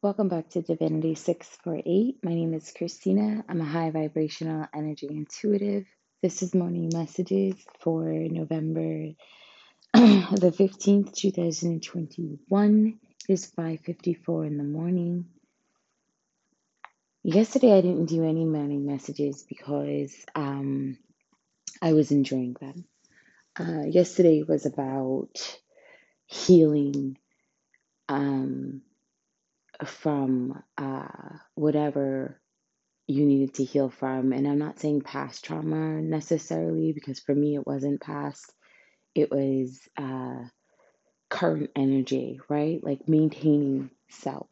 Welcome 0.00 0.28
back 0.28 0.50
to 0.50 0.62
Divinity 0.62 1.16
648. 1.16 2.18
My 2.22 2.32
name 2.32 2.54
is 2.54 2.72
Christina. 2.76 3.44
I'm 3.48 3.60
a 3.60 3.64
high 3.64 3.90
vibrational 3.90 4.66
energy 4.72 5.08
intuitive. 5.10 5.86
This 6.22 6.44
is 6.44 6.54
morning 6.54 6.90
messages 6.94 7.56
for 7.80 8.04
November 8.04 9.08
the 9.94 10.54
15th, 10.56 11.14
2021. 11.14 13.00
It 13.28 13.32
is 13.32 13.50
5:54 13.58 14.46
in 14.46 14.58
the 14.58 14.64
morning. 14.64 15.26
Yesterday 17.24 17.76
I 17.76 17.80
didn't 17.82 18.06
do 18.06 18.24
any 18.24 18.44
morning 18.44 18.86
messages 18.86 19.44
because 19.48 20.14
um, 20.34 20.98
I 21.82 21.94
was 21.94 22.12
enjoying 22.12 22.56
them. 22.60 22.84
Uh, 23.58 23.86
yesterday 23.86 24.42
was 24.42 24.66
about 24.66 25.58
healing 26.26 27.18
um, 28.08 28.82
from 29.84 30.62
uh, 30.78 31.08
whatever 31.54 32.40
you 33.06 33.24
needed 33.24 33.54
to 33.54 33.64
heal 33.64 33.90
from. 33.90 34.32
And 34.32 34.48
I'm 34.48 34.58
not 34.58 34.80
saying 34.80 35.02
past 35.02 35.44
trauma 35.44 36.00
necessarily, 36.00 36.92
because 36.92 37.20
for 37.20 37.34
me, 37.34 37.56
it 37.56 37.66
wasn't 37.66 38.00
past, 38.00 38.52
it 39.14 39.30
was 39.30 39.80
uh, 39.96 40.44
current 41.30 41.70
energy, 41.76 42.40
right? 42.48 42.82
Like 42.82 43.08
maintaining 43.08 43.90
self. 44.08 44.48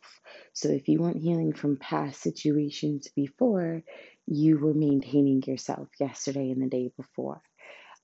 So 0.52 0.68
if 0.68 0.88
you 0.88 1.00
weren't 1.00 1.22
healing 1.22 1.52
from 1.52 1.76
past 1.76 2.20
situations 2.20 3.08
before, 3.14 3.82
you 4.26 4.58
were 4.58 4.74
maintaining 4.74 5.42
yourself 5.46 5.88
yesterday 6.00 6.50
and 6.50 6.62
the 6.62 6.68
day 6.68 6.92
before. 6.96 7.42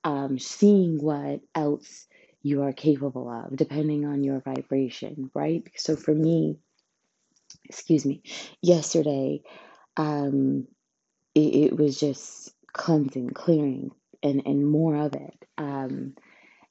Um, 0.05 0.39
seeing 0.39 0.99
what 1.03 1.41
else 1.55 2.07
you 2.43 2.63
are 2.63 2.73
capable 2.73 3.29
of, 3.31 3.57
depending 3.57 4.07
on 4.07 4.25
your 4.25 4.41
vibration, 4.41 5.31
right? 5.35 5.63
So 5.77 5.97
for 5.97 6.15
me, 6.15 6.59
excuse 7.71 8.07
me, 8.07 8.23
yesterday, 8.63 9.43
um, 9.97 10.67
it, 11.35 11.55
it 11.73 11.79
was 11.79 11.99
just 11.99 12.53
cleansing, 12.73 13.31
clearing, 13.31 13.93
and, 14.23 14.43
and 14.47 14.67
more 14.67 14.97
of 14.97 15.15
it. 15.15 15.47
Um, 15.59 16.15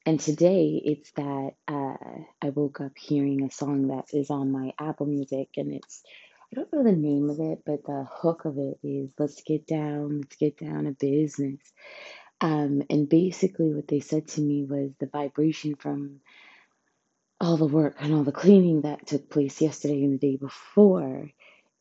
and 0.05 0.19
today 0.19 0.81
it's 0.83 1.11
that 1.13 1.51
uh, 1.67 2.23
I 2.41 2.49
woke 2.49 2.81
up 2.81 2.93
hearing 2.97 3.43
a 3.43 3.51
song 3.51 3.87
that 3.89 4.07
is 4.13 4.29
on 4.29 4.51
my 4.51 4.73
Apple 4.79 5.05
Music, 5.05 5.49
and 5.57 5.73
it's 5.73 6.03
I 6.51 6.55
don't 6.55 6.73
know 6.73 6.83
the 6.83 6.93
name 6.93 7.29
of 7.29 7.39
it, 7.39 7.63
but 7.65 7.85
the 7.85 8.07
hook 8.11 8.45
of 8.45 8.57
it 8.57 8.79
is 8.83 9.11
"Let's 9.19 9.41
get 9.43 9.67
down, 9.67 10.19
let's 10.21 10.35
get 10.37 10.57
down 10.57 10.85
to 10.85 10.91
business." 10.91 11.61
Um, 12.41 12.83
and 12.89 13.09
basically, 13.09 13.73
what 13.73 13.87
they 13.87 14.01
said 14.01 14.27
to 14.29 14.41
me 14.41 14.65
was 14.65 14.91
the 14.99 15.07
vibration 15.07 15.75
from 15.75 16.21
all 17.41 17.57
the 17.57 17.65
work 17.67 17.95
and 17.99 18.13
all 18.13 18.23
the 18.23 18.31
cleaning 18.31 18.81
that 18.81 19.07
took 19.07 19.29
place 19.29 19.61
yesterday 19.61 20.03
and 20.03 20.13
the 20.13 20.17
day 20.31 20.37
before 20.37 21.29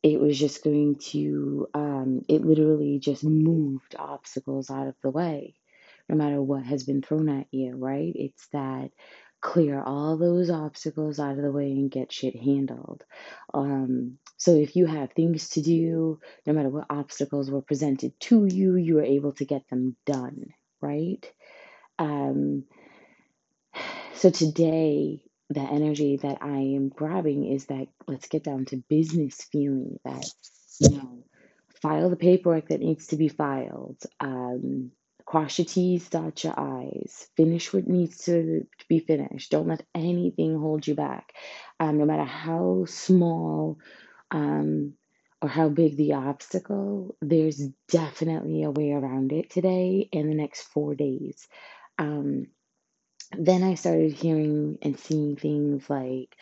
it 0.03 0.20
was 0.20 0.39
just 0.39 0.65
going 0.65 0.97
to 0.97 1.69
um, 1.75 2.23
it 2.28 2.45
literally 2.45 2.98
just 3.00 3.25
moved 3.25 3.97
obstacles 3.98 4.70
out 4.70 4.87
of 4.89 4.95
the 5.03 5.11
way 5.11 5.55
no 6.09 6.17
matter 6.17 6.41
what 6.42 6.65
has 6.65 6.84
been 6.84 7.03
thrown 7.03 7.28
at 7.28 7.47
you 7.53 7.75
right? 7.77 8.12
It's 8.15 8.47
that 8.53 8.91
clear 9.41 9.81
all 9.81 10.17
those 10.17 10.50
obstacles 10.50 11.20
out 11.20 11.37
of 11.37 11.42
the 11.42 11.53
way 11.53 11.70
and 11.70 11.91
get 11.91 12.12
shit 12.12 12.37
handled. 12.37 13.05
Um, 13.55 14.19
so 14.37 14.55
if 14.55 14.77
you 14.77 14.87
have 14.87 15.12
things 15.12 15.50
to 15.50 15.62
do 15.62 16.20
no 16.47 16.53
matter 16.53 16.70
what 16.70 16.87
obstacles 16.91 17.50
were 17.50 17.62
presented 17.62 18.19
to 18.20 18.47
you 18.47 18.77
you 18.77 18.97
were 18.97 19.05
able 19.05 19.33
to 19.34 19.45
get 19.45 19.69
them 19.70 19.97
done 20.06 20.47
right? 20.81 21.31
Um, 21.98 22.65
so 24.15 24.31
today, 24.31 25.22
the 25.50 25.60
energy 25.60 26.16
that 26.18 26.38
I 26.42 26.58
am 26.58 26.88
grabbing 26.88 27.46
is 27.46 27.66
that 27.66 27.88
let's 28.06 28.28
get 28.28 28.44
down 28.44 28.66
to 28.66 28.84
business 28.88 29.36
feeling 29.50 29.98
that, 30.04 30.27
you 30.80 30.91
know, 30.91 31.24
file 31.80 32.10
the 32.10 32.16
paperwork 32.16 32.68
that 32.68 32.80
needs 32.80 33.08
to 33.08 33.16
be 33.16 33.28
filed, 33.28 33.98
um, 34.20 34.91
cross 35.25 35.58
your 35.58 35.66
T's, 35.66 36.08
dot 36.08 36.42
your 36.44 36.58
I's, 36.58 37.28
finish 37.37 37.72
what 37.72 37.87
needs 37.87 38.25
to, 38.25 38.60
to 38.60 38.88
be 38.88 38.98
finished. 38.98 39.50
Don't 39.50 39.69
let 39.69 39.84
anything 39.94 40.58
hold 40.58 40.87
you 40.87 40.94
back, 40.94 41.32
um, 41.81 41.98
no 41.98 42.04
matter 42.04 42.25
how 42.25 42.84
small 42.87 43.78
um, 44.31 44.94
or 45.41 45.48
how 45.48 45.69
big 45.69 45.97
the 45.97 46.14
obstacle, 46.14 47.16
there's 47.20 47.62
definitely 47.88 48.64
a 48.64 48.70
way 48.70 48.91
around 48.92 49.32
it 49.32 49.50
today 49.50 50.08
and 50.12 50.28
the 50.28 50.34
next 50.34 50.62
four 50.62 50.94
days. 50.94 51.47
Um, 51.98 52.48
then 53.37 53.62
I 53.62 53.75
started 53.75 54.12
hearing 54.12 54.78
and 54.83 54.99
seeing 54.99 55.37
things 55.37 55.89
like 55.91 56.37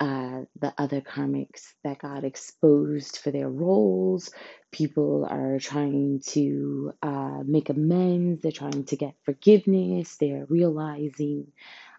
uh, 0.00 0.42
the 0.60 0.74
other 0.78 1.00
comics 1.00 1.74
that 1.84 1.98
got 1.98 2.24
exposed 2.24 3.18
for 3.18 3.30
their 3.30 3.48
roles. 3.48 4.30
People 4.72 5.26
are 5.30 5.58
trying 5.58 6.20
to 6.28 6.92
uh, 7.02 7.42
make 7.44 7.68
amends, 7.68 8.42
they're 8.42 8.52
trying 8.52 8.84
to 8.84 8.96
get 8.96 9.14
forgiveness, 9.24 10.16
they're 10.16 10.46
realizing 10.48 11.46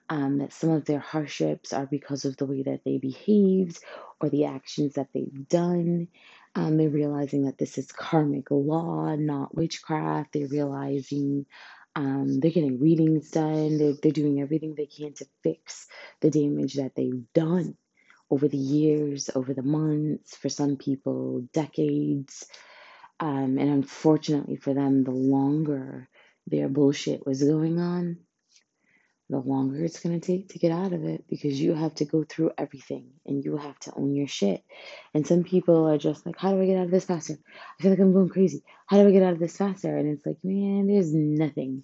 um, 0.10 0.40
that 0.40 0.54
some 0.54 0.72
of 0.72 0.86
their 0.86 1.00
hardships 1.00 1.74
are 1.74 1.88
because 1.88 2.26
of 2.26 2.38
the 2.38 2.46
way 2.46 2.64
that 2.64 2.82
they 2.86 3.00
behaved 3.00 3.80
or 4.22 4.30
the 4.30 4.46
actions 4.46 4.96
that 4.96 5.10
they've 5.14 5.50
done. 5.50 6.10
Um, 6.56 6.78
they're 6.78 6.90
realizing 6.90 7.46
that 7.46 7.58
this 7.60 7.78
is 7.78 7.92
karmic 7.92 8.52
law, 8.52 9.16
not 9.16 9.56
witchcraft. 9.56 10.34
They're 10.34 10.48
realizing 10.48 11.48
um, 11.96 12.40
they're 12.40 12.52
getting 12.52 12.80
readings 12.80 13.32
done. 13.32 13.78
They're, 13.78 13.94
they're 14.02 14.12
doing 14.12 14.42
everything 14.42 14.76
they 14.76 14.88
can 14.88 15.14
to 15.14 15.26
fix 15.44 15.88
the 16.22 16.32
damage 16.32 16.76
that 16.76 16.96
they've 16.96 17.24
done 17.34 17.78
over 18.30 18.48
the 18.48 18.58
years, 18.58 19.30
over 19.36 19.54
the 19.54 19.64
months, 19.64 20.36
for 20.36 20.50
some 20.50 20.76
people, 20.78 21.48
decades. 21.54 22.46
Um, 23.20 23.58
and 23.60 23.70
unfortunately 23.70 24.56
for 24.56 24.74
them, 24.74 25.04
the 25.04 25.12
longer 25.12 26.10
their 26.48 26.68
bullshit 26.68 27.26
was 27.26 27.44
going 27.44 27.80
on, 27.80 28.18
the 29.34 29.40
longer 29.40 29.84
it's 29.84 30.00
going 30.00 30.20
to 30.20 30.26
take 30.26 30.50
to 30.50 30.60
get 30.60 30.72
out 30.72 30.94
of 30.94 31.04
it 31.04 31.26
because 31.28 31.60
you 31.60 31.74
have 31.74 31.96
to 31.96 32.06
go 32.06 32.24
through 32.24 32.52
everything 32.58 33.12
and 33.26 33.44
you 33.44 33.58
have 33.58 33.78
to 33.80 33.94
own 33.96 34.16
your 34.16 34.28
shit. 34.28 34.64
And 35.14 35.26
some 35.26 35.44
people 35.44 35.88
are 35.90 35.98
just 35.98 36.26
like, 36.26 36.38
how 36.38 36.54
do 36.54 36.62
I 36.62 36.66
get 36.66 36.78
out 36.78 36.86
of 36.86 36.92
this 36.92 37.06
faster? 37.06 37.34
I 37.80 37.82
feel 37.82 37.92
like 37.92 38.00
I'm 38.00 38.14
going 38.14 38.30
crazy. 38.30 38.64
How 38.88 38.98
do 38.98 39.08
I 39.08 39.12
get 39.12 39.24
out 39.24 39.34
of 39.34 39.40
this 39.40 39.58
faster? 39.58 39.98
And 39.98 40.08
it's 40.08 40.26
like, 40.26 40.38
man, 40.44 40.88
there's 40.88 41.14
nothing 41.14 41.84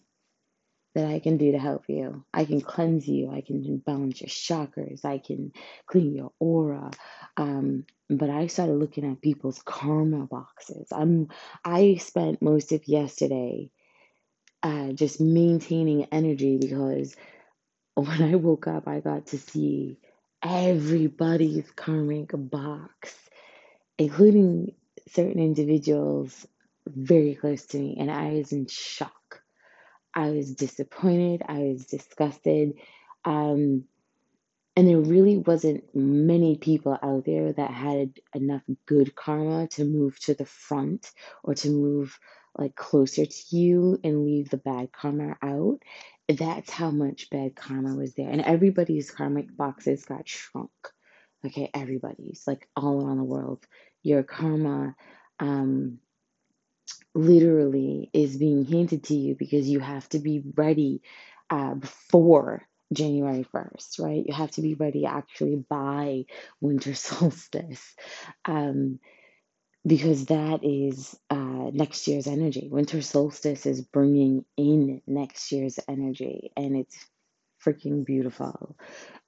that 0.96 1.06
I 1.06 1.20
can 1.20 1.38
do 1.38 1.52
to 1.52 1.60
help 1.60 1.86
you. 1.88 2.24
I 2.34 2.46
can 2.46 2.62
cleanse 2.62 3.08
you. 3.08 3.32
I 3.32 3.42
can 3.42 3.78
balance 3.78 4.22
your 4.22 4.30
chakras. 4.30 5.06
I 5.06 5.20
can 5.20 5.52
clean 5.88 6.16
your 6.16 6.32
aura. 6.40 6.92
Um, 7.38 7.86
but 8.10 8.30
I 8.30 8.48
started 8.48 8.74
looking 8.74 9.10
at 9.10 9.22
people's 9.22 9.62
karma 9.64 10.26
boxes. 10.26 10.88
I'm 10.92 11.30
I 11.64 11.96
spent 11.96 12.42
most 12.42 12.72
of 12.72 12.88
yesterday 12.88 13.72
uh, 14.64 14.92
just 14.92 15.22
maintaining 15.22 16.06
energy 16.06 16.58
because 16.58 17.16
when 18.06 18.22
I 18.22 18.36
woke 18.36 18.68
up, 18.68 18.88
I 18.88 19.00
got 19.00 19.28
to 19.28 19.38
see 19.38 19.98
everybody's 20.42 21.70
karmic 21.72 22.32
box, 22.34 23.16
including 23.98 24.74
certain 25.08 25.40
individuals 25.40 26.48
very 26.88 27.36
close 27.36 27.66
to 27.68 27.78
me, 27.78 27.98
and 28.00 28.10
I 28.12 28.34
was 28.34 28.52
in 28.52 28.68
shock. 28.68 29.42
I 30.14 30.32
was 30.32 30.56
disappointed. 30.56 31.44
I 31.48 31.60
was 31.60 31.86
disgusted. 31.86 32.74
Um, 33.26 33.86
and 34.76 34.88
there 34.88 35.00
really 35.00 35.38
wasn't 35.38 35.84
many 35.94 36.58
people 36.58 36.98
out 37.02 37.26
there 37.26 37.52
that 37.52 37.72
had 37.72 38.14
enough 38.34 38.62
good 38.86 39.14
karma 39.14 39.68
to 39.68 39.84
move 39.84 40.18
to 40.22 40.34
the 40.34 40.46
front 40.46 41.12
or 41.44 41.54
to 41.56 41.70
move 41.70 42.18
like 42.58 42.76
closer 42.76 43.26
to 43.26 43.56
you 43.56 44.00
and 44.04 44.26
leave 44.26 44.50
the 44.50 44.58
bad 44.58 44.92
karma 44.92 45.38
out. 45.42 45.80
That's 46.30 46.70
how 46.70 46.92
much 46.92 47.30
bad 47.30 47.56
karma 47.58 47.94
was 47.96 48.14
there. 48.14 48.30
And 48.30 48.42
everybody's 48.42 49.12
karmic 49.12 49.56
boxes 49.56 50.06
got 50.06 50.30
shrunk. 50.30 50.72
Okay, 51.46 51.70
everybody's 51.74 52.44
like 52.48 52.70
all 52.76 53.06
around 53.06 53.18
the 53.18 53.24
world. 53.26 53.66
Your 54.04 54.24
karma 54.24 54.96
um 55.40 56.00
literally 57.16 58.10
is 58.14 58.38
being 58.38 58.66
handed 58.66 59.04
to 59.06 59.16
you 59.16 59.36
because 59.36 59.68
you 59.68 59.80
have 59.80 60.08
to 60.10 60.20
be 60.20 60.44
ready 60.56 61.02
uh, 61.50 61.74
before 61.76 62.64
January 62.94 63.44
1st, 63.44 64.00
right? 64.00 64.24
You 64.26 64.34
have 64.34 64.52
to 64.52 64.62
be 64.62 64.74
ready 64.76 65.06
actually 65.06 65.56
by 65.70 66.26
winter 66.62 66.94
solstice 66.96 67.96
um, 68.46 69.00
because 69.88 70.28
that 70.28 70.62
is 70.64 71.18
uh, 71.30 71.72
next 71.74 72.08
year's 72.08 72.28
energy. 72.28 72.70
Winter 72.72 73.02
solstice 73.02 73.66
is 73.66 73.82
bringing 73.82 74.46
in 74.58 75.02
next 75.08 75.52
year's 75.52 75.80
energy 75.88 76.52
and 76.58 76.78
it's 76.78 76.98
freaking 77.66 78.06
beautiful. 78.06 78.78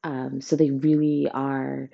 Um, 0.04 0.42
so 0.42 0.56
they 0.56 0.72
really 0.72 1.30
are 1.34 1.90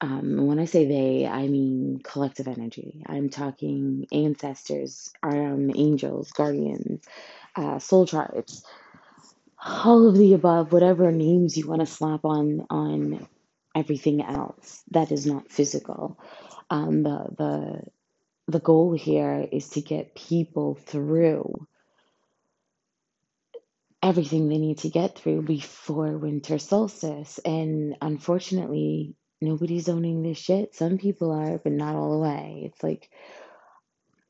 um, 0.00 0.46
when 0.46 0.60
I 0.60 0.66
say 0.66 0.86
they, 0.86 1.26
I 1.26 1.48
mean 1.48 2.00
collective 2.04 2.48
energy. 2.48 3.02
I'm 3.06 3.30
talking 3.30 4.06
ancestors, 4.12 5.12
um, 5.22 5.70
angels, 5.74 6.30
guardians, 6.32 7.04
uh, 7.56 7.78
soul 7.80 8.06
tribes, 8.06 8.64
all 9.64 10.08
of 10.08 10.16
the 10.16 10.34
above, 10.34 10.72
whatever 10.72 11.12
names 11.12 11.56
you 11.56 11.68
want 11.68 11.80
to 11.80 11.86
slap 11.86 12.24
on 12.24 12.66
on 12.70 13.26
everything 13.76 14.22
else 14.22 14.82
that 14.92 15.12
is 15.12 15.26
not 15.26 15.50
physical. 15.52 16.18
Um, 16.70 17.02
the 17.02 17.26
the 17.38 17.82
the 18.48 18.60
goal 18.60 18.92
here 18.92 19.46
is 19.50 19.70
to 19.70 19.80
get 19.80 20.14
people 20.14 20.74
through 20.74 21.66
everything 24.02 24.48
they 24.48 24.58
need 24.58 24.78
to 24.78 24.88
get 24.88 25.18
through 25.18 25.42
before 25.42 26.16
winter 26.16 26.58
solstice. 26.58 27.40
And 27.44 27.96
unfortunately, 28.00 29.16
nobody's 29.40 29.88
owning 29.88 30.22
this 30.22 30.38
shit. 30.38 30.74
Some 30.74 30.98
people 30.98 31.32
are, 31.32 31.58
but 31.58 31.72
not 31.72 31.96
all 31.96 32.12
the 32.12 32.28
way. 32.28 32.62
It's 32.66 32.82
like 32.82 33.10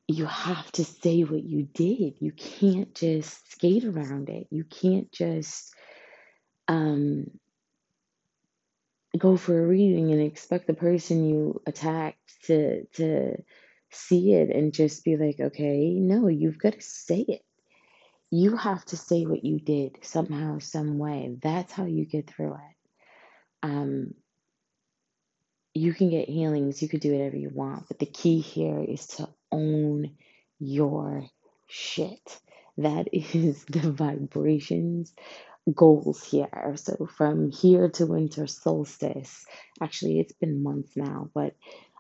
you 0.09 0.25
have 0.25 0.71
to 0.73 0.85
say 0.85 1.23
what 1.23 1.43
you 1.43 1.65
did. 1.75 2.15
You 2.21 2.33
can't 2.33 2.95
just 2.95 3.53
skate 3.53 3.85
around 3.85 4.31
it. 4.31 4.47
You 4.51 4.65
can't 4.65 5.13
just 5.13 5.75
um, 6.69 7.27
go 9.19 9.37
for 9.37 9.63
a 9.63 9.67
reading 9.67 10.13
and 10.13 10.23
expect 10.23 10.69
the 10.69 10.75
person 10.75 11.29
you 11.29 11.61
attacked 11.67 12.45
to 12.45 12.85
to 12.95 13.37
see 13.97 14.35
it 14.35 14.55
and 14.55 14.73
just 14.73 15.05
be 15.05 15.17
like, 15.17 15.41
okay, 15.41 15.95
no, 15.95 16.29
you've 16.29 16.59
got 16.59 16.75
to 16.75 16.83
say 16.83 17.25
it. 17.29 17.43
You 18.31 18.57
have 18.57 18.85
to 18.87 18.97
say 18.97 19.25
what 19.25 19.45
you 19.45 19.61
did 19.61 19.99
somehow, 20.03 20.59
some 20.59 20.99
way. 20.99 21.37
That's 21.43 21.73
how 21.73 21.85
you 21.87 22.07
get 22.07 22.29
through 22.29 22.55
it. 22.55 22.77
Um, 23.63 24.15
you 25.75 25.93
can 25.93 26.11
get 26.11 26.29
healings, 26.29 26.83
you 26.83 26.89
could 26.89 27.01
do 27.01 27.13
whatever 27.13 27.37
you 27.37 27.51
want, 27.51 27.87
but 27.89 27.99
the 27.99 28.07
key 28.07 28.41
here 28.41 28.83
is 28.83 29.07
to 29.09 29.29
own 29.53 30.13
your 30.59 31.25
shit. 31.67 32.41
That 32.79 33.09
is 33.13 33.65
the 33.67 33.93
vibrations 33.93 35.13
goals 35.75 36.25
here. 36.25 36.75
So 36.77 37.09
from 37.17 37.51
here 37.51 37.89
to 37.91 38.07
winter 38.07 38.47
solstice, 38.47 39.45
actually, 39.81 40.21
it's 40.21 40.33
been 40.33 40.63
months 40.63 40.97
now, 40.97 41.31
but 41.35 41.55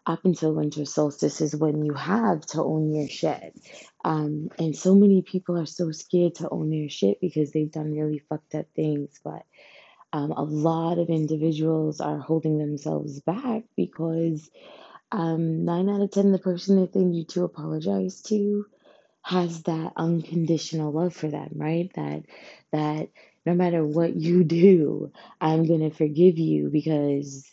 up 0.06 0.24
until 0.24 0.54
winter 0.54 0.84
solstice 0.84 1.40
is 1.40 1.56
when 1.56 1.84
you 1.84 1.94
have 1.94 2.46
to 2.46 2.62
own 2.62 2.94
your 2.94 3.08
shit. 3.08 3.54
Um, 4.04 4.50
and 4.58 4.76
so 4.76 4.94
many 4.94 5.22
people 5.22 5.58
are 5.58 5.66
so 5.66 5.90
scared 5.90 6.36
to 6.36 6.48
own 6.48 6.70
their 6.70 6.88
shit 6.88 7.20
because 7.20 7.50
they've 7.50 7.70
done 7.70 7.92
really 7.92 8.20
fucked 8.28 8.54
up 8.54 8.66
things. 8.76 9.18
But 9.24 9.42
um, 10.12 10.30
a 10.30 10.42
lot 10.42 10.98
of 10.98 11.08
individuals 11.08 12.00
are 12.00 12.18
holding 12.18 12.58
themselves 12.58 13.20
back 13.20 13.64
because 13.76 14.48
um, 15.12 15.64
nine 15.64 15.88
out 15.88 16.02
of 16.02 16.10
ten, 16.10 16.32
the 16.32 16.38
person 16.38 16.80
that 16.80 16.92
they 16.92 17.04
need 17.04 17.28
to 17.30 17.44
apologize 17.44 18.22
to 18.22 18.66
has 19.22 19.64
that 19.64 19.92
unconditional 19.96 20.92
love 20.92 21.14
for 21.14 21.28
them, 21.28 21.50
right? 21.54 21.90
That 21.94 22.22
that 22.72 23.08
no 23.44 23.54
matter 23.54 23.84
what 23.84 24.14
you 24.14 24.44
do, 24.44 25.12
I'm 25.40 25.66
gonna 25.66 25.90
forgive 25.90 26.38
you 26.38 26.70
because 26.70 27.46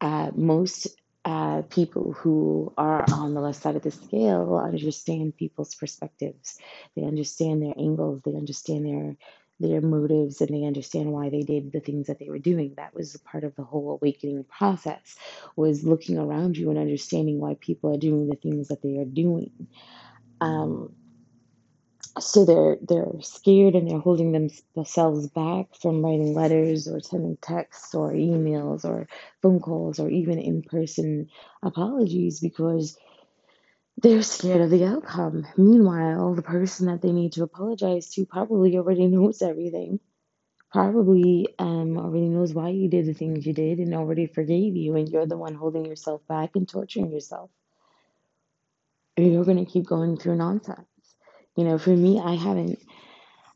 uh, 0.00 0.30
most 0.34 0.88
uh, 1.28 1.62
people 1.64 2.14
who 2.14 2.72
are 2.78 3.04
on 3.12 3.34
the 3.34 3.42
left 3.42 3.62
side 3.62 3.76
of 3.76 3.82
the 3.82 3.92
scale 3.92 4.56
understand 4.64 5.36
people's 5.36 5.76
perspectives. 5.76 6.58
They 6.96 7.04
understand 7.04 7.62
their 7.62 7.74
angles. 7.78 8.22
They 8.24 8.34
understand 8.36 8.86
their 8.86 9.16
their 9.60 9.82
motives 9.82 10.40
and 10.40 10.50
they 10.50 10.66
understand 10.66 11.12
why 11.12 11.30
they 11.30 11.42
did 11.42 11.72
the 11.72 11.80
things 11.80 12.08
that 12.08 12.18
they 12.20 12.30
were 12.30 12.40
doing 12.40 12.74
that 12.76 12.94
was 12.94 13.16
part 13.18 13.44
of 13.44 13.54
the 13.56 13.64
whole 13.64 13.92
awakening 13.92 14.44
process 14.44 15.16
was 15.56 15.84
looking 15.84 16.18
around 16.18 16.56
you 16.56 16.70
and 16.70 16.78
understanding 16.80 17.40
why 17.40 17.56
people 17.60 17.94
are 17.94 17.98
doing 17.98 18.28
the 18.28 18.36
things 18.36 18.68
that 18.68 18.82
they 18.82 18.98
are 18.98 19.06
doing 19.06 19.52
um, 20.42 20.94
so 22.20 22.44
they're 22.44 22.76
they're 22.82 23.20
scared 23.22 23.74
and 23.74 23.90
they're 23.90 23.98
holding 23.98 24.32
themselves 24.74 25.28
back 25.28 25.74
from 25.80 26.04
writing 26.04 26.34
letters 26.34 26.88
or 26.88 27.00
sending 27.00 27.36
texts 27.38 27.94
or 27.94 28.12
emails 28.12 28.84
or 28.84 29.08
phone 29.42 29.60
calls 29.60 29.98
or 29.98 30.08
even 30.08 30.38
in-person 30.38 31.28
apologies 31.62 32.40
because 32.40 32.98
they're 34.00 34.22
scared 34.22 34.60
of 34.60 34.70
the 34.70 34.84
outcome. 34.84 35.46
Meanwhile, 35.56 36.34
the 36.34 36.42
person 36.42 36.86
that 36.86 37.02
they 37.02 37.12
need 37.12 37.32
to 37.32 37.42
apologize 37.42 38.10
to 38.14 38.26
probably 38.26 38.76
already 38.76 39.06
knows 39.06 39.42
everything. 39.42 40.00
Probably 40.70 41.48
um, 41.58 41.96
already 41.96 42.28
knows 42.28 42.52
why 42.52 42.68
you 42.68 42.88
did 42.88 43.06
the 43.06 43.14
things 43.14 43.46
you 43.46 43.54
did 43.54 43.78
and 43.78 43.94
already 43.94 44.26
forgave 44.26 44.76
you, 44.76 44.96
and 44.96 45.08
you're 45.08 45.26
the 45.26 45.36
one 45.36 45.54
holding 45.54 45.86
yourself 45.86 46.20
back 46.28 46.50
and 46.54 46.68
torturing 46.68 47.10
yourself. 47.10 47.50
You're 49.16 49.44
going 49.44 49.64
to 49.64 49.70
keep 49.70 49.86
going 49.86 50.16
through 50.18 50.36
nonsense. 50.36 50.86
You 51.58 51.64
know, 51.64 51.78
for 51.78 51.90
me, 51.90 52.20
I 52.24 52.36
haven't 52.36 52.80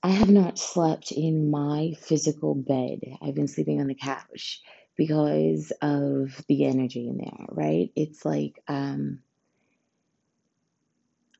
I 0.03 0.09
have 0.09 0.31
not 0.31 0.59
slept 0.59 1.13
in 1.13 1.51
my 1.53 1.95
physical 2.01 2.55
bed. 2.57 3.01
I've 3.23 3.37
been 3.37 3.49
sleeping 3.49 3.81
on 3.81 3.87
the 3.87 3.95
couch 3.95 4.61
because 4.97 5.73
of 5.83 6.45
the 6.49 6.67
energy 6.67 7.09
in 7.09 7.19
there, 7.19 7.47
right? 7.51 7.91
It's 7.97 8.25
like 8.25 8.63
um 8.69 9.21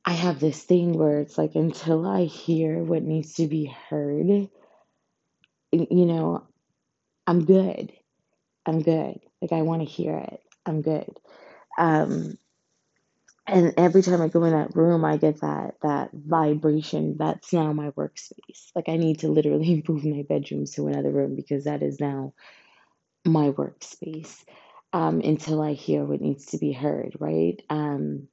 I 0.05 0.13
have 0.13 0.39
this 0.39 0.63
thing 0.63 0.97
where 0.97 1.19
it's 1.19 1.37
like 1.37 1.55
until 1.55 2.07
I 2.07 2.25
hear 2.25 2.83
what 2.83 3.03
needs 3.03 3.35
to 3.35 3.47
be 3.47 3.65
heard, 3.65 4.27
you 5.73 6.05
know, 6.05 6.47
I'm 7.27 7.45
good. 7.45 7.93
I'm 8.65 8.81
good. 8.81 9.19
Like 9.41 9.53
I 9.53 9.63
want 9.63 9.81
to 9.81 9.87
hear 9.87 10.17
it. 10.17 10.41
I'm 10.65 10.81
good. 10.81 11.11
Um 11.77 12.37
and 13.45 13.73
every 13.77 14.01
time 14.01 14.21
I 14.21 14.29
go 14.29 14.43
in 14.45 14.53
that 14.53 14.75
room, 14.75 15.03
I 15.03 15.17
get 15.17 15.41
that 15.41 15.75
that 15.81 16.11
vibration. 16.13 17.17
That's 17.17 17.51
now 17.51 17.73
my 17.73 17.89
workspace. 17.91 18.71
Like 18.75 18.87
I 18.87 18.97
need 18.97 19.19
to 19.19 19.27
literally 19.29 19.83
move 19.89 20.05
my 20.05 20.23
bedrooms 20.27 20.71
to 20.73 20.87
another 20.87 21.11
room 21.11 21.35
because 21.35 21.65
that 21.65 21.83
is 21.83 21.99
now 21.99 22.33
my 23.25 23.51
workspace. 23.51 24.35
Um, 24.93 25.21
until 25.21 25.61
I 25.61 25.73
hear 25.73 26.05
what 26.05 26.21
needs 26.21 26.47
to 26.47 26.59
be 26.59 26.71
heard, 26.71 27.17
right? 27.19 27.61
Um, 27.69 28.27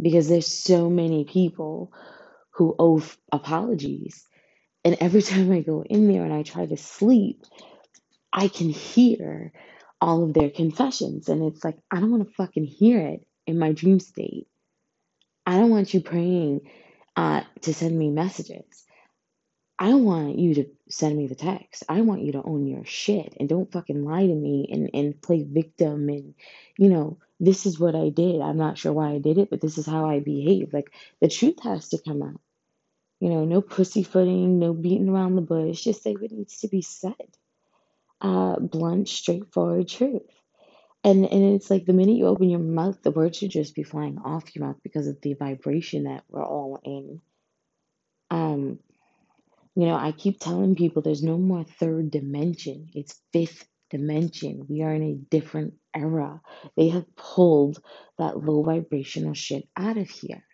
because 0.00 0.28
there's 0.28 0.46
so 0.46 0.90
many 0.90 1.24
people 1.24 1.92
who 2.52 2.74
owe 2.78 3.02
apologies, 3.32 4.24
and 4.84 4.96
every 5.00 5.22
time 5.24 5.52
I 5.52 5.60
go 5.60 5.82
in 5.84 6.08
there 6.08 6.24
and 6.24 6.34
I 6.34 6.42
try 6.44 6.66
to 6.66 6.76
sleep, 6.76 7.42
I 8.32 8.48
can 8.48 8.70
hear 8.70 9.52
all 10.00 10.24
of 10.24 10.34
their 10.34 10.50
confessions, 10.50 11.28
and 11.28 11.42
it's 11.44 11.64
like 11.64 11.78
I 11.90 12.00
don't 12.00 12.12
want 12.12 12.28
to 12.28 12.34
fucking 12.34 12.64
hear 12.66 13.00
it 13.00 13.25
in 13.46 13.58
my 13.58 13.72
dream 13.72 14.00
state. 14.00 14.48
I 15.44 15.58
don't 15.58 15.70
want 15.70 15.94
you 15.94 16.00
praying 16.00 16.62
uh, 17.14 17.42
to 17.62 17.74
send 17.74 17.98
me 17.98 18.10
messages. 18.10 18.84
I 19.78 19.94
want 19.94 20.38
you 20.38 20.54
to 20.54 20.66
send 20.88 21.16
me 21.16 21.26
the 21.26 21.34
text. 21.34 21.84
I 21.88 22.00
want 22.00 22.22
you 22.22 22.32
to 22.32 22.42
own 22.42 22.66
your 22.66 22.84
shit 22.84 23.34
and 23.38 23.48
don't 23.48 23.70
fucking 23.70 24.04
lie 24.04 24.26
to 24.26 24.34
me 24.34 24.68
and, 24.72 24.90
and 24.94 25.20
play 25.20 25.42
victim 25.42 26.08
and, 26.08 26.34
you 26.78 26.88
know, 26.88 27.18
this 27.38 27.66
is 27.66 27.78
what 27.78 27.94
I 27.94 28.08
did. 28.08 28.40
I'm 28.40 28.56
not 28.56 28.78
sure 28.78 28.92
why 28.94 29.10
I 29.10 29.18
did 29.18 29.36
it, 29.36 29.50
but 29.50 29.60
this 29.60 29.76
is 29.76 29.84
how 29.84 30.08
I 30.08 30.20
behave. 30.20 30.72
Like 30.72 30.90
the 31.20 31.28
truth 31.28 31.62
has 31.62 31.90
to 31.90 31.98
come 31.98 32.22
out. 32.22 32.40
You 33.20 33.30
know, 33.30 33.44
no 33.44 33.60
pussyfooting, 33.60 34.58
no 34.58 34.72
beating 34.72 35.08
around 35.08 35.36
the 35.36 35.42
bush. 35.42 35.82
Just 35.82 36.02
say 36.02 36.14
what 36.14 36.30
needs 36.32 36.60
to 36.60 36.68
be 36.68 36.80
said. 36.82 37.14
Uh, 38.20 38.58
blunt, 38.58 39.08
straightforward 39.08 39.88
truth. 39.88 40.22
And 41.06 41.26
and 41.26 41.54
it's 41.56 41.70
like 41.70 41.86
the 41.86 41.94
minute 41.94 42.18
you 42.18 42.26
open 42.28 42.50
your 42.50 42.60
mouth, 42.60 43.02
the 43.04 43.12
words 43.12 43.38
should 43.38 43.52
just 43.52 43.76
be 43.76 43.84
flying 43.84 44.18
off 44.18 44.56
your 44.56 44.66
mouth 44.66 44.78
because 44.84 45.08
of 45.08 45.22
the 45.22 45.34
vibration 45.34 46.04
that 46.06 46.24
we're 46.30 46.44
all 46.44 46.80
in. 46.84 47.22
Um, 48.30 48.80
you 49.76 49.86
know, 49.86 49.96
I 49.96 50.12
keep 50.12 50.40
telling 50.40 50.76
people 50.76 51.02
there's 51.02 51.24
no 51.24 51.38
more 51.38 51.64
third 51.64 52.10
dimension. 52.12 52.90
It's 52.94 53.20
fifth 53.32 53.66
dimension. 53.90 54.66
We 54.68 54.82
are 54.82 54.94
in 54.94 55.04
a 55.04 55.14
different 55.14 55.74
era. 55.96 56.42
They 56.76 56.90
have 56.90 57.06
pulled 57.16 57.82
that 58.18 58.38
low 58.44 58.62
vibrational 58.64 59.34
shit 59.34 59.68
out 59.76 59.98
of 59.98 60.10
here. 60.10 60.44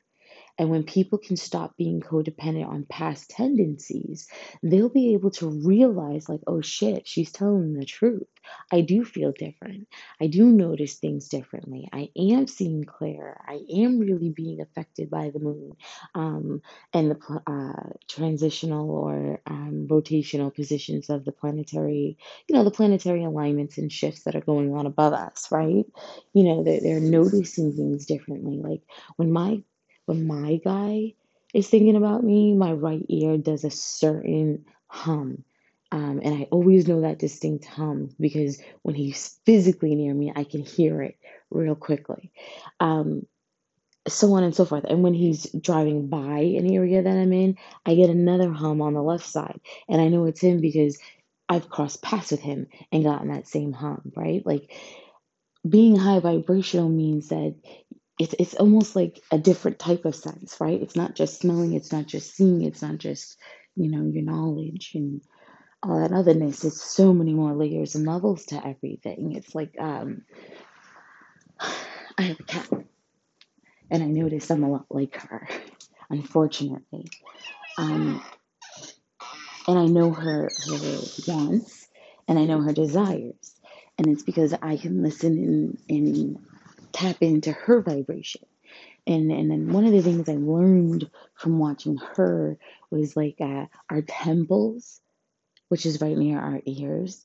And 0.58 0.70
when 0.70 0.84
people 0.84 1.18
can 1.18 1.36
stop 1.36 1.76
being 1.76 2.00
codependent 2.00 2.68
on 2.68 2.84
past 2.88 3.30
tendencies, 3.30 4.28
they'll 4.62 4.88
be 4.90 5.14
able 5.14 5.30
to 5.32 5.48
realize, 5.48 6.28
like, 6.28 6.40
oh 6.46 6.60
shit, 6.60 7.08
she's 7.08 7.32
telling 7.32 7.74
the 7.74 7.84
truth. 7.86 8.26
I 8.70 8.80
do 8.82 9.04
feel 9.04 9.32
different. 9.32 9.88
I 10.20 10.26
do 10.26 10.46
notice 10.46 10.94
things 10.94 11.28
differently. 11.28 11.88
I 11.92 12.10
am 12.16 12.46
seeing 12.46 12.84
clearer. 12.84 13.40
I 13.46 13.60
am 13.76 13.98
really 13.98 14.30
being 14.30 14.60
affected 14.60 15.10
by 15.10 15.30
the 15.30 15.38
moon 15.40 15.72
um, 16.14 16.62
and 16.92 17.10
the 17.12 17.42
uh, 17.46 17.90
transitional 18.08 18.90
or 18.90 19.40
um, 19.46 19.86
rotational 19.90 20.54
positions 20.54 21.08
of 21.10 21.24
the 21.24 21.32
planetary, 21.32 22.18
you 22.48 22.54
know, 22.54 22.64
the 22.64 22.70
planetary 22.70 23.24
alignments 23.24 23.78
and 23.78 23.92
shifts 23.92 24.24
that 24.24 24.36
are 24.36 24.40
going 24.40 24.74
on 24.74 24.86
above 24.86 25.12
us, 25.12 25.48
right? 25.50 25.86
You 26.32 26.44
know, 26.44 26.64
they're, 26.64 26.80
they're 26.80 27.00
noticing 27.00 27.72
things 27.74 28.06
differently. 28.06 28.58
Like 28.62 28.82
when 29.16 29.32
my 29.32 29.62
when 30.06 30.26
my 30.26 30.60
guy 30.64 31.14
is 31.54 31.68
thinking 31.68 31.96
about 31.96 32.24
me, 32.24 32.54
my 32.54 32.72
right 32.72 33.04
ear 33.08 33.36
does 33.36 33.64
a 33.64 33.70
certain 33.70 34.64
hum. 34.86 35.44
Um, 35.90 36.20
and 36.24 36.34
I 36.34 36.48
always 36.50 36.88
know 36.88 37.02
that 37.02 37.18
distinct 37.18 37.66
hum 37.66 38.14
because 38.18 38.60
when 38.80 38.94
he's 38.94 39.38
physically 39.44 39.94
near 39.94 40.14
me, 40.14 40.32
I 40.34 40.44
can 40.44 40.62
hear 40.62 41.02
it 41.02 41.18
real 41.50 41.74
quickly. 41.74 42.32
Um, 42.80 43.26
so 44.08 44.32
on 44.32 44.42
and 44.42 44.54
so 44.54 44.64
forth. 44.64 44.84
And 44.84 45.02
when 45.02 45.14
he's 45.14 45.44
driving 45.52 46.08
by 46.08 46.38
an 46.38 46.72
area 46.72 47.02
that 47.02 47.16
I'm 47.16 47.32
in, 47.32 47.56
I 47.86 47.94
get 47.94 48.10
another 48.10 48.50
hum 48.50 48.80
on 48.80 48.94
the 48.94 49.02
left 49.02 49.26
side. 49.26 49.60
And 49.88 50.00
I 50.00 50.08
know 50.08 50.24
it's 50.24 50.40
him 50.40 50.60
because 50.60 50.98
I've 51.48 51.68
crossed 51.68 52.02
paths 52.02 52.30
with 52.30 52.40
him 52.40 52.66
and 52.90 53.04
gotten 53.04 53.28
that 53.28 53.46
same 53.46 53.72
hum, 53.72 54.12
right? 54.16 54.44
Like 54.44 54.72
being 55.68 55.96
high 55.96 56.20
vibrational 56.20 56.88
means 56.88 57.28
that 57.28 57.54
it's 58.22 58.34
it's 58.38 58.54
almost 58.54 58.94
like 58.94 59.20
a 59.32 59.38
different 59.38 59.80
type 59.80 60.04
of 60.04 60.14
sense, 60.14 60.56
right? 60.60 60.80
It's 60.80 60.94
not 60.96 61.16
just 61.16 61.40
smelling, 61.40 61.74
it's 61.74 61.92
not 61.92 62.06
just 62.06 62.36
seeing, 62.36 62.62
it's 62.62 62.80
not 62.82 62.98
just, 62.98 63.36
you 63.74 63.90
know, 63.90 64.06
your 64.06 64.22
knowledge 64.22 64.92
and 64.94 65.22
all 65.82 66.00
that 66.00 66.12
otherness. 66.12 66.64
It's 66.64 66.80
so 66.82 67.12
many 67.12 67.34
more 67.34 67.54
layers 67.54 67.96
and 67.96 68.06
levels 68.06 68.46
to 68.46 68.64
everything. 68.64 69.32
It's 69.34 69.54
like 69.54 69.74
um 69.80 70.22
I 71.60 72.22
have 72.22 72.40
a 72.40 72.44
cat 72.44 72.68
and 73.90 74.02
I 74.02 74.06
noticed 74.06 74.50
I'm 74.50 74.62
a 74.62 74.70
lot 74.70 74.86
like 74.90 75.16
her, 75.16 75.48
unfortunately. 76.10 77.06
Um 77.76 78.22
and 79.66 79.78
I 79.78 79.86
know 79.86 80.12
her 80.12 80.50
her 80.66 81.00
wants 81.26 81.88
and 82.28 82.38
I 82.38 82.44
know 82.44 82.60
her 82.60 82.72
desires. 82.72 83.54
And 83.98 84.06
it's 84.06 84.22
because 84.22 84.54
I 84.62 84.76
can 84.76 85.02
listen 85.02 85.78
and, 85.88 85.98
and 85.98 86.38
tap 86.92 87.16
into 87.20 87.52
her 87.52 87.80
vibration. 87.82 88.42
And 89.06 89.32
and 89.32 89.50
then 89.50 89.72
one 89.72 89.84
of 89.84 89.92
the 89.92 90.02
things 90.02 90.28
I 90.28 90.34
learned 90.34 91.10
from 91.34 91.58
watching 91.58 91.96
her 92.16 92.58
was 92.90 93.16
like 93.16 93.40
uh, 93.40 93.66
our 93.90 94.02
temples, 94.02 95.00
which 95.68 95.86
is 95.86 96.00
right 96.00 96.16
near 96.16 96.38
our 96.38 96.60
ears 96.64 97.24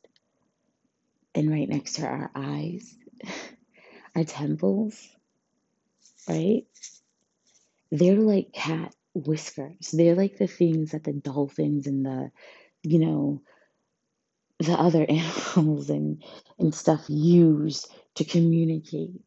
and 1.36 1.52
right 1.52 1.70
next 1.70 1.94
to 1.94 2.06
our 2.08 2.32
eyes, 2.36 2.96
our 4.16 4.24
temples, 4.24 5.08
right? 6.28 6.66
They're 7.92 8.16
like 8.16 8.54
cat 8.54 8.94
whiskers. 9.14 9.92
They're 9.92 10.16
like 10.16 10.38
the 10.38 10.48
things 10.48 10.92
that 10.92 11.04
the 11.04 11.14
dolphins 11.14 11.88
and 11.88 12.06
the, 12.06 12.32
you 12.84 13.00
know, 13.00 13.42
the 14.60 14.74
other 14.74 15.06
animals 15.10 15.90
and 15.90 16.24
and 16.60 16.74
stuff 16.74 17.06
use 17.08 17.86
to 18.16 18.24
communicate. 18.26 19.22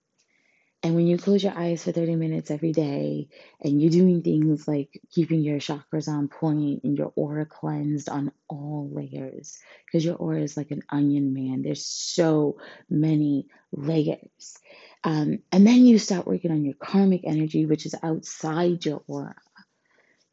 And 0.83 0.95
when 0.95 1.07
you 1.07 1.19
close 1.19 1.43
your 1.45 1.53
eyes 1.55 1.85
for 1.85 1.93
30 1.93 2.17
minutes 2.17 2.51
every 2.51 2.73
day 2.73 3.29
and 3.61 3.81
you're 3.81 3.91
doing 3.91 4.23
things 4.23 4.67
like 4.67 5.03
keeping 5.11 5.43
your 5.43 5.59
chakras 5.59 6.09
on 6.09 6.29
point 6.29 6.85
and 6.85 6.97
your 6.97 7.13
aura 7.17 7.45
cleansed 7.45 8.09
on 8.09 8.33
all 8.49 8.89
layers, 8.91 9.59
because 9.85 10.05
your 10.05 10.17
aura 10.17 10.41
is 10.41 10.57
like 10.57 10.71
an 10.71 10.83
onion, 10.89 11.35
man. 11.35 11.61
There's 11.61 11.85
so 11.85 12.57
many 12.89 13.47
layers. 13.73 14.59
Um, 15.05 15.41
and 15.53 15.67
then 15.67 15.85
you 15.85 15.99
start 15.99 16.27
working 16.27 16.51
on 16.51 16.65
your 16.65 16.75
karmic 16.75 17.23
energy, 17.25 17.67
which 17.67 17.85
is 17.85 17.95
outside 18.03 18.85
your 18.87 19.03
aura, 19.07 19.37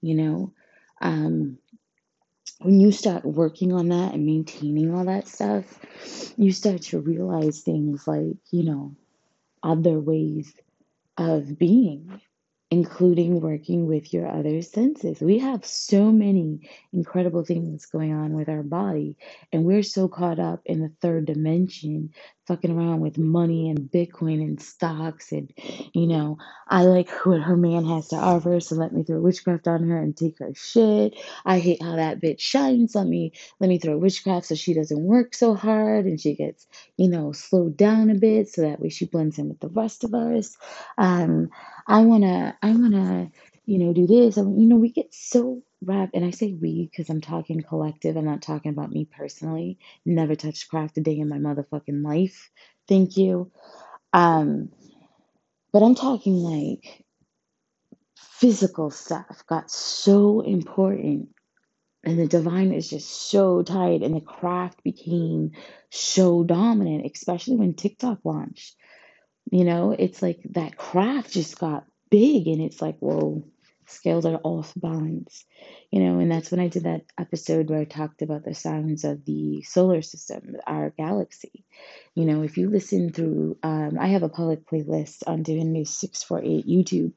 you 0.01 0.16
know? 0.16 0.54
Um, 1.01 1.58
when 2.60 2.80
you 2.80 2.94
start 2.94 3.25
working 3.25 3.74
on 3.74 3.89
that 3.89 4.13
and 4.13 4.25
maintaining 4.25 4.94
all 4.94 5.06
that 5.06 5.27
stuff, 5.27 5.66
you 6.38 6.54
start 6.54 6.84
to 6.84 7.00
realize 7.00 7.60
things 7.60 8.08
like, 8.08 8.38
you 8.51 8.63
know, 8.63 8.96
other 9.67 10.00
ways 10.00 10.53
of 11.17 11.57
being, 11.57 12.21
including 12.71 13.41
working 13.41 13.86
with 13.86 14.13
your 14.13 14.27
other 14.27 14.62
senses. 14.62 15.19
We 15.19 15.39
have 15.39 15.65
so 15.65 16.12
many 16.12 16.69
incredible 16.93 17.43
things 17.43 17.86
going 17.86 18.13
on 18.13 18.33
with 18.33 18.50
our 18.50 18.63
body, 18.63 19.17
and 19.51 19.65
we're 19.65 19.83
so 19.83 20.07
caught 20.07 20.39
up 20.39 20.62
in 20.65 20.81
the 20.81 20.93
third 21.01 21.25
dimension, 21.25 22.12
fucking 22.48 22.72
around 22.72 23.01
with 23.01 23.18
money 23.20 23.70
and 23.70 23.92
Bitcoin 23.92 24.42
and 24.42 24.62
stocks. 24.62 25.32
And, 25.34 25.51
you 25.94 26.08
know, 26.08 26.38
I 26.68 26.84
like 26.84 27.10
what 27.25 27.42
her 27.42 27.58
man 27.58 27.86
has 27.86 28.10
to 28.10 28.18
offer, 28.18 28.60
so 28.62 28.75
let 28.75 28.94
me 28.94 29.04
throw 29.04 29.22
witchcraft 29.22 29.68
on 29.68 29.84
her 29.89 30.00
and 30.01 30.18
take 30.18 30.39
her 30.39 30.54
shit. 30.56 31.16
I 31.46 31.60
hate 31.60 31.82
how 31.84 31.98
that 31.98 32.22
bitch 32.22 32.42
shines. 32.42 32.96
Let 32.96 33.08
me 33.08 33.34
let 33.60 33.70
me 33.70 33.80
throw 33.80 33.98
witchcraft 33.98 34.48
so 34.48 34.56
she 34.56 34.74
doesn't 34.75 35.01
work 35.01 35.36
so 35.36 35.56
hard 35.56 36.06
and 36.06 36.20
she 36.22 36.36
gets, 36.36 36.68
you 36.98 37.10
know, 37.10 37.34
slowed 37.34 37.77
down 37.77 38.12
a 38.12 38.16
bit 38.16 38.50
so 38.50 38.63
that 38.63 38.82
way 38.82 38.89
she 38.89 39.06
blends 39.08 39.39
in 39.39 39.50
with 39.50 39.62
the 39.62 39.70
rest 39.70 40.04
of 40.06 40.13
us. 40.16 40.58
Um, 40.98 41.50
I 41.88 42.01
wanna, 42.04 42.58
I 42.63 42.72
wanna, 42.72 43.32
you 43.66 43.80
know, 43.80 43.94
do 43.94 44.08
this. 44.08 44.38
And, 44.38 44.62
you 44.62 44.68
know, 44.68 44.77
we 44.77 44.92
get 44.92 45.13
so 45.13 45.63
wrapped, 45.84 46.15
and 46.15 46.25
I 46.25 46.31
say 46.31 46.53
we 46.53 46.89
because 46.91 47.10
I'm 47.10 47.22
talking 47.22 47.62
collective. 47.62 48.17
I'm 48.17 48.25
not 48.25 48.41
talking 48.41 48.72
about 48.72 48.91
me 48.91 49.05
personally. 49.05 49.79
Never 50.05 50.36
touched 50.36 50.69
craft 50.69 50.98
a 50.98 51.01
day 51.01 51.19
in 51.19 51.29
my 51.29 51.38
motherfucking 51.38 52.03
life. 52.03 52.50
Thank 52.88 53.17
you. 53.17 53.51
Um, 54.13 54.69
but 55.74 55.84
I'm 55.84 55.96
talking 55.96 56.36
like 56.36 57.03
physical 58.17 58.91
stuff 58.91 59.43
got 59.48 59.72
so 59.72 60.41
important 60.41 61.29
and 62.03 62.19
the 62.19 62.27
divine 62.27 62.72
is 62.72 62.89
just 62.89 63.10
so 63.10 63.63
tight 63.63 64.03
and 64.03 64.15
the 64.15 64.22
craft 64.22 64.84
became 64.84 65.51
so 65.89 66.43
dominant 66.43 67.10
especially 67.12 67.55
when 67.55 67.74
tiktok 67.74 68.19
launched 68.24 68.75
you 69.51 69.63
know, 69.63 69.96
it's 69.98 70.22
like 70.22 70.41
that 70.51 70.77
craft 70.77 71.31
just 71.31 71.57
got 71.60 71.86
big 72.10 72.48
and 72.48 72.62
it's 72.62 72.81
like, 72.81 72.98
whoa, 73.00 73.43
scales 73.88 74.25
are 74.25 74.39
off 74.44 74.74
balance. 74.75 75.46
You 75.91 76.01
know, 76.01 76.20
and 76.20 76.32
that's 76.32 76.51
when 76.51 76.60
I 76.60 76.67
did 76.67 76.84
that 76.84 77.06
episode 77.17 77.70
where 77.70 77.79
I 77.79 77.86
talked 77.86 78.22
about 78.22 78.44
the 78.44 78.53
sounds 78.53 79.03
of 79.03 79.25
the 79.25 79.63
solar 79.63 80.01
system, 80.01 80.58
our 80.65 80.91
galaxy. 80.91 81.63
You 82.13 82.25
know, 82.25 82.44
if 82.44 82.58
you 82.58 82.70
listen 82.70 83.12
through, 83.12 83.58
um, 83.63 83.98
I 84.00 84.08
have 84.08 84.24
a 84.24 84.29
public 84.29 84.67
playlist 84.67 85.24
on 85.25 85.44
Divinity 85.44 85.86
648 85.86 86.67
YouTube, 86.67 87.13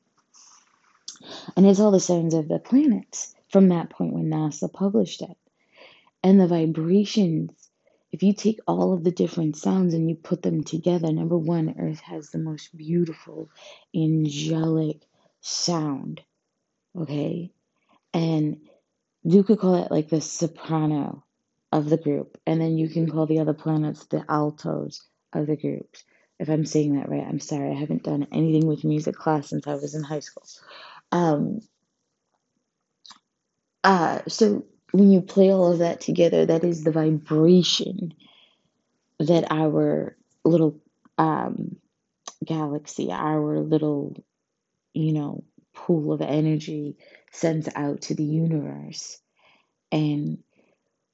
and 1.56 1.66
it's 1.66 1.80
all 1.80 1.90
the 1.90 2.00
sounds 2.00 2.34
of 2.34 2.48
the 2.48 2.58
planets 2.58 3.34
from 3.48 3.68
that 3.68 3.90
point 3.90 4.14
when 4.14 4.30
NASA 4.30 4.72
published 4.72 5.22
it. 5.22 5.36
And 6.22 6.40
the 6.40 6.46
vibrations 6.46 7.70
if 8.12 8.24
you 8.24 8.32
take 8.32 8.58
all 8.66 8.92
of 8.92 9.04
the 9.04 9.12
different 9.12 9.56
sounds 9.56 9.94
and 9.94 10.08
you 10.08 10.16
put 10.16 10.42
them 10.42 10.64
together, 10.64 11.12
number 11.12 11.38
one, 11.38 11.76
Earth 11.78 12.00
has 12.00 12.30
the 12.30 12.38
most 12.38 12.76
beautiful, 12.76 13.48
angelic 13.94 15.06
sound. 15.40 16.20
Okay? 16.96 17.52
And 18.12 18.58
you 19.22 19.44
could 19.44 19.58
call 19.58 19.82
it 19.84 19.90
like 19.90 20.08
the 20.08 20.20
soprano 20.20 21.24
of 21.72 21.88
the 21.88 21.96
group. 21.96 22.38
And 22.46 22.60
then 22.60 22.78
you 22.78 22.88
can 22.88 23.10
call 23.10 23.26
the 23.26 23.40
other 23.40 23.54
planets 23.54 24.06
the 24.06 24.24
altos 24.28 25.02
of 25.32 25.46
the 25.46 25.56
groups. 25.56 26.04
If 26.38 26.48
I'm 26.48 26.64
saying 26.64 26.96
that 26.96 27.08
right, 27.08 27.26
I'm 27.26 27.38
sorry. 27.40 27.70
I 27.70 27.78
haven't 27.78 28.02
done 28.02 28.26
anything 28.32 28.66
with 28.66 28.84
music 28.84 29.14
class 29.14 29.48
since 29.50 29.66
I 29.66 29.74
was 29.74 29.94
in 29.94 30.02
high 30.02 30.20
school. 30.20 30.46
Um, 31.12 31.60
uh, 33.84 34.20
so 34.26 34.64
when 34.92 35.10
you 35.10 35.20
play 35.20 35.52
all 35.52 35.72
of 35.72 35.78
that 35.80 36.00
together, 36.00 36.46
that 36.46 36.64
is 36.64 36.82
the 36.82 36.92
vibration 36.92 38.14
that 39.18 39.52
our 39.52 40.16
little 40.44 40.80
um, 41.18 41.76
galaxy, 42.44 43.12
our 43.12 43.60
little, 43.60 44.16
you 44.94 45.12
know, 45.12 45.44
pool 45.74 46.12
of 46.12 46.20
energy 46.20 46.96
sends 47.32 47.68
out 47.74 48.02
to 48.02 48.14
the 48.14 48.24
universe. 48.24 49.18
And 49.92 50.38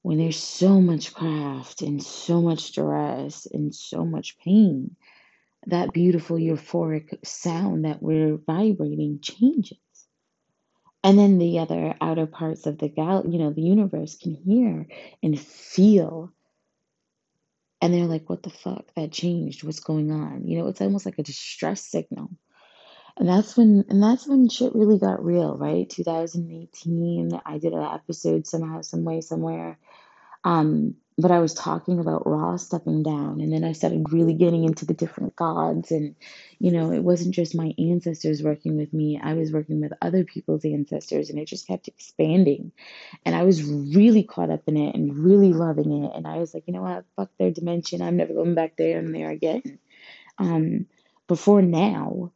when 0.03 0.19
there's 0.19 0.39
so 0.39 0.81
much 0.81 1.15
craft 1.15 1.83
and 1.83 2.03
so 2.03 2.41
much 2.41 2.61
stress 2.61 3.47
and 3.47 3.75
so 3.75 4.05
much 4.05 4.39
pain, 4.39 4.97
that 5.67 5.93
beautiful 5.93 6.37
euphoric 6.37 7.27
sound 7.27 7.85
that 7.85 8.03
we're 8.03 8.37
vibrating 8.37 9.19
changes. 9.21 9.79
And 11.03 11.19
then 11.19 11.39
the 11.39 11.61
other 11.61 11.95
outer 12.01 12.27
parts 12.27 12.67
of 12.67 12.79
the 12.79 12.89
gal, 12.89 13.25
you 13.29 13.39
know, 13.39 13.53
the 13.53 13.63
universe 13.63 14.17
can 14.17 14.35
hear 14.35 14.87
and 15.23 15.39
feel. 15.39 16.33
And 17.81 17.93
they're 17.93 18.07
like, 18.07 18.29
what 18.29 18.43
the 18.43 18.51
fuck? 18.51 18.87
That 18.97 19.13
changed. 19.13 19.63
What's 19.63 19.81
going 19.81 20.11
on? 20.11 20.47
You 20.47 20.59
know, 20.59 20.69
it's 20.69 20.81
almost 20.81 21.07
like 21.07 21.19
a 21.19 21.23
distress 21.23 21.87
signal. 21.87 22.31
And 23.19 23.29
that's 23.29 23.57
when 23.57 23.85
and 23.89 24.03
that's 24.03 24.27
when 24.27 24.49
shit 24.49 24.75
really 24.75 24.99
got 24.99 25.25
real, 25.25 25.57
right? 25.57 25.89
2018, 25.89 27.41
I 27.47 27.59
did 27.59 27.73
an 27.73 27.83
episode 27.83 28.47
somehow, 28.47 28.83
some 28.83 29.05
way, 29.05 29.23
somewhere. 29.23 29.79
Um, 30.45 30.97
but 31.19 31.31
I 31.31 31.39
was 31.39 31.55
talking 31.55 31.99
about 31.99 32.27
Ra 32.27 32.57
stepping 32.57 33.03
down, 33.03 33.41
and 33.41 33.51
then 33.51 33.65
I 33.65 33.73
started 33.73 34.13
really 34.13 34.35
getting 34.35 34.65
into 34.65 34.85
the 34.85 34.93
different 34.93 35.35
gods, 35.35 35.91
and 35.91 36.15
you 36.59 36.71
know, 36.71 36.93
it 36.93 37.03
wasn't 37.03 37.35
just 37.35 37.55
my 37.55 37.73
ancestors 37.79 38.43
working 38.43 38.77
with 38.77 38.93
me; 38.93 39.19
I 39.23 39.33
was 39.33 39.51
working 39.51 39.81
with 39.81 39.95
other 40.03 40.25
people's 40.25 40.67
ancestors, 40.67 41.31
and 41.31 41.39
it 41.39 41.47
just 41.47 41.67
kept 41.67 41.89
expanding. 41.89 42.73
And 43.25 43.35
I 43.35 43.45
was 43.45 43.65
really 43.65 44.25
caught 44.25 44.51
up 44.51 44.65
in 44.67 44.77
it 44.77 44.95
and 44.95 45.19
really 45.19 45.55
loving 45.55 46.05
it. 46.05 46.13
And 46.15 46.27
I 46.27 46.37
was 46.37 46.53
like, 46.53 46.65
you 46.67 46.75
know 46.75 46.83
what, 46.83 47.07
fuck 47.17 47.31
their 47.39 47.51
dimension. 47.51 48.03
I'm 48.03 48.19
never 48.19 48.35
going 48.35 48.55
back 48.55 48.77
there 48.77 48.99
and 48.99 49.15
there 49.15 49.31
again. 49.31 49.79
Um, 50.39 50.87
before 51.29 51.63
now, 51.63 52.33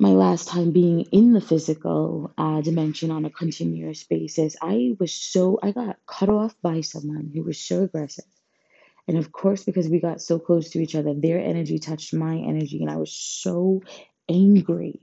my 0.00 0.10
last 0.10 0.48
time 0.48 0.72
being 0.72 1.02
in 1.12 1.34
the 1.34 1.42
physical 1.42 2.32
uh, 2.38 2.62
dimension 2.62 3.10
on 3.12 3.26
a 3.26 3.30
continuous 3.30 4.04
basis, 4.04 4.56
I 4.62 4.96
was 5.00 5.14
so, 5.14 5.60
I 5.62 5.72
got 5.72 5.98
cut 6.06 6.30
off 6.30 6.54
by 6.62 6.82
someone 6.82 7.30
who 7.34 7.44
was 7.44 7.58
so 7.60 7.84
aggressive. 7.84 8.24
And 9.08 9.18
of 9.18 9.32
course, 9.32 9.64
because 9.64 9.88
we 9.88 10.00
got 10.00 10.22
so 10.22 10.38
close 10.38 10.70
to 10.70 10.80
each 10.80 10.94
other, 10.96 11.14
their 11.14 11.38
energy 11.40 11.78
touched 11.78 12.14
my 12.14 12.36
energy, 12.36 12.80
and 12.82 12.90
I 12.90 12.96
was 12.96 13.12
so 13.12 13.82
angry 14.28 15.02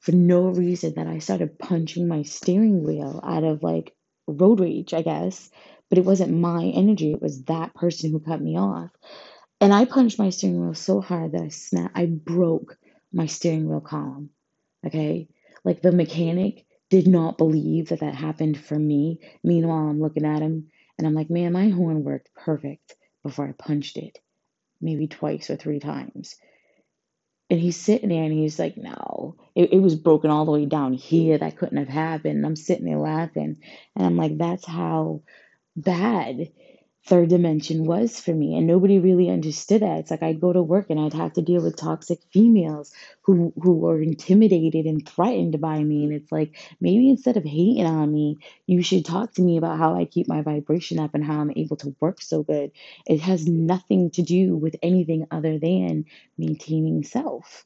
for 0.00 0.12
no 0.12 0.48
reason 0.48 0.94
that 0.96 1.08
I 1.08 1.18
started 1.18 1.58
punching 1.58 2.08
my 2.08 2.22
steering 2.22 2.84
wheel 2.84 3.20
out 3.24 3.44
of 3.44 3.62
like 3.62 3.94
road 4.28 4.60
rage, 4.60 4.94
I 4.94 5.02
guess. 5.02 5.50
but 5.90 5.98
it 5.98 6.04
wasn't 6.04 6.32
my 6.38 6.66
energy. 6.66 7.12
It 7.12 7.22
was 7.22 7.44
that 7.44 7.74
person 7.74 8.12
who 8.12 8.20
cut 8.20 8.40
me 8.42 8.58
off. 8.58 8.90
And 9.60 9.72
I 9.74 9.86
punched 9.86 10.18
my 10.18 10.30
steering 10.30 10.60
wheel 10.62 10.74
so 10.74 11.00
hard 11.00 11.32
that 11.32 11.42
I 11.42 11.48
snapped, 11.48 11.96
I 11.98 12.06
broke 12.06 12.78
my 13.12 13.26
steering 13.26 13.68
wheel 13.68 13.80
column. 13.80 14.30
Okay. 14.86 15.28
Like 15.64 15.82
the 15.82 15.92
mechanic 15.92 16.66
did 16.88 17.06
not 17.06 17.38
believe 17.38 17.88
that 17.88 18.00
that 18.00 18.14
happened 18.14 18.58
for 18.58 18.78
me. 18.78 19.20
Meanwhile, 19.44 19.88
I'm 19.88 20.00
looking 20.00 20.24
at 20.24 20.42
him 20.42 20.68
and 20.98 21.06
I'm 21.06 21.14
like, 21.14 21.30
man, 21.30 21.52
my 21.52 21.68
horn 21.68 22.04
worked 22.04 22.30
perfect 22.34 22.96
before 23.22 23.46
I 23.48 23.52
punched 23.52 23.96
it, 23.96 24.18
maybe 24.80 25.06
twice 25.06 25.50
or 25.50 25.56
three 25.56 25.80
times. 25.80 26.36
And 27.48 27.60
he's 27.60 27.76
sitting 27.76 28.10
there 28.10 28.22
and 28.22 28.32
he's 28.32 28.58
like, 28.58 28.76
no, 28.76 29.36
it, 29.54 29.72
it 29.72 29.80
was 29.80 29.96
broken 29.96 30.30
all 30.30 30.44
the 30.44 30.52
way 30.52 30.66
down 30.66 30.92
here. 30.92 31.36
That 31.36 31.58
couldn't 31.58 31.78
have 31.78 31.88
happened. 31.88 32.36
And 32.36 32.46
I'm 32.46 32.56
sitting 32.56 32.86
there 32.86 32.98
laughing. 32.98 33.56
And 33.96 34.06
I'm 34.06 34.16
like, 34.16 34.38
that's 34.38 34.64
how 34.64 35.22
bad 35.76 36.50
third 37.06 37.28
dimension 37.28 37.84
was 37.84 38.20
for 38.20 38.32
me 38.34 38.56
and 38.56 38.66
nobody 38.66 38.98
really 38.98 39.30
understood 39.30 39.82
that. 39.82 39.98
It's 40.00 40.10
like 40.10 40.22
i'd 40.22 40.40
go 40.40 40.52
to 40.52 40.62
work 40.62 40.90
and 40.90 41.00
i'd 41.00 41.12
have 41.14 41.32
to 41.34 41.42
deal 41.42 41.62
with 41.62 41.76
toxic 41.76 42.20
females 42.32 42.92
who 43.22 43.52
who 43.60 43.72
were 43.74 44.00
intimidated 44.02 44.86
and 44.86 45.06
threatened 45.08 45.60
by 45.60 45.82
me. 45.82 46.04
And 46.04 46.12
it's 46.12 46.30
like 46.32 46.56
maybe 46.80 47.08
instead 47.10 47.36
of 47.36 47.44
hating 47.44 47.86
on 47.86 48.12
me 48.12 48.38
you 48.66 48.82
should 48.82 49.04
talk 49.04 49.32
to 49.34 49.42
me 49.42 49.56
about 49.56 49.78
how 49.78 49.94
i 49.94 50.04
keep 50.04 50.28
my 50.28 50.42
vibration 50.42 50.98
up 50.98 51.14
and 51.14 51.24
how 51.24 51.40
i'm 51.40 51.52
able 51.56 51.76
to 51.78 51.94
work 52.00 52.20
so 52.20 52.42
good. 52.42 52.70
It 53.06 53.20
has 53.20 53.46
nothing 53.46 54.10
to 54.12 54.22
do 54.22 54.56
with 54.56 54.76
anything 54.82 55.26
other 55.30 55.58
than 55.58 56.04
maintaining 56.38 57.04
self 57.04 57.64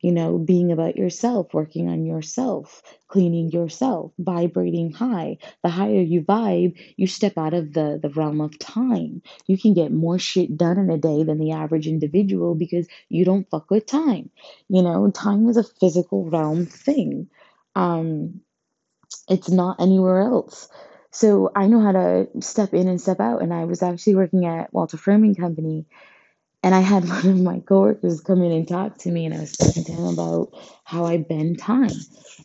you 0.00 0.12
know, 0.12 0.38
being 0.38 0.70
about 0.70 0.96
yourself, 0.96 1.52
working 1.52 1.88
on 1.88 2.04
yourself, 2.04 2.82
cleaning 3.08 3.50
yourself, 3.50 4.12
vibrating 4.18 4.92
high. 4.92 5.38
The 5.62 5.70
higher 5.70 6.00
you 6.00 6.22
vibe, 6.22 6.78
you 6.96 7.06
step 7.06 7.36
out 7.36 7.54
of 7.54 7.72
the, 7.72 7.98
the 8.00 8.10
realm 8.10 8.40
of 8.40 8.58
time. 8.58 9.22
You 9.46 9.58
can 9.58 9.74
get 9.74 9.92
more 9.92 10.18
shit 10.18 10.56
done 10.56 10.78
in 10.78 10.90
a 10.90 10.98
day 10.98 11.24
than 11.24 11.38
the 11.38 11.52
average 11.52 11.86
individual 11.88 12.54
because 12.54 12.86
you 13.08 13.24
don't 13.24 13.50
fuck 13.50 13.70
with 13.70 13.86
time. 13.86 14.30
You 14.68 14.82
know, 14.82 15.10
time 15.10 15.48
is 15.48 15.56
a 15.56 15.64
physical 15.64 16.30
realm 16.30 16.66
thing. 16.66 17.28
Um, 17.74 18.40
it's 19.28 19.50
not 19.50 19.80
anywhere 19.80 20.20
else. 20.20 20.68
So 21.10 21.50
I 21.56 21.66
know 21.66 21.80
how 21.80 21.92
to 21.92 22.28
step 22.40 22.74
in 22.74 22.86
and 22.86 23.00
step 23.00 23.18
out. 23.18 23.42
And 23.42 23.52
I 23.52 23.64
was 23.64 23.82
actually 23.82 24.16
working 24.16 24.46
at 24.46 24.72
Walter 24.72 24.96
Furman 24.96 25.34
Company 25.34 25.86
and 26.62 26.74
I 26.74 26.80
had 26.80 27.08
one 27.08 27.26
of 27.26 27.40
my 27.40 27.60
coworkers 27.60 28.20
come 28.20 28.42
in 28.42 28.52
and 28.52 28.66
talk 28.66 28.98
to 28.98 29.10
me, 29.10 29.26
and 29.26 29.34
I 29.34 29.40
was 29.40 29.56
talking 29.56 29.84
to 29.84 29.92
him 29.92 30.04
about 30.06 30.52
how 30.84 31.04
I 31.04 31.18
bend 31.18 31.58
time. 31.58 31.90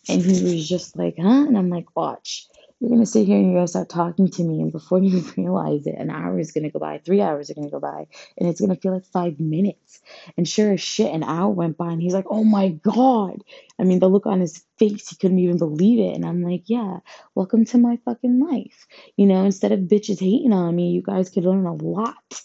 And 0.08 0.22
he 0.22 0.44
was 0.44 0.68
just 0.68 0.98
like, 0.98 1.16
huh? 1.18 1.46
And 1.48 1.58
I'm 1.58 1.70
like, 1.70 1.96
watch. 1.96 2.48
You're 2.80 2.90
going 2.90 3.00
to 3.00 3.06
sit 3.06 3.26
here 3.26 3.38
and 3.38 3.46
you're 3.46 3.56
going 3.56 3.66
to 3.66 3.72
start 3.72 3.88
talking 3.88 4.28
to 4.28 4.44
me. 4.44 4.60
And 4.60 4.70
before 4.70 5.00
you 5.04 5.24
realize 5.38 5.88
it, 5.88 5.96
an 5.98 6.10
hour 6.10 6.38
is 6.38 6.52
going 6.52 6.66
to 6.66 6.70
go 6.70 6.80
by, 6.80 6.98
three 6.98 7.22
hours 7.22 7.50
are 7.50 7.54
going 7.54 7.68
to 7.68 7.72
go 7.72 7.80
by, 7.80 8.08
and 8.38 8.50
it's 8.50 8.60
going 8.60 8.76
to 8.76 8.80
feel 8.80 8.94
like 8.94 9.06
five 9.06 9.40
minutes. 9.40 10.02
And 10.38 10.48
sure 10.48 10.74
as 10.74 10.82
shit, 10.82 11.14
an 11.14 11.24
hour 11.24 11.50
went 11.50 11.78
by, 11.78 11.92
and 11.92 12.02
he's 12.02 12.14
like, 12.14 12.26
oh 12.30 12.44
my 12.44 12.70
God. 12.70 13.42
I 13.80 13.84
mean, 13.84 14.00
the 14.00 14.10
look 14.10 14.26
on 14.26 14.42
his 14.42 14.64
face, 14.78 15.10
he 15.10 15.16
couldn't 15.16 15.40
even 15.40 15.58
believe 15.58 16.00
it. 16.00 16.16
And 16.16 16.26
I'm 16.26 16.44
like, 16.44 16.64
yeah, 16.66 17.00
welcome 17.36 17.66
to 17.66 17.78
my 17.78 17.98
fucking 18.04 18.40
life. 18.40 18.86
You 19.16 19.28
know, 19.28 19.46
instead 19.46 19.72
of 19.72 19.80
bitches 19.80 20.20
hating 20.20 20.54
on 20.54 20.76
me, 20.76 20.92
you 20.92 21.02
guys 21.02 21.30
could 21.30 21.46
learn 21.46 21.66
a 21.66 21.74
lot 21.74 22.42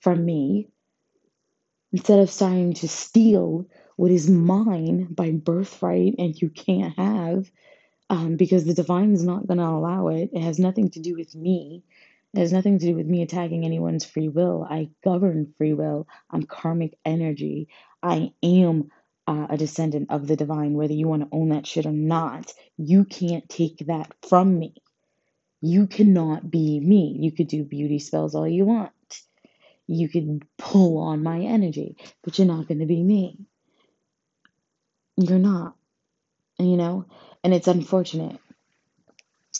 from 0.00 0.24
me 0.24 0.68
instead 1.92 2.20
of 2.20 2.30
starting 2.30 2.74
to 2.74 2.88
steal 2.88 3.66
what 3.96 4.10
is 4.10 4.30
mine 4.30 5.06
by 5.10 5.32
birthright 5.32 6.14
and 6.18 6.40
you 6.40 6.50
can't 6.50 6.96
have 6.98 7.50
um, 8.10 8.36
because 8.36 8.64
the 8.64 8.74
divine 8.74 9.12
is 9.12 9.24
not 9.24 9.46
going 9.46 9.58
to 9.58 9.64
allow 9.64 10.08
it. 10.08 10.30
It 10.32 10.42
has 10.42 10.58
nothing 10.58 10.90
to 10.90 11.00
do 11.00 11.14
with 11.14 11.34
me. 11.34 11.82
It 12.34 12.40
has 12.40 12.52
nothing 12.52 12.78
to 12.78 12.86
do 12.86 12.94
with 12.94 13.06
me 13.06 13.22
attacking 13.22 13.64
anyone's 13.64 14.04
free 14.04 14.28
will. 14.28 14.66
I 14.68 14.90
govern 15.04 15.52
free 15.58 15.72
will. 15.72 16.06
I'm 16.30 16.44
karmic 16.44 16.98
energy. 17.04 17.68
I 18.02 18.32
am 18.42 18.90
uh, 19.26 19.48
a 19.50 19.56
descendant 19.56 20.10
of 20.10 20.26
the 20.26 20.36
divine, 20.36 20.74
whether 20.74 20.92
you 20.92 21.08
want 21.08 21.22
to 21.22 21.28
own 21.32 21.50
that 21.50 21.66
shit 21.66 21.86
or 21.86 21.92
not. 21.92 22.52
You 22.76 23.04
can't 23.04 23.48
take 23.48 23.86
that 23.86 24.12
from 24.28 24.58
me. 24.58 24.74
You 25.60 25.86
cannot 25.86 26.50
be 26.50 26.80
me. 26.80 27.16
You 27.20 27.32
could 27.32 27.48
do 27.48 27.64
beauty 27.64 27.98
spells 27.98 28.34
all 28.34 28.48
you 28.48 28.64
want 28.66 28.92
you 29.88 30.08
can 30.08 30.42
pull 30.58 30.98
on 30.98 31.22
my 31.22 31.40
energy, 31.40 31.96
but 32.22 32.38
you're 32.38 32.46
not 32.46 32.68
going 32.68 32.80
to 32.80 32.86
be 32.86 33.02
me. 33.02 33.38
You're 35.16 35.38
not. 35.38 35.74
You 36.58 36.76
know? 36.76 37.06
And 37.42 37.54
it's 37.54 37.68
unfortunate. 37.68 38.38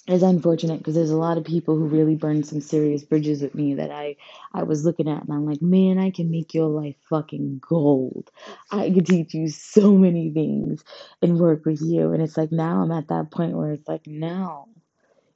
It's 0.07 0.23
unfortunate 0.23 0.79
because 0.79 0.95
there's 0.95 1.11
a 1.11 1.17
lot 1.17 1.39
of 1.39 1.45
people 1.45 1.77
who 1.77 1.87
really 1.87 2.15
burned 2.15 2.47
some 2.47 2.61
serious 2.61 3.03
bridges 3.03 3.43
with 3.43 3.55
me 3.55 3.75
that 3.75 3.91
I 3.91 4.17
I 4.55 4.63
was 4.63 4.85
looking 4.85 5.09
at 5.09 5.23
and 5.23 5.33
I'm 5.33 5.45
like, 5.45 5.61
man, 5.61 5.99
I 5.99 6.11
can 6.11 6.31
make 6.31 6.55
your 6.55 6.69
life 6.69 6.97
fucking 7.11 7.61
gold. 7.67 8.31
I 8.71 8.91
can 8.91 9.05
teach 9.05 9.35
you 9.35 9.49
so 9.49 9.93
many 9.93 10.31
things 10.33 10.83
and 11.21 11.39
work 11.39 11.67
with 11.67 11.83
you. 11.83 12.13
And 12.13 12.23
it's 12.23 12.39
like 12.39 12.53
now 12.53 12.83
I'm 12.83 12.93
at 12.93 13.09
that 13.09 13.31
point 13.31 13.57
where 13.57 13.73
it's 13.73 13.87
like, 13.89 14.07
no, 14.07 14.69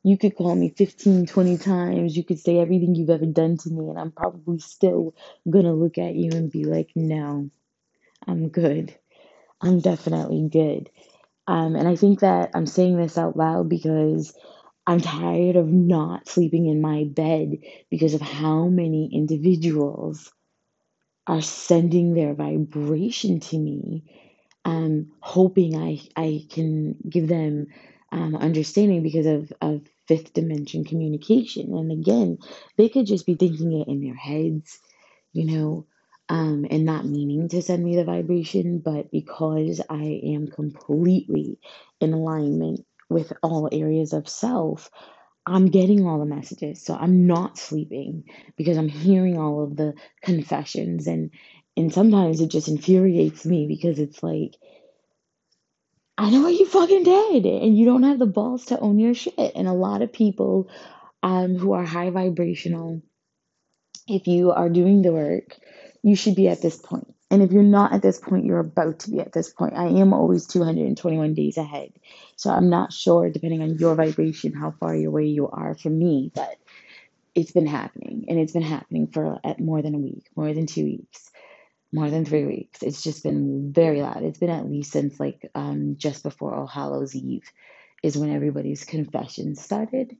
you 0.03 0.19
could 0.19 0.37
call 0.37 0.55
me 0.55 0.71
15, 0.77 1.27
20 1.27 1.59
times. 1.59 2.17
You 2.17 2.25
could 2.25 2.39
say 2.39 2.59
everything 2.59 2.95
you've 2.95 3.11
ever 3.11 3.27
done 3.27 3.57
to 3.59 3.71
me, 3.71 3.89
and 3.89 3.99
I'm 3.99 4.13
probably 4.13 4.59
still 4.59 5.15
going 5.49 5.65
to 5.65 5.73
look 5.73 5.99
at 5.99 6.15
you 6.15 6.31
and 6.33 6.51
be 6.51 6.65
like, 6.65 6.91
no, 6.97 7.51
I'm 8.27 8.49
good. 8.49 8.95
I'm 9.61 9.81
definitely 9.81 10.49
good. 10.51 10.91
Um, 11.47 11.77
and 11.77 11.89
I 11.89 11.97
think 11.97 12.21
that 12.21 12.51
I'm 12.55 12.67
saying 12.67 12.97
this 12.97 13.19
out 13.19 13.37
loud 13.37 13.69
because 13.69 14.35
I'm 14.87 15.01
tired 15.01 15.57
of 15.57 15.69
not 15.69 16.29
sleeping 16.29 16.67
in 16.67 16.81
my 16.81 17.05
bed 17.05 17.59
because 17.91 18.15
of 18.15 18.21
how 18.21 18.67
many 18.67 19.11
individuals 19.13 20.33
are 21.27 21.43
sending 21.43 22.15
their 22.15 22.35
vibration 22.35 23.41
to 23.41 23.59
me, 23.59 24.05
um, 24.65 25.13
hoping 25.21 25.77
I, 25.77 26.01
I 26.17 26.47
can 26.51 26.97
give 27.09 27.29
them 27.29 27.69
um, 28.13 28.37
understanding 28.37 29.03
because 29.03 29.27
of, 29.27 29.53
of 29.63 29.83
fifth 30.09 30.35
dimension 30.35 30.85
communication. 30.85 31.75
And 31.77 31.93
again, 31.93 32.39
they 32.79 32.91
could 32.91 33.07
just 33.07 33.27
be 33.27 33.37
thinking 33.37 33.73
it 33.81 33.89
in 33.89 34.03
their 34.05 34.17
heads, 34.17 34.81
you 35.33 35.47
know, 35.47 35.87
um, 36.29 36.67
and 36.71 36.85
not 36.85 37.07
meaning 37.07 37.49
to 37.51 37.63
send 37.63 37.85
me 37.85 37.97
the 37.97 38.05
vibration, 38.05 38.81
but 38.81 39.11
because 39.11 39.81
I 39.91 40.21
am 40.25 40.49
completely 40.49 41.59
in 42.01 42.13
alignment 42.15 42.87
with 43.11 43.33
all 43.43 43.69
areas 43.73 44.15
of 44.15 44.29
self, 44.29 44.91
I'm 45.47 45.67
getting 45.67 46.07
all 46.07 46.19
the 46.21 46.27
messages. 46.27 46.85
So 46.85 46.95
I'm 46.95 47.27
not 47.27 47.59
sleeping 47.59 48.25
because 48.57 48.79
I'm 48.79 48.89
hearing 48.89 49.39
all 49.39 49.65
of 49.65 49.77
the 49.77 49.95
confessions 50.23 51.07
and 51.07 51.31
and 51.77 51.93
sometimes 51.93 52.41
it 52.43 52.49
just 52.51 52.69
infuriates 52.69 53.47
me 53.47 53.67
because 53.67 53.99
it's 53.99 54.23
like 54.23 54.57
I 56.19 56.31
know 56.31 56.43
what 56.43 56.55
you 56.55 56.67
fucking 56.67 57.05
did, 57.05 57.47
and 57.47 57.77
you 57.77 57.87
don't 57.87 58.03
have 58.03 58.19
the 58.19 58.27
balls 58.27 58.67
to 58.67 58.79
own 58.79 58.99
your 58.99 59.15
shit. 59.15 59.53
And 59.55 59.67
a 59.67 59.73
lot 59.73 60.03
of 60.03 60.13
people 60.13 60.71
um, 61.23 61.57
who 61.57 61.73
are 61.73 61.85
high 61.85 62.11
vibrational, 62.11 63.03
if 64.07 64.27
you 64.27 64.53
are 64.53 64.69
doing 64.69 65.03
the 65.03 65.13
work, 65.13 65.57
you 66.03 66.15
should 66.15 66.35
be 66.35 66.49
at 66.49 66.61
this 66.61 66.77
point. 66.77 67.15
And 67.31 67.43
if 67.43 67.51
you're 67.51 67.63
not 67.63 67.95
at 67.95 68.03
this 68.03 68.19
point, 68.19 68.45
you're 68.45 68.59
about 68.59 69.01
to 69.01 69.11
be 69.11 69.21
at 69.21 69.33
this 69.33 69.51
point. 69.51 69.73
I 69.75 69.87
am 69.87 70.13
always 70.13 70.47
221 70.47 71.33
days 71.33 71.57
ahead. 71.57 71.93
So 72.37 72.51
I'm 72.51 72.69
not 72.69 72.93
sure, 72.93 73.31
depending 73.31 73.63
on 73.63 73.79
your 73.79 73.95
vibration, 73.95 74.53
how 74.53 74.73
far 74.73 74.95
away 74.95 75.27
you 75.27 75.49
are 75.49 75.75
from 75.75 75.99
me, 75.99 76.31
but 76.35 76.57
it's 77.35 77.53
been 77.53 77.67
happening. 77.67 78.27
And 78.29 78.39
it's 78.39 78.53
been 78.53 78.61
happening 78.61 79.07
for 79.07 79.41
more 79.59 79.81
than 79.81 79.95
a 79.95 79.99
week, 79.99 80.27
more 80.37 80.53
than 80.53 80.67
two 80.67 80.85
weeks 80.85 81.32
more 81.93 82.11
than 82.11 82.25
three 82.25 82.47
weeks. 82.47 82.83
It's 82.83 83.03
just 83.03 83.23
been 83.23 83.73
very 83.73 84.03
loud. 84.03 84.23
It's 84.23 84.39
been 84.39 84.51
at 84.51 84.69
least 84.69 84.93
since 84.93 85.21
like 85.21 85.51
um, 85.55 85.97
just 85.99 86.23
before 86.23 86.55
All 86.55 86.67
Hallows 86.67 87.15
Eve 87.15 87.51
is 88.03 88.17
when 88.17 88.35
everybody's 88.35 88.85
confession 88.85 89.55
started. 89.55 90.17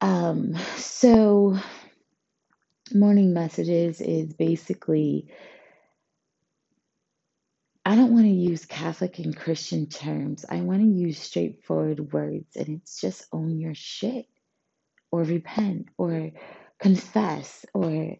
Um, 0.00 0.54
so 0.76 1.58
morning 2.92 3.32
messages 3.32 4.00
is 4.00 4.32
basically 4.34 5.28
I 7.84 7.94
don't 7.94 8.12
want 8.12 8.24
to 8.24 8.30
use 8.32 8.64
Catholic 8.64 9.20
and 9.20 9.36
Christian 9.36 9.86
terms. 9.86 10.44
I 10.48 10.56
want 10.56 10.80
to 10.80 10.88
use 10.88 11.20
straightforward 11.20 12.12
words 12.12 12.56
and 12.56 12.80
it's 12.80 13.00
just 13.00 13.26
own 13.32 13.60
your 13.60 13.74
shit 13.74 14.26
or 15.12 15.22
repent 15.22 15.86
or 15.96 16.32
confess 16.80 17.64
or 17.72 18.16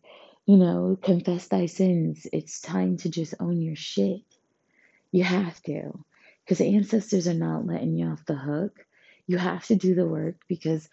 you 0.47 0.57
know, 0.57 0.97
confess 1.03 1.49
thy 1.49 1.67
sins. 1.67 2.27
It's 2.33 2.61
time 2.61 2.97
to 2.99 3.11
just 3.11 3.35
own 3.41 3.61
your 3.61 3.77
shit. 3.77 4.23
You 5.11 5.25
have 5.25 5.61
to. 5.65 6.05
Because 6.45 6.59
the 6.59 6.77
ancestors 6.77 7.27
are 7.27 7.35
not 7.35 7.67
letting 7.67 7.97
you 7.97 8.07
off 8.07 8.25
the 8.25 8.37
hook. 8.37 8.87
You 9.27 9.39
have 9.39 9.67
to 9.67 9.75
do 9.75 9.97
the 9.97 10.07
work 10.07 10.37
because 10.49 10.89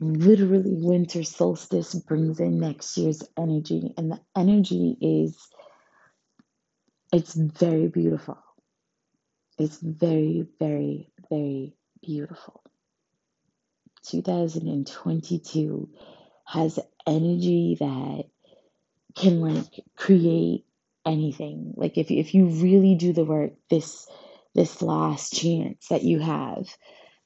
literally 0.00 0.74
winter 0.74 1.22
solstice 1.22 1.94
brings 1.94 2.40
in 2.40 2.58
next 2.58 2.96
year's 2.96 3.22
energy. 3.38 3.94
And 3.96 4.10
the 4.10 4.20
energy 4.36 4.96
is, 5.00 5.38
it's 7.12 7.34
very 7.34 7.86
beautiful. 7.86 8.38
It's 9.56 9.78
very, 9.80 10.48
very, 10.58 11.12
very 11.30 11.74
beautiful. 12.02 12.62
2022 14.06 15.90
has 16.46 16.80
energy 17.06 17.76
that 17.78 18.24
can 19.14 19.40
like 19.40 19.84
create 19.96 20.64
anything. 21.06 21.74
Like 21.76 21.98
if 21.98 22.10
if 22.10 22.34
you 22.34 22.46
really 22.46 22.94
do 22.94 23.12
the 23.12 23.24
work, 23.24 23.52
this 23.68 24.06
this 24.54 24.82
last 24.82 25.32
chance 25.32 25.88
that 25.88 26.02
you 26.02 26.18
have, 26.18 26.68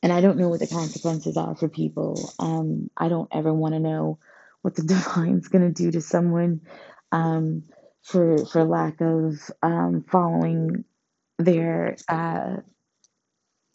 and 0.02 0.12
I 0.12 0.20
don't 0.20 0.38
know 0.38 0.48
what 0.48 0.60
the 0.60 0.66
consequences 0.66 1.36
are 1.36 1.54
for 1.54 1.68
people. 1.68 2.32
Um, 2.38 2.90
I 2.96 3.08
don't 3.08 3.28
ever 3.32 3.52
want 3.52 3.74
to 3.74 3.80
know 3.80 4.18
what 4.62 4.74
the 4.74 4.82
divine's 4.94 5.48
gonna 5.48 5.70
do 5.70 5.90
to 5.90 6.00
someone, 6.00 6.62
um, 7.12 7.64
for 8.02 8.44
for 8.46 8.64
lack 8.64 9.00
of 9.00 9.34
um 9.62 10.04
following 10.10 10.84
their 11.38 11.96
uh 12.08 12.56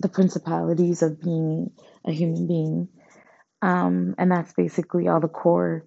the 0.01 0.09
principalities 0.09 1.01
of 1.01 1.21
being 1.21 1.71
a 2.05 2.11
human 2.11 2.47
being. 2.47 2.87
Um, 3.61 4.15
and 4.17 4.31
that's 4.31 4.53
basically 4.53 5.09
all 5.09 5.19
the 5.19 5.27
core 5.27 5.85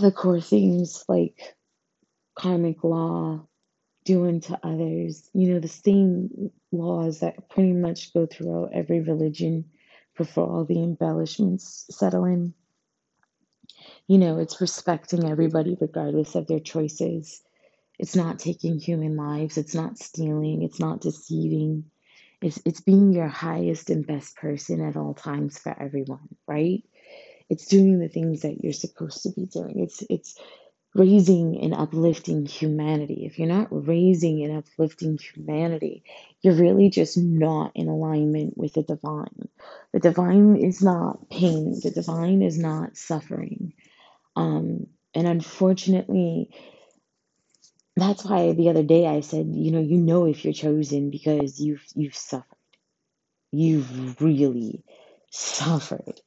the 0.00 0.12
core 0.12 0.40
themes 0.40 1.04
like 1.08 1.56
karmic 2.36 2.82
law, 2.84 3.46
doing 4.04 4.40
to 4.40 4.58
others, 4.62 5.28
you 5.34 5.52
know, 5.52 5.60
the 5.60 5.68
same 5.68 6.50
laws 6.72 7.20
that 7.20 7.48
pretty 7.50 7.72
much 7.72 8.12
go 8.14 8.26
throughout 8.26 8.70
every 8.72 9.00
religion 9.00 9.64
before 10.16 10.48
all 10.48 10.64
the 10.64 10.82
embellishments 10.82 11.86
settle 11.90 12.24
in. 12.24 12.54
You 14.08 14.18
know, 14.18 14.38
it's 14.38 14.60
respecting 14.60 15.24
everybody 15.28 15.76
regardless 15.80 16.34
of 16.34 16.46
their 16.46 16.60
choices. 16.60 17.42
It's 17.98 18.16
not 18.16 18.38
taking 18.38 18.78
human 18.78 19.16
lives, 19.16 19.58
it's 19.58 19.74
not 19.74 19.98
stealing, 19.98 20.62
it's 20.62 20.80
not 20.80 21.00
deceiving. 21.00 21.84
It's 22.42 22.60
it's 22.64 22.80
being 22.80 23.12
your 23.12 23.28
highest 23.28 23.90
and 23.90 24.06
best 24.06 24.36
person 24.36 24.80
at 24.80 24.96
all 24.96 25.14
times 25.14 25.58
for 25.58 25.74
everyone, 25.80 26.28
right? 26.48 26.82
It's 27.48 27.66
doing 27.66 27.98
the 27.98 28.08
things 28.08 28.42
that 28.42 28.62
you're 28.62 28.72
supposed 28.72 29.22
to 29.24 29.30
be 29.30 29.46
doing. 29.46 29.80
It's 29.80 30.02
it's 30.08 30.38
raising 30.94 31.60
and 31.62 31.74
uplifting 31.74 32.44
humanity. 32.46 33.24
If 33.24 33.38
you're 33.38 33.48
not 33.48 33.68
raising 33.70 34.44
and 34.44 34.58
uplifting 34.58 35.18
humanity, 35.18 36.04
you're 36.42 36.54
really 36.54 36.90
just 36.90 37.16
not 37.16 37.72
in 37.74 37.88
alignment 37.88 38.58
with 38.58 38.74
the 38.74 38.82
divine. 38.82 39.48
The 39.92 40.00
divine 40.00 40.56
is 40.56 40.82
not 40.82 41.30
pain, 41.30 41.80
the 41.82 41.90
divine 41.90 42.42
is 42.42 42.58
not 42.58 42.96
suffering. 42.96 43.72
Um, 44.36 44.88
and 45.14 45.26
unfortunately, 45.26 46.50
that's 47.96 48.24
why 48.24 48.52
the 48.52 48.70
other 48.70 48.82
day 48.82 49.06
I 49.06 49.20
said, 49.20 49.46
you 49.52 49.70
know, 49.70 49.80
you 49.80 49.98
know 49.98 50.26
if 50.26 50.44
you're 50.44 50.54
chosen 50.54 51.10
because 51.10 51.60
you've 51.60 51.84
you've 51.94 52.16
suffered. 52.16 52.46
You've 53.50 54.20
really 54.20 54.82
suffered 55.30 56.20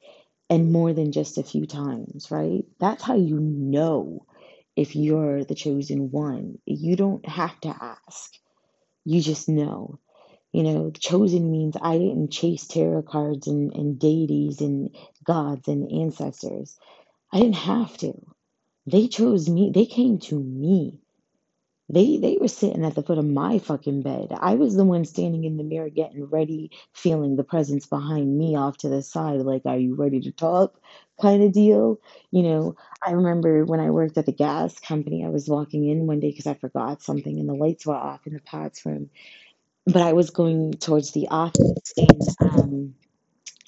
and 0.50 0.72
more 0.72 0.92
than 0.92 1.12
just 1.12 1.38
a 1.38 1.42
few 1.44 1.66
times, 1.66 2.30
right? 2.30 2.64
That's 2.80 3.02
how 3.02 3.16
you 3.16 3.38
know 3.40 4.26
if 4.76 4.96
you're 4.96 5.44
the 5.44 5.54
chosen 5.54 6.10
one. 6.10 6.58
You 6.66 6.96
don't 6.96 7.26
have 7.28 7.60
to 7.62 7.68
ask, 7.68 8.34
you 9.04 9.20
just 9.22 9.48
know. 9.48 10.00
You 10.52 10.62
know, 10.64 10.90
chosen 10.90 11.50
means 11.52 11.76
I 11.80 11.98
didn't 11.98 12.32
chase 12.32 12.66
tarot 12.66 13.02
cards 13.02 13.46
and, 13.48 13.72
and 13.74 13.98
deities 13.98 14.60
and 14.62 14.90
gods 15.24 15.68
and 15.68 15.90
ancestors. 15.92 16.78
I 17.32 17.40
didn't 17.40 17.56
have 17.56 17.96
to. 17.98 18.14
They 18.86 19.08
chose 19.08 19.48
me, 19.48 19.70
they 19.74 19.86
came 19.86 20.18
to 20.20 20.38
me. 20.40 21.00
They 21.88 22.16
they 22.18 22.36
were 22.40 22.48
sitting 22.48 22.84
at 22.84 22.94
the 22.96 23.02
foot 23.02 23.18
of 23.18 23.24
my 23.24 23.58
fucking 23.60 24.02
bed. 24.02 24.28
I 24.38 24.54
was 24.56 24.74
the 24.76 24.84
one 24.84 25.04
standing 25.04 25.44
in 25.44 25.56
the 25.56 25.64
mirror 25.64 25.88
getting 25.88 26.24
ready, 26.24 26.70
feeling 26.92 27.36
the 27.36 27.44
presence 27.44 27.86
behind 27.86 28.36
me 28.36 28.56
off 28.56 28.78
to 28.78 28.88
the 28.88 29.02
side, 29.02 29.40
like, 29.42 29.62
are 29.66 29.78
you 29.78 29.94
ready 29.94 30.20
to 30.22 30.32
talk? 30.32 30.80
kind 31.20 31.42
of 31.42 31.52
deal. 31.52 31.98
You 32.30 32.42
know, 32.42 32.76
I 33.02 33.12
remember 33.12 33.64
when 33.64 33.80
I 33.80 33.90
worked 33.90 34.18
at 34.18 34.26
the 34.26 34.32
gas 34.32 34.78
company, 34.78 35.24
I 35.24 35.28
was 35.28 35.48
walking 35.48 35.88
in 35.88 36.06
one 36.06 36.20
day 36.20 36.30
because 36.30 36.46
I 36.46 36.54
forgot 36.54 37.02
something 37.02 37.38
and 37.38 37.48
the 37.48 37.54
lights 37.54 37.86
were 37.86 37.94
off 37.94 38.26
in 38.26 38.34
the 38.34 38.40
pots 38.40 38.84
room. 38.84 39.10
But 39.86 40.02
I 40.02 40.14
was 40.14 40.30
going 40.30 40.78
towards 40.78 41.12
the 41.12 41.28
office 41.28 41.92
and 41.96 42.28
um 42.40 42.94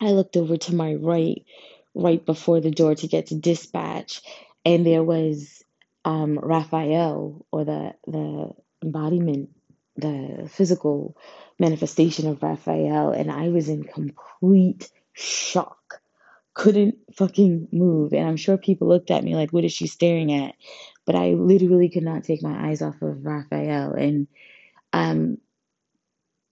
I 0.01 0.13
looked 0.13 0.37
over 0.37 0.57
to 0.57 0.75
my 0.75 0.95
right, 0.95 1.45
right 1.95 2.25
before 2.25 2.61
the 2.61 2.71
door 2.71 2.95
to 2.97 3.09
get 3.09 3.29
to 3.29 3.37
dispatch, 3.37 4.23
and 4.65 4.87
there 4.87 5.05
was 5.05 5.63
um, 6.05 6.39
Raphael, 6.41 7.47
or 7.53 7.65
the 7.65 7.95
the 8.07 8.51
embodiment, 8.83 9.51
the 9.97 10.49
physical 10.53 11.17
manifestation 11.59 12.29
of 12.29 12.43
Raphael, 12.43 13.13
and 13.13 13.33
I 13.33 13.51
was 13.51 13.69
in 13.71 13.85
complete 13.85 14.91
shock. 15.15 16.01
Couldn't 16.55 16.97
fucking 17.17 17.69
move, 17.73 18.13
and 18.13 18.29
I'm 18.29 18.37
sure 18.37 18.59
people 18.59 18.89
looked 18.89 19.11
at 19.13 19.25
me 19.25 19.37
like, 19.37 19.53
"What 19.53 19.65
is 19.65 19.73
she 19.73 19.87
staring 19.89 20.33
at?" 20.33 20.55
But 21.07 21.17
I 21.17 21.35
literally 21.35 21.91
could 21.91 22.05
not 22.05 22.25
take 22.25 22.43
my 22.43 22.69
eyes 22.71 22.83
off 22.83 23.03
of 23.03 23.25
Raphael, 23.25 23.93
and 23.93 24.29
um, 24.93 25.39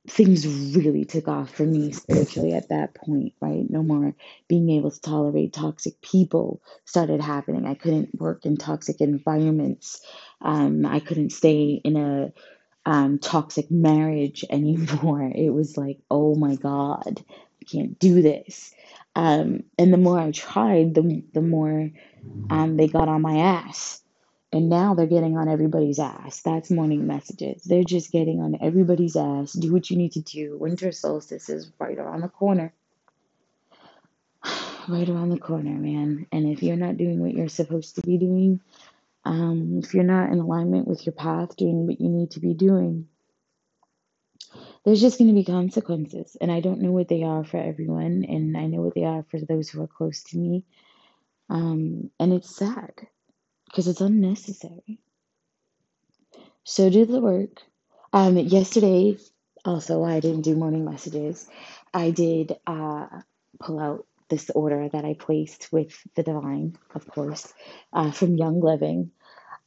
things 0.09 0.47
really 0.77 1.05
took 1.05 1.29
off 1.29 1.51
for 1.51 1.65
me 1.65 1.93
spiritually 1.93 2.53
at 2.53 2.69
that 2.69 2.95
point, 2.95 3.35
right? 3.41 3.69
No 3.69 3.83
more 3.83 4.15
being 4.49 4.71
able 4.71 4.91
to 4.91 5.01
tolerate 5.01 5.53
toxic 5.53 6.01
people 6.01 6.63
started 6.85 7.21
happening. 7.21 7.67
I 7.67 7.75
couldn't 7.75 8.19
work 8.19 8.47
in 8.47 8.57
toxic 8.57 9.01
environments. 9.01 10.01
Um, 10.41 10.87
I 10.87 11.01
couldn't 11.01 11.31
stay 11.31 11.81
in 11.83 11.97
a 11.97 12.33
um, 12.85 13.19
toxic 13.19 13.71
marriage 13.71 14.45
anymore. 14.51 15.31
It 15.35 15.51
was 15.51 15.77
like, 15.77 15.99
oh 16.11 16.35
my 16.35 16.57
God, 16.57 17.23
I 17.29 17.65
can't 17.71 17.99
do 17.99 18.23
this. 18.23 18.73
Um, 19.15 19.65
and 19.79 19.93
the 19.93 19.99
more 19.99 20.21
I 20.21 20.31
tried, 20.31 20.95
the, 20.95 21.25
the 21.33 21.41
more 21.43 21.91
um, 22.51 22.77
they 22.77 22.87
got 22.87 23.09
on 23.09 23.23
my 23.23 23.39
ass. 23.39 24.03
And 24.53 24.69
now 24.69 24.95
they're 24.95 25.07
getting 25.07 25.37
on 25.37 25.49
everybody's 25.49 25.99
ass. 25.99 26.41
That's 26.43 26.71
morning 26.71 27.07
messages. 27.07 27.63
They're 27.65 27.85
just 27.85 28.13
getting 28.13 28.41
on 28.41 28.57
everybody's 28.61 29.17
ass. 29.17 29.53
Do 29.53 29.73
what 29.73 29.91
you 29.91 29.97
need 29.97 30.13
to 30.13 30.21
do. 30.21 30.57
Winter 30.59 30.93
solstice 30.93 31.49
is 31.49 31.71
right 31.79 31.99
around 31.99 32.21
the 32.21 32.29
corner. 32.29 32.73
right 34.89 35.09
around 35.09 35.31
the 35.31 35.39
corner, 35.39 35.71
man. 35.71 36.27
And 36.31 36.49
if 36.49 36.63
you're 36.63 36.77
not 36.77 36.97
doing 36.97 37.21
what 37.21 37.35
you're 37.35 37.49
supposed 37.49 37.97
to 37.97 38.03
be 38.03 38.19
doing, 38.19 38.61
um, 39.25 39.81
if 39.83 39.93
you're 39.93 40.05
not 40.05 40.31
in 40.31 40.39
alignment 40.39 40.87
with 40.87 41.05
your 41.05 41.13
path, 41.13 41.57
doing 41.57 41.87
what 41.87 42.01
you 42.01 42.09
need 42.09 42.31
to 42.33 42.41
be 42.41 42.55
doing, 42.55 43.09
there's 44.85 45.01
just 45.01 45.19
going 45.19 45.29
to 45.29 45.35
be 45.35 45.45
consequences. 45.45 46.37
And 46.41 46.53
I 46.53 46.61
don't 46.61 46.81
know 46.81 46.93
what 46.93 47.09
they 47.09 47.25
are 47.25 47.43
for 47.43 47.57
everyone. 47.57 48.25
And 48.29 48.57
I 48.57 48.67
know 48.67 48.83
what 48.83 48.95
they 48.95 49.05
are 49.05 49.25
for 49.29 49.41
those 49.41 49.69
who 49.69 49.83
are 49.83 49.89
close 49.89 50.23
to 50.25 50.39
me. 50.39 50.65
Um, 51.51 52.11
and 52.21 52.33
it's 52.33 52.55
sad 52.55 53.09
because 53.77 53.89
it's 53.89 54.01
unnecessary. 54.01 54.99
So 56.65 56.89
do 56.89 57.05
the 57.05 57.21
work. 57.21 57.61
Um, 58.11 58.39
yesterday, 58.39 59.19
also, 59.67 60.03
I 60.03 60.19
didn't 60.21 60.43
do 60.43 60.57
morning 60.57 60.87
messages. 60.87 61.47
I 61.93 62.11
did 62.11 62.57
uh, 62.67 63.07
pull 63.61 63.79
out 63.79 64.07
this 64.31 64.49
order 64.49 64.89
that 64.89 65.05
I 65.05 65.13
placed 65.13 65.69
with 65.73 65.95
the 66.15 66.23
divine, 66.23 66.79
of 66.95 67.07
course, 67.07 67.53
uh, 67.93 68.13
from 68.13 68.39
Young 68.39 68.63
Living. 68.63 69.11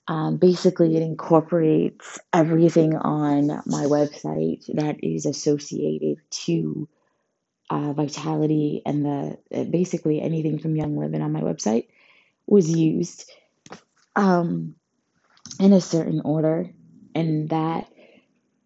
Um, 0.07 0.37
basically, 0.37 0.95
it 0.95 1.03
incorporates 1.03 2.17
everything 2.33 2.95
on 2.95 3.61
my 3.67 3.83
website 3.83 4.65
that 4.73 5.03
is 5.03 5.27
associated 5.27 6.17
to 6.45 6.89
uh, 7.69 7.93
vitality 7.93 8.81
and 8.87 9.05
the 9.05 9.65
basically 9.65 10.19
anything 10.19 10.57
from 10.57 10.75
Young 10.75 10.97
Living 10.97 11.21
on 11.21 11.31
my 11.31 11.41
website 11.41 11.89
was 12.47 12.67
used 12.67 13.29
um, 14.19 14.75
in 15.61 15.71
a 15.71 15.79
certain 15.79 16.21
order, 16.25 16.69
and 17.15 17.49
that 17.49 17.89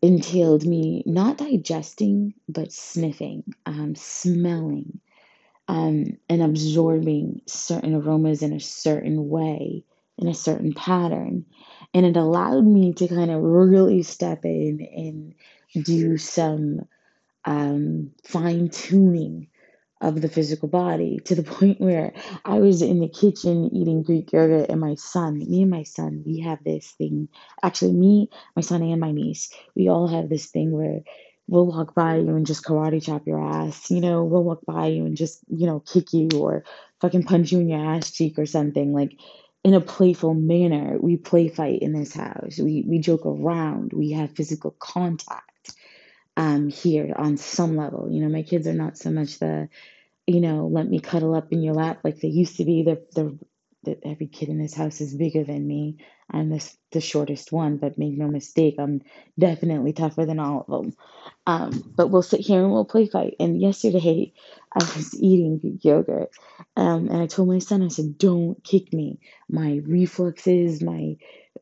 entailed 0.02 0.66
me 0.66 1.04
not 1.06 1.38
digesting 1.38 2.34
but 2.50 2.72
sniffing, 2.74 3.44
um, 3.68 3.94
smelling, 3.96 5.00
um, 5.68 6.18
and 6.28 6.42
absorbing 6.42 7.42
certain 7.46 7.94
aromas 7.94 8.42
in 8.42 8.52
a 8.52 8.60
certain 8.60 9.30
way, 9.30 9.86
in 10.18 10.28
a 10.28 10.34
certain 10.34 10.74
pattern. 10.74 11.46
And 11.94 12.04
it 12.08 12.18
allowed 12.18 12.66
me 12.66 12.94
to 12.94 13.08
kind 13.08 13.30
of 13.30 13.44
really 13.44 14.02
step 14.02 14.46
in 14.46 15.36
and 15.76 15.86
do 15.86 16.18
some 16.18 16.82
um, 17.46 18.12
fine 18.24 18.70
tuning 18.70 19.50
of 20.04 20.22
the 20.22 20.30
physical 20.30 20.68
body 20.68 21.20
to 21.26 21.36
the 21.36 21.44
point 21.56 21.82
where 21.82 22.14
I 22.46 22.60
was 22.60 22.82
in 22.82 23.00
the 23.00 23.10
kitchen 23.10 23.70
eating 23.74 24.04
Greek 24.04 24.32
yogurt, 24.34 24.70
and 24.70 24.82
my 24.82 24.96
son, 24.96 25.40
me 25.40 25.64
and 25.64 25.72
my 25.72 25.84
son, 25.84 26.24
we 26.26 26.42
have 26.42 26.64
this 26.64 26.92
thing. 26.92 27.30
Actually, 27.64 27.94
me, 27.94 28.30
my 28.56 28.62
son, 28.62 28.84
and 28.84 29.00
my 29.00 29.12
niece, 29.12 29.52
we 29.76 29.90
all 29.90 30.08
have 30.08 30.30
this 30.30 30.48
thing 30.48 30.72
where 30.72 31.02
we'll 31.48 31.66
walk 31.66 31.96
by 31.96 32.18
you 32.18 32.36
and 32.36 32.46
just 32.46 32.64
karate 32.66 33.04
chop 33.04 33.26
your 33.26 33.42
ass. 33.42 33.90
You 33.90 34.02
know, 34.02 34.24
we'll 34.26 34.44
walk 34.44 34.62
by 34.68 34.88
you 34.88 35.06
and 35.06 35.18
just, 35.18 35.40
you 35.50 35.68
know, 35.68 35.80
kick 35.80 36.14
you 36.14 36.30
or 36.38 36.66
fucking 37.02 37.24
punch 37.24 37.52
you 37.52 37.60
in 37.62 37.70
your 37.70 37.96
ass 37.96 38.12
cheek 38.12 38.38
or 38.38 38.46
something. 38.46 38.94
Like, 38.94 39.18
in 39.64 39.74
a 39.74 39.82
playful 39.82 40.34
manner, 40.34 40.98
we 41.00 41.16
play 41.16 41.48
fight 41.48 41.82
in 41.82 41.94
this 41.94 42.14
house. 42.14 42.60
We 42.60 42.84
we 42.88 43.00
joke 43.00 43.26
around. 43.26 43.94
We 43.94 44.12
have 44.12 44.36
physical 44.36 44.76
contact 44.78 45.53
um 46.38 46.70
here 46.70 47.14
on 47.18 47.38
some 47.38 47.76
level. 47.78 48.10
You 48.12 48.22
know, 48.24 48.30
my 48.30 48.44
kids 48.44 48.68
are 48.68 48.74
not 48.74 48.98
so 48.98 49.12
much 49.12 49.40
the 49.40 49.70
you 50.28 50.42
know, 50.42 50.68
let 50.72 50.88
me 50.88 51.00
cuddle 51.00 51.36
up 51.36 51.52
in 51.52 51.62
your 51.62 51.74
lap 51.74 52.02
like 52.04 52.20
they 52.20 52.30
used 52.30 52.58
to 52.58 52.66
be. 52.66 52.84
The 52.84 53.04
the 53.16 53.40
the 53.84 53.98
every 54.06 54.28
kid 54.28 54.50
in 54.50 54.60
this 54.60 54.74
house 54.74 55.02
is 55.02 55.16
bigger 55.16 55.44
than 55.44 55.68
me. 55.68 55.98
I'm 56.32 56.50
the 56.50 56.70
the 56.92 57.02
shortest 57.02 57.52
one, 57.52 57.78
but 57.78 57.98
make 57.98 58.18
no 58.18 58.28
mistake, 58.28 58.76
I'm 58.80 59.02
definitely 59.38 59.94
tougher 59.94 60.26
than 60.26 60.40
all 60.40 60.62
of 60.62 60.68
them. 60.84 60.94
Um, 61.46 61.94
but 61.96 62.08
we'll 62.10 62.22
sit 62.22 62.42
here 62.42 62.62
and 62.64 62.72
we'll 62.72 62.86
play 62.86 63.08
fight. 63.08 63.36
And 63.40 63.62
yesterday, 63.62 64.34
I 64.74 64.84
was 64.84 65.16
eating 65.20 65.80
yogurt, 65.82 66.32
um, 66.76 67.10
and 67.10 67.18
I 67.22 67.28
told 67.28 67.50
my 67.50 67.60
son, 67.60 67.84
I 67.84 67.90
said, 67.90 68.18
"Don't 68.18 68.64
kick 68.64 68.94
me. 68.94 69.20
My 69.50 69.82
reflexes, 69.86 70.82
my 70.82 71.18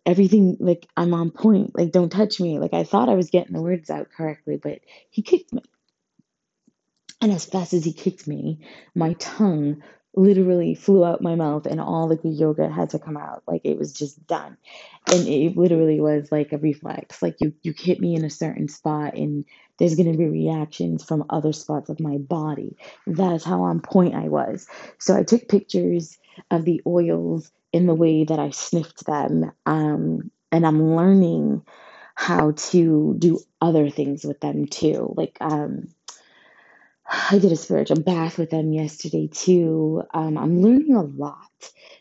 everything, 0.06 0.58
like 0.60 0.88
I'm 0.98 1.14
on 1.14 1.32
point. 1.32 1.78
Like 1.78 1.92
don't 1.92 2.12
touch 2.12 2.40
me." 2.40 2.60
Like 2.60 2.74
I 2.74 2.84
thought 2.84 3.10
I 3.10 3.16
was 3.16 3.32
getting 3.32 3.54
the 3.54 3.62
words 3.62 3.90
out 3.90 4.10
correctly, 4.16 4.58
but 4.62 4.80
he 5.10 5.22
kicked 5.22 5.54
me. 5.54 5.64
And 7.22 7.32
as 7.32 7.46
fast 7.46 7.74
as 7.74 7.86
he 7.86 7.94
kicked 7.94 8.28
me, 8.28 8.60
my 8.96 9.14
tongue 9.14 9.84
literally 10.14 10.76
flew 10.76 11.06
out 11.06 11.22
my 11.22 11.36
mouth 11.36 11.66
and 11.66 11.80
all 11.80 12.08
the 12.08 12.20
yogurt 12.28 12.72
had 12.72 12.90
to 12.90 13.00
come 13.00 13.18
out. 13.18 13.44
Like 13.48 13.62
it 13.64 13.78
was 13.78 13.94
just 13.94 14.26
done. 14.28 14.58
And 15.12 15.28
it 15.28 15.56
literally 15.56 16.02
was 16.02 16.32
like 16.32 16.52
a 16.52 16.58
reflex. 16.58 17.22
Like 17.22 17.38
you, 17.40 17.54
you 17.62 17.74
hit 17.78 18.00
me 18.00 18.16
in 18.16 18.26
a 18.26 18.30
certain 18.30 18.68
spot 18.68 19.16
and 19.16 19.46
there's 19.78 19.96
going 19.96 20.12
to 20.12 20.18
be 20.18 20.26
reactions 20.26 21.04
from 21.04 21.26
other 21.30 21.54
spots 21.54 21.90
of 21.90 22.00
my 22.00 22.18
body. 22.18 22.78
That 23.08 23.34
is 23.34 23.44
how 23.44 23.64
on 23.64 23.80
point 23.80 24.16
I 24.16 24.28
was. 24.28 24.68
So 25.00 25.16
I 25.16 25.24
took 25.24 25.48
pictures 25.48 26.18
of 26.50 26.66
the 26.66 26.82
oils 26.86 27.52
in 27.72 27.88
the 27.88 27.96
way 27.96 28.26
that 28.26 28.40
I 28.40 28.50
sniffed 28.50 29.06
them. 29.06 29.52
Um, 29.66 30.30
and 30.52 30.68
I'm 30.68 30.96
learning 30.96 31.64
how 32.16 32.52
to 32.52 33.16
do 33.18 33.40
other 33.62 33.90
things 33.90 34.26
with 34.26 34.42
them 34.42 34.68
too. 34.68 35.14
Like, 35.16 35.38
um, 35.40 35.88
I 37.14 37.40
did 37.40 37.52
a 37.52 37.58
spiritual 37.58 38.00
bath 38.02 38.38
with 38.38 38.52
them 38.52 38.72
yesterday 38.72 39.28
too. 39.28 40.02
Um, 40.14 40.38
I'm 40.38 40.62
learning 40.62 40.96
a 40.96 41.04
lot. 41.04 41.36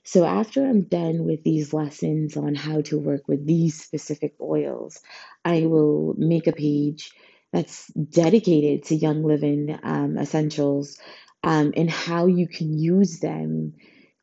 So 0.05 0.25
after 0.25 0.65
I'm 0.65 0.83
done 0.83 1.25
with 1.25 1.43
these 1.43 1.73
lessons 1.75 2.37
on 2.37 2.55
how 2.55 2.83
to 2.83 2.99
work 2.99 3.27
with 3.27 3.45
these 3.45 3.83
specific 3.83 4.35
oils, 4.41 5.01
I 5.45 5.67
will 5.67 6.15
make 6.17 6.47
a 6.47 6.53
page 6.53 7.13
that's 7.53 7.89
dedicated 7.89 8.85
to 8.85 8.95
Young 8.95 9.25
Living 9.25 9.77
um, 9.83 10.17
essentials 10.17 10.97
um, 11.43 11.73
and 11.77 11.91
how 11.91 12.27
you 12.27 12.47
can 12.47 12.79
use 12.79 13.19
them 13.19 13.75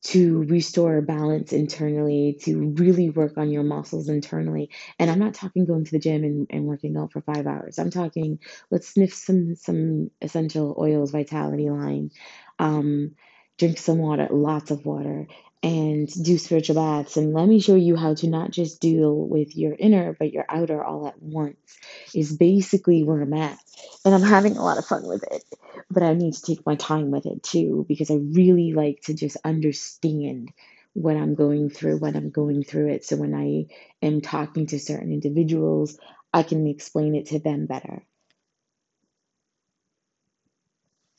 to 0.03 0.43
restore 0.43 1.01
balance 1.01 1.51
internally, 1.51 2.38
to 2.43 2.69
really 2.77 3.10
work 3.10 3.38
on 3.38 3.49
your 3.49 3.63
muscles 3.63 4.10
internally. 4.10 4.69
And 4.99 5.10
I'm 5.10 5.19
not 5.19 5.33
talking 5.33 5.65
going 5.65 5.86
to 5.86 5.91
the 5.91 5.99
gym 5.99 6.23
and, 6.23 6.47
and 6.49 6.65
working 6.65 6.95
out 6.97 7.12
for 7.12 7.21
five 7.21 7.47
hours. 7.47 7.79
I'm 7.79 7.91
talking 7.91 8.39
let's 8.71 8.88
sniff 8.88 9.13
some 9.13 9.55
some 9.55 10.12
essential 10.21 10.75
oils, 10.79 11.12
vitality 11.12 11.69
line, 11.69 12.12
um, 12.60 13.15
drink 13.57 13.77
some 13.77 13.97
water, 13.97 14.27
lots 14.31 14.71
of 14.71 14.86
water, 14.86 15.27
and 15.63 16.07
do 16.23 16.37
spiritual 16.37 16.75
baths. 16.75 17.17
And 17.17 17.33
let 17.33 17.47
me 17.47 17.59
show 17.59 17.75
you 17.75 17.95
how 17.95 18.13
to 18.15 18.27
not 18.27 18.51
just 18.51 18.79
deal 18.81 19.15
with 19.15 19.55
your 19.55 19.75
inner 19.77 20.15
but 20.17 20.31
your 20.33 20.45
outer 20.49 20.83
all 20.83 21.07
at 21.07 21.21
once. 21.21 21.77
Is 22.15 22.35
basically 22.35 23.03
where 23.03 23.21
I'm 23.21 23.33
at, 23.33 23.57
and 24.05 24.13
I'm 24.15 24.21
having 24.23 24.57
a 24.57 24.63
lot 24.63 24.77
of 24.77 24.85
fun 24.85 25.05
with 25.07 25.23
it 25.31 25.43
but 25.89 26.03
I 26.03 26.13
need 26.13 26.33
to 26.33 26.41
take 26.41 26.65
my 26.65 26.75
time 26.75 27.11
with 27.11 27.25
it 27.25 27.43
too 27.43 27.85
because 27.87 28.11
I 28.11 28.15
really 28.15 28.73
like 28.73 29.01
to 29.03 29.13
just 29.13 29.37
understand 29.43 30.51
what 30.93 31.15
I'm 31.15 31.35
going 31.35 31.69
through 31.69 31.99
when 31.99 32.15
I'm 32.15 32.31
going 32.31 32.63
through 32.63 32.89
it. 32.89 33.05
So 33.05 33.15
when 33.17 33.33
I 33.35 33.67
am 34.05 34.21
talking 34.21 34.67
to 34.67 34.79
certain 34.79 35.11
individuals, 35.11 35.97
I 36.33 36.43
can 36.43 36.67
explain 36.67 37.15
it 37.15 37.27
to 37.27 37.39
them 37.39 37.67
better. 37.67 38.03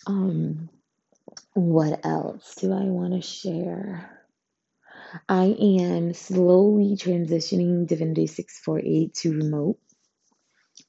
Um, 0.07 0.69
what 1.55 2.05
else 2.05 2.55
do 2.57 2.73
I 2.73 2.85
want 2.85 3.15
to 3.15 3.23
share? 3.23 4.18
I 5.29 5.57
am 5.59 6.13
slowly 6.15 6.97
transitioning 6.97 7.87
Divinity 7.87 8.27
648 8.27 9.15
to 9.15 9.33
remote. 9.33 9.79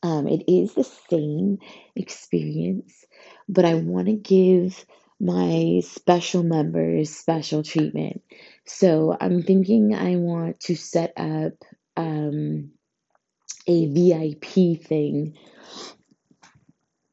Um, 0.01 0.27
it 0.27 0.43
is 0.47 0.73
the 0.73 0.83
same 0.83 1.59
experience, 1.95 3.05
but 3.47 3.65
I 3.65 3.75
want 3.75 4.07
to 4.07 4.13
give 4.13 4.85
my 5.19 5.81
special 5.83 6.43
members 6.43 7.09
special 7.09 7.63
treatment. 7.63 8.21
So 8.65 9.15
I'm 9.19 9.41
thinking 9.43 9.93
I 9.93 10.15
want 10.15 10.59
to 10.61 10.75
set 10.75 11.13
up 11.17 11.53
um, 11.97 12.71
a 13.67 13.85
VIP 13.87 14.81
thing, 14.81 15.37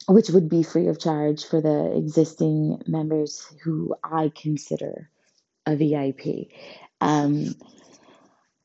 which 0.08 0.30
would 0.30 0.48
be 0.48 0.62
free 0.62 0.86
of 0.86 1.00
charge 1.00 1.44
for 1.44 1.60
the 1.60 1.96
existing 1.96 2.82
members 2.86 3.46
who 3.64 3.94
I 4.04 4.30
consider 4.34 5.10
a 5.66 5.74
VIP. 5.74 6.48
Um, 7.00 7.54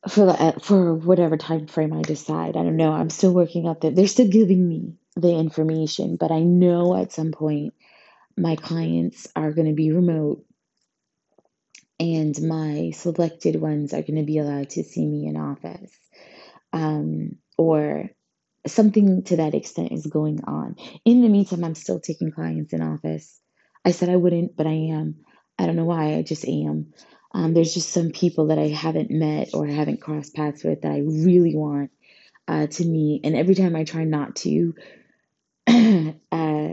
for 0.07 0.25
the, 0.25 0.33
uh, 0.33 0.59
for 0.59 0.95
whatever 0.95 1.37
time 1.37 1.67
frame 1.67 1.93
I 1.93 2.01
decide. 2.01 2.57
I 2.57 2.63
don't 2.63 2.77
know. 2.77 2.91
I'm 2.91 3.09
still 3.09 3.33
working 3.33 3.67
out 3.67 3.81
that 3.81 3.95
they're 3.95 4.07
still 4.07 4.27
giving 4.27 4.67
me 4.67 4.95
the 5.15 5.35
information, 5.35 6.17
but 6.17 6.31
I 6.31 6.39
know 6.41 6.95
at 6.95 7.11
some 7.11 7.31
point 7.31 7.73
my 8.37 8.55
clients 8.55 9.27
are 9.35 9.51
going 9.51 9.67
to 9.67 9.73
be 9.75 9.91
remote 9.91 10.43
and 11.99 12.39
my 12.41 12.91
selected 12.95 13.61
ones 13.61 13.93
are 13.93 14.01
going 14.01 14.15
to 14.15 14.23
be 14.25 14.39
allowed 14.39 14.71
to 14.71 14.83
see 14.83 15.05
me 15.05 15.27
in 15.27 15.37
office. 15.37 15.91
Um, 16.73 17.37
or 17.57 18.09
something 18.67 19.23
to 19.23 19.37
that 19.37 19.55
extent 19.55 19.91
is 19.91 20.07
going 20.07 20.43
on. 20.45 20.75
In 21.05 21.21
the 21.21 21.29
meantime, 21.29 21.63
I'm 21.63 21.75
still 21.75 21.99
taking 21.99 22.31
clients 22.31 22.73
in 22.73 22.81
office. 22.81 23.39
I 23.85 23.91
said 23.91 24.09
I 24.09 24.15
wouldn't, 24.15 24.55
but 24.55 24.67
I 24.67 24.91
am. 24.93 25.17
I 25.59 25.65
don't 25.67 25.75
know 25.75 25.85
why, 25.85 26.15
I 26.15 26.23
just 26.23 26.45
am. 26.45 26.93
Um, 27.33 27.53
there's 27.53 27.73
just 27.73 27.89
some 27.89 28.11
people 28.11 28.47
that 28.47 28.59
I 28.59 28.67
haven't 28.67 29.09
met 29.09 29.49
or 29.53 29.65
haven't 29.65 30.01
crossed 30.01 30.35
paths 30.35 30.63
with 30.63 30.81
that 30.81 30.91
I 30.91 30.99
really 30.99 31.55
want 31.55 31.91
uh, 32.47 32.67
to 32.67 32.85
meet. 32.85 33.25
And 33.25 33.35
every 33.35 33.55
time 33.55 33.75
I 33.75 33.83
try 33.83 34.03
not 34.03 34.35
to, 34.37 34.75
uh, 36.31 36.69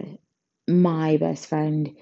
my 0.67 1.17
best 1.17 1.47
friend 1.47 1.97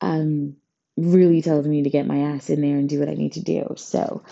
um, 0.00 0.56
really 0.96 1.42
tells 1.42 1.66
me 1.66 1.84
to 1.84 1.90
get 1.90 2.06
my 2.06 2.18
ass 2.34 2.50
in 2.50 2.60
there 2.60 2.76
and 2.76 2.88
do 2.88 2.98
what 2.98 3.08
I 3.08 3.14
need 3.14 3.34
to 3.34 3.42
do. 3.42 3.74
So 3.76 4.24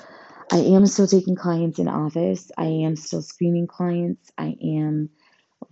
I 0.52 0.59
am 0.59 0.87
still 0.87 1.06
taking 1.06 1.37
clients 1.37 1.78
in 1.78 1.88
office. 1.88 2.50
I 2.59 2.66
am 2.66 2.96
still 2.96 3.22
screening 3.22 3.68
clients. 3.68 4.30
I 4.37 4.56
am 4.62 5.11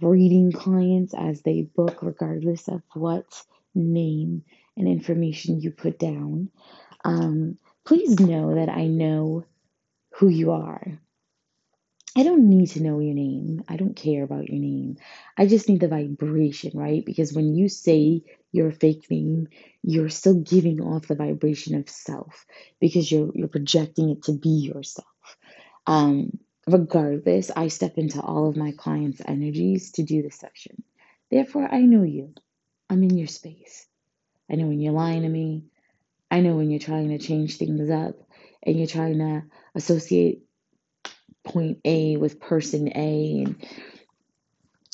reading 0.01 0.53
clients 0.53 1.15
as 1.15 1.43
they 1.43 1.63
book, 1.63 1.99
regardless 2.03 2.69
of 2.69 2.83
what 2.95 3.43
name 3.75 4.45
and 4.77 4.87
information 4.87 5.61
you 5.61 5.73
put 5.73 5.99
down. 5.99 6.51
Um, 7.05 7.59
please 7.89 8.21
know 8.21 8.55
that 8.55 8.69
I 8.69 8.87
know 8.87 9.47
who 10.17 10.29
you 10.29 10.51
are. 10.51 11.01
I 12.15 12.23
don't 12.23 12.51
need 12.51 12.67
to 12.73 12.83
know 12.83 13.01
your 13.01 13.15
name. 13.15 13.65
I 13.67 13.77
don't 13.77 13.97
care 13.97 14.25
about 14.25 14.47
your 14.47 14.59
name. 14.59 14.99
I 15.39 15.47
just 15.47 15.71
need 15.71 15.81
the 15.81 15.89
vibration, 15.89 16.73
right? 16.75 17.03
Because 17.03 17.33
when 17.33 17.55
you 17.55 17.71
say 17.71 18.25
your 18.53 18.73
fake 18.73 19.11
name, 19.11 19.49
you're 19.83 20.11
still 20.11 20.35
giving 20.35 20.83
off 20.83 21.09
the 21.09 21.15
vibration 21.15 21.77
of 21.77 21.89
self 21.89 22.45
because 22.79 23.11
you're 23.11 23.31
you're 23.35 23.49
projecting 23.49 24.11
it 24.11 24.25
to 24.25 24.33
be 24.33 24.51
yourself. 24.51 25.07
Um, 25.87 26.39
regardless, 26.67 27.51
I 27.51 27.69
step 27.69 27.97
into 27.97 28.21
all 28.21 28.51
of 28.51 28.57
my 28.57 28.73
clients' 28.73 29.23
energies 29.25 29.93
to 29.93 30.03
do 30.03 30.21
this 30.21 30.37
session. 30.37 30.83
Therefore, 31.31 31.67
I 31.73 31.81
know 31.81 32.03
you. 32.03 32.35
I'm 32.91 33.03
in 33.03 33.17
your 33.17 33.29
space. 33.29 33.87
I 34.51 34.57
know 34.57 34.67
when 34.67 34.81
you're 34.81 34.93
lying 34.93 35.23
to 35.23 35.29
me. 35.31 35.65
I 36.31 36.41
know 36.41 36.57
when 36.57 36.71
you're 36.71 36.81
trying 36.81 37.09
to 37.09 37.19
change 37.19 37.57
things 37.57 37.91
up 37.91 38.17
and 38.63 38.77
you're 38.77 38.87
trying 38.87 39.19
to 39.19 39.45
associate 39.75 40.43
point 41.45 41.79
A 41.85 42.17
with 42.17 42.41
person 42.41 42.89
A, 42.95 43.43
and 43.45 43.67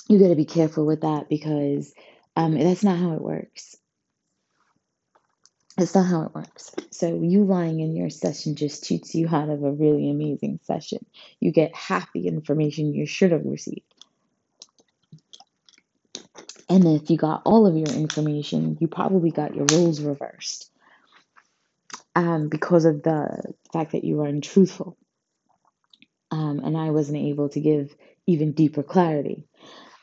you 0.09 0.19
got 0.19 0.29
to 0.29 0.37
be 0.37 0.45
careful 0.45 0.87
with 0.87 1.01
that 1.01 1.29
because 1.29 1.93
um, 2.37 2.59
that's 2.59 2.85
not 2.85 2.99
how 2.99 3.13
it 3.13 3.23
works. 3.23 3.77
That's 5.77 5.95
not 5.95 6.07
how 6.07 6.23
it 6.23 6.35
works. 6.35 6.73
So 6.91 7.21
you 7.21 7.45
lying 7.45 7.81
in 7.81 7.97
your 7.97 8.11
session 8.11 8.55
just 8.55 8.85
cheats 8.85 9.13
you 9.15 9.29
out 9.29 9.49
of 9.49 9.65
a 9.65 9.73
really 9.73 10.09
amazing 10.09 10.61
session. 10.63 11.05
You 11.41 11.51
get 11.51 11.75
half 11.75 12.13
the 12.13 12.29
information 12.29 12.95
you 12.95 13.07
should 13.07 13.33
have 13.33 13.45
received. 13.45 13.83
And 16.69 16.85
if 16.87 17.11
you 17.11 17.17
got 17.17 17.43
all 17.45 17.67
of 17.67 17.77
your 17.77 17.89
information, 17.89 18.79
you 18.81 18.87
probably 18.87 19.33
got 19.33 19.55
your 19.55 19.67
roles 19.73 20.01
reversed 20.01 20.71
um, 22.15 22.49
because 22.49 22.85
of 22.85 23.03
the 23.03 23.55
fact 23.73 23.93
that 23.93 24.05
you 24.05 24.17
were 24.17 24.27
untruthful. 24.27 24.97
Um, 26.31 26.61
and 26.65 26.77
I 26.77 26.91
wasn't 26.91 27.19
able 27.19 27.49
to 27.51 27.61
give 27.61 27.95
even 28.27 28.53
deeper 28.53 28.83
clarity 28.83 29.45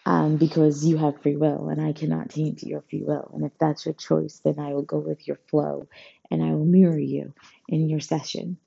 um, 0.05 0.37
because 0.37 0.85
you 0.85 0.97
have 0.97 1.21
free 1.21 1.35
will 1.35 1.69
and 1.69 1.81
I 1.81 1.93
cannot 1.93 2.29
taint 2.29 2.63
your 2.63 2.83
free 2.89 3.03
will. 3.03 3.31
And 3.33 3.45
if 3.45 3.51
that's 3.59 3.85
your 3.85 3.93
choice, 3.93 4.41
then 4.43 4.59
I 4.59 4.73
will 4.73 4.83
go 4.83 4.99
with 4.99 5.27
your 5.27 5.39
flow 5.49 5.87
and 6.29 6.43
I 6.43 6.51
will 6.51 6.65
mirror 6.65 6.99
you 6.99 7.33
in 7.67 7.89
your 7.89 7.99
session. 7.99 8.57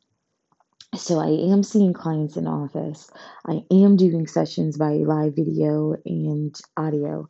So 0.94 1.18
I 1.18 1.52
am 1.52 1.62
seeing 1.62 1.92
clients 1.92 2.36
in 2.36 2.46
office. 2.46 3.10
I 3.46 3.64
am 3.70 3.96
doing 3.96 4.26
sessions 4.28 4.76
by 4.76 4.92
live 4.92 5.34
video 5.34 5.96
and 6.04 6.54
audio. 6.76 7.28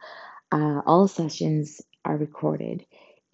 Uh, 0.52 0.82
all 0.84 1.08
sessions 1.08 1.80
are 2.04 2.16
recorded 2.16 2.84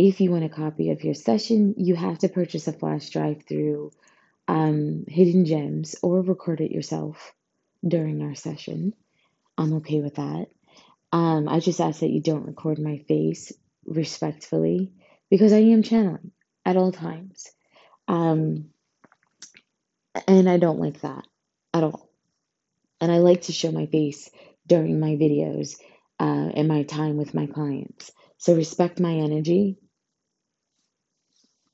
if 0.08 0.22
you 0.22 0.30
want 0.30 0.44
a 0.44 0.48
copy 0.48 0.90
of 0.92 1.04
your 1.04 1.12
session, 1.12 1.74
you 1.76 1.94
have 1.94 2.18
to 2.20 2.30
purchase 2.30 2.66
a 2.66 2.72
flash 2.72 3.10
drive 3.10 3.42
through 3.46 3.90
um, 4.48 5.04
Hidden 5.06 5.44
Gems 5.44 5.94
or 6.02 6.22
record 6.22 6.62
it 6.62 6.70
yourself 6.70 7.34
during 7.86 8.22
our 8.22 8.34
session. 8.34 8.94
I'm 9.58 9.74
okay 9.74 10.00
with 10.00 10.14
that. 10.14 10.46
Um, 11.12 11.50
I 11.50 11.60
just 11.60 11.82
ask 11.82 12.00
that 12.00 12.08
you 12.08 12.22
don't 12.22 12.46
record 12.46 12.78
my 12.78 12.96
face 13.08 13.52
respectfully 13.84 14.90
because 15.28 15.52
I 15.52 15.58
am 15.58 15.82
channeling 15.82 16.30
at 16.64 16.78
all 16.78 16.92
times. 16.92 17.50
Um, 18.08 18.70
and 20.26 20.48
I 20.48 20.56
don't 20.56 20.80
like 20.80 21.02
that 21.02 21.26
at 21.74 21.84
all. 21.84 22.08
And 23.02 23.12
I 23.12 23.18
like 23.18 23.42
to 23.42 23.52
show 23.52 23.70
my 23.70 23.84
face 23.84 24.30
during 24.66 24.98
my 24.98 25.10
videos 25.16 25.78
uh, 26.18 26.52
and 26.54 26.68
my 26.68 26.84
time 26.84 27.18
with 27.18 27.34
my 27.34 27.44
clients. 27.44 28.10
So 28.38 28.54
respect 28.54 28.98
my 28.98 29.12
energy 29.12 29.76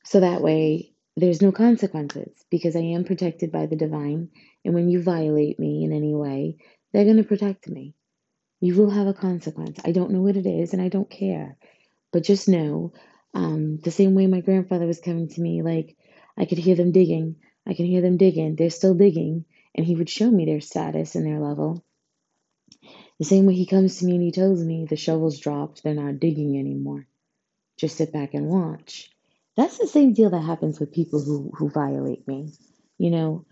so 0.07 0.21
that 0.21 0.41
way 0.41 0.93
there's 1.17 1.43
no 1.43 1.51
consequences 1.51 2.31
because 2.49 2.77
I 2.77 2.81
am 2.81 3.03
protected 3.03 3.51
by 3.51 3.67
the 3.67 3.75
divine. 3.75 4.29
And 4.65 4.73
when 4.73 4.89
you 4.89 5.03
violate 5.03 5.59
me 5.59 5.83
in 5.83 5.93
any 5.93 6.15
way, 6.15 6.59
they're 6.93 7.05
going 7.05 7.17
to 7.17 7.25
protect 7.25 7.69
me. 7.69 7.95
You 8.61 8.77
will 8.77 8.91
have 8.91 9.09
a 9.09 9.15
consequence. 9.15 9.81
I 9.85 9.91
don't 9.91 10.13
know 10.13 10.23
what 10.23 10.37
it 10.37 10.47
is 10.47 10.73
and 10.73 10.81
I 10.81 10.91
don't 10.91 11.11
care. 11.11 11.57
But 12.13 12.23
just 12.23 12.49
know 12.49 12.93
um, 13.35 13.79
the 13.79 13.91
same 13.91 14.15
way 14.15 14.29
my 14.29 14.43
grandfather 14.43 14.87
was 14.87 15.01
coming 15.01 15.29
to 15.31 15.41
me, 15.41 15.63
like 15.63 15.97
I 16.37 16.45
could 16.45 16.59
hear 16.59 16.77
them 16.77 16.93
digging. 16.93 17.37
I 17.67 17.75
can 17.75 17.87
hear 17.87 18.01
them 18.01 18.17
digging. 18.17 18.55
They're 18.55 18.71
still 18.71 18.95
digging. 18.95 19.45
And 19.75 19.85
he 19.85 19.97
would 19.97 20.09
show 20.09 20.31
me 20.31 20.47
their 20.47 20.61
status 20.61 21.17
and 21.17 21.27
their 21.27 21.41
level. 21.41 21.85
The 23.19 23.25
same 23.25 23.45
way 23.47 23.55
he 23.55 23.67
comes 23.67 23.99
to 23.99 24.07
me 24.07 24.13
and 24.13 24.23
he 24.23 24.31
tells 24.31 24.63
me 24.63 24.87
the 24.89 24.95
shovel's 24.95 25.41
dropped, 25.41 25.83
they're 25.83 25.95
not 25.95 26.21
digging 26.21 26.57
anymore. 26.59 27.09
Just 27.77 27.97
sit 27.97 28.13
back 28.13 28.35
and 28.35 28.47
watch. 28.47 29.11
That's 29.57 29.79
the 29.79 29.87
same 29.87 30.13
deal 30.13 30.31
that 30.31 30.41
happens 30.41 30.79
with 30.79 30.93
people 30.93 31.21
who, 31.21 31.51
who 31.57 31.71
violate 31.71 32.27
me. 32.29 32.53
You 32.99 33.11
know, 33.11 33.47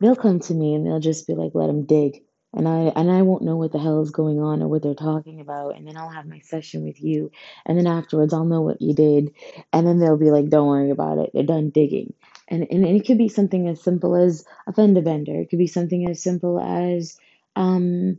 they'll 0.00 0.16
come 0.16 0.40
to 0.40 0.54
me 0.54 0.74
and 0.74 0.86
they'll 0.86 1.00
just 1.00 1.26
be 1.26 1.34
like, 1.34 1.52
let 1.54 1.66
them 1.66 1.86
dig. 1.86 2.22
And 2.56 2.68
I 2.68 2.92
and 2.94 3.10
I 3.10 3.22
won't 3.22 3.42
know 3.42 3.56
what 3.56 3.72
the 3.72 3.80
hell 3.80 4.00
is 4.02 4.12
going 4.12 4.38
on 4.40 4.62
or 4.62 4.68
what 4.68 4.82
they're 4.82 4.94
talking 4.94 5.40
about. 5.40 5.76
And 5.76 5.86
then 5.86 5.96
I'll 5.96 6.08
have 6.08 6.26
my 6.26 6.38
session 6.38 6.84
with 6.84 7.02
you. 7.02 7.32
And 7.66 7.76
then 7.76 7.88
afterwards 7.88 8.32
I'll 8.32 8.44
know 8.44 8.60
what 8.60 8.80
you 8.80 8.94
did. 8.94 9.34
And 9.72 9.86
then 9.86 9.98
they'll 9.98 10.16
be 10.16 10.30
like, 10.30 10.48
Don't 10.50 10.68
worry 10.68 10.90
about 10.90 11.18
it. 11.18 11.30
They're 11.34 11.42
done 11.42 11.70
digging. 11.70 12.14
And 12.46 12.64
and 12.70 12.86
it 12.86 13.06
could 13.06 13.18
be 13.18 13.28
something 13.28 13.68
as 13.68 13.82
simple 13.82 14.14
as 14.14 14.44
a 14.68 14.72
fender 14.72 15.02
bender. 15.02 15.40
It 15.40 15.50
could 15.50 15.58
be 15.58 15.66
something 15.66 16.08
as 16.08 16.22
simple 16.22 16.60
as 16.60 17.18
um, 17.56 18.18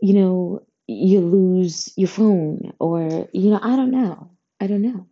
you 0.00 0.14
know, 0.14 0.66
you 0.88 1.20
lose 1.20 1.92
your 1.96 2.08
phone 2.08 2.72
or 2.80 3.28
you 3.32 3.50
know, 3.50 3.60
I 3.62 3.76
don't 3.76 3.92
know. 3.92 4.30
I 4.60 4.66
don't 4.66 4.82
know. 4.82 5.06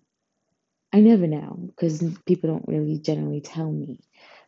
I 0.94 1.00
never 1.00 1.26
know 1.26 1.58
because 1.66 2.04
people 2.24 2.50
don't 2.50 2.68
really 2.68 3.00
generally 3.00 3.40
tell 3.40 3.68
me. 3.68 3.98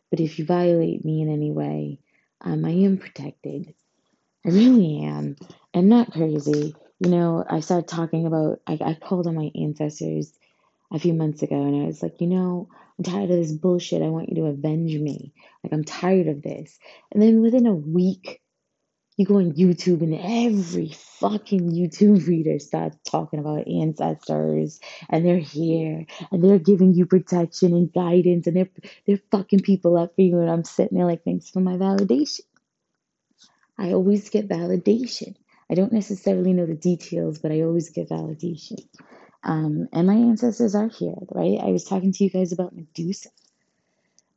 But 0.09 0.21
if 0.21 0.39
you 0.39 0.45
violate 0.45 1.03
me 1.03 1.21
in 1.21 1.29
any 1.29 1.51
way, 1.51 1.99
um, 2.39 2.63
I 2.63 2.69
am 2.69 2.99
protected. 2.99 3.73
I 4.45 4.51
really 4.51 5.03
am. 5.03 5.35
I'm 5.73 5.89
not 5.89 6.13
crazy. 6.13 6.73
You 6.99 7.09
know, 7.09 7.43
I 7.49 7.59
started 7.59 7.89
talking 7.89 8.25
about, 8.25 8.61
I, 8.65 8.79
I 8.81 8.93
called 8.93 9.27
on 9.27 9.35
my 9.35 9.51
ancestors 9.59 10.31
a 10.89 10.99
few 10.99 11.13
months 11.13 11.41
ago 11.43 11.61
and 11.61 11.83
I 11.83 11.85
was 11.85 12.01
like, 12.01 12.21
you 12.21 12.27
know, 12.27 12.69
I'm 12.97 13.03
tired 13.03 13.29
of 13.29 13.35
this 13.35 13.51
bullshit. 13.51 14.01
I 14.01 14.07
want 14.07 14.29
you 14.29 14.35
to 14.35 14.45
avenge 14.45 14.95
me. 14.95 15.33
Like, 15.65 15.73
I'm 15.73 15.83
tired 15.83 16.29
of 16.29 16.41
this. 16.41 16.79
And 17.11 17.21
then 17.21 17.41
within 17.41 17.65
a 17.65 17.73
week, 17.73 18.41
you 19.17 19.25
go 19.25 19.37
on 19.37 19.53
YouTube 19.53 20.01
and 20.01 20.13
every 20.13 20.91
fucking 21.19 21.71
YouTube 21.71 22.27
reader 22.27 22.59
starts 22.59 22.97
talking 23.09 23.39
about 23.39 23.67
ancestors 23.67 24.79
and 25.09 25.25
they're 25.25 25.37
here 25.37 26.05
and 26.31 26.43
they're 26.43 26.59
giving 26.59 26.93
you 26.93 27.05
protection 27.07 27.73
and 27.73 27.91
guidance 27.91 28.47
and 28.47 28.55
they're 28.55 28.69
they're 29.07 29.19
fucking 29.31 29.61
people 29.61 29.97
up 29.97 30.15
for 30.15 30.21
you 30.21 30.39
and 30.39 30.49
I'm 30.49 30.63
sitting 30.63 30.97
there 30.97 31.07
like 31.07 31.23
thanks 31.23 31.49
for 31.49 31.59
my 31.59 31.73
validation. 31.73 32.41
I 33.77 33.93
always 33.93 34.29
get 34.29 34.47
validation. 34.49 35.35
I 35.69 35.75
don't 35.75 35.93
necessarily 35.93 36.53
know 36.53 36.65
the 36.65 36.75
details, 36.75 37.39
but 37.39 37.51
I 37.51 37.61
always 37.61 37.89
get 37.89 38.09
validation. 38.09 38.79
Um, 39.43 39.87
and 39.93 40.07
my 40.07 40.15
ancestors 40.15 40.75
are 40.75 40.89
here, 40.89 41.15
right? 41.31 41.59
I 41.61 41.71
was 41.71 41.85
talking 41.85 42.11
to 42.13 42.23
you 42.23 42.29
guys 42.29 42.51
about 42.51 42.75
Medusa. 42.75 43.29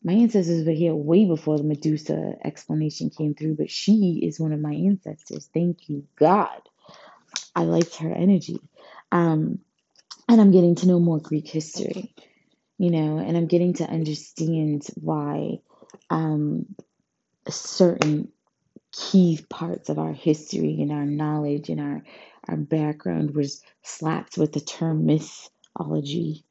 My 0.02 0.14
ancestors 0.14 0.66
were 0.66 0.72
here 0.72 0.94
way 0.94 1.26
before 1.26 1.58
the 1.58 1.64
Medusa 1.64 2.34
explanation 2.42 3.10
came 3.10 3.34
through, 3.34 3.56
but 3.56 3.70
she 3.70 4.20
is 4.22 4.40
one 4.40 4.52
of 4.52 4.60
my 4.60 4.72
ancestors. 4.72 5.50
Thank 5.52 5.88
you, 5.88 6.06
God. 6.16 6.60
I 7.54 7.64
liked 7.64 7.96
her 7.96 8.12
energy. 8.12 8.60
Um, 9.12 9.60
and 10.28 10.40
I'm 10.40 10.52
getting 10.52 10.76
to 10.76 10.86
know 10.86 11.00
more 11.00 11.18
Greek 11.18 11.48
history, 11.48 12.14
you 12.78 12.90
know, 12.90 13.18
and 13.18 13.36
I'm 13.36 13.46
getting 13.46 13.74
to 13.74 13.84
understand 13.84 14.86
why 14.94 15.58
um, 16.08 16.74
certain 17.48 18.32
key 18.92 19.44
parts 19.48 19.88
of 19.88 19.98
our 19.98 20.12
history 20.12 20.80
and 20.80 20.92
our 20.92 21.04
knowledge 21.04 21.68
and 21.68 21.80
our, 21.80 22.02
our 22.48 22.56
background 22.56 23.34
was 23.34 23.62
slapped 23.82 24.38
with 24.38 24.52
the 24.52 24.60
term 24.60 25.06
mythology, 25.06 26.44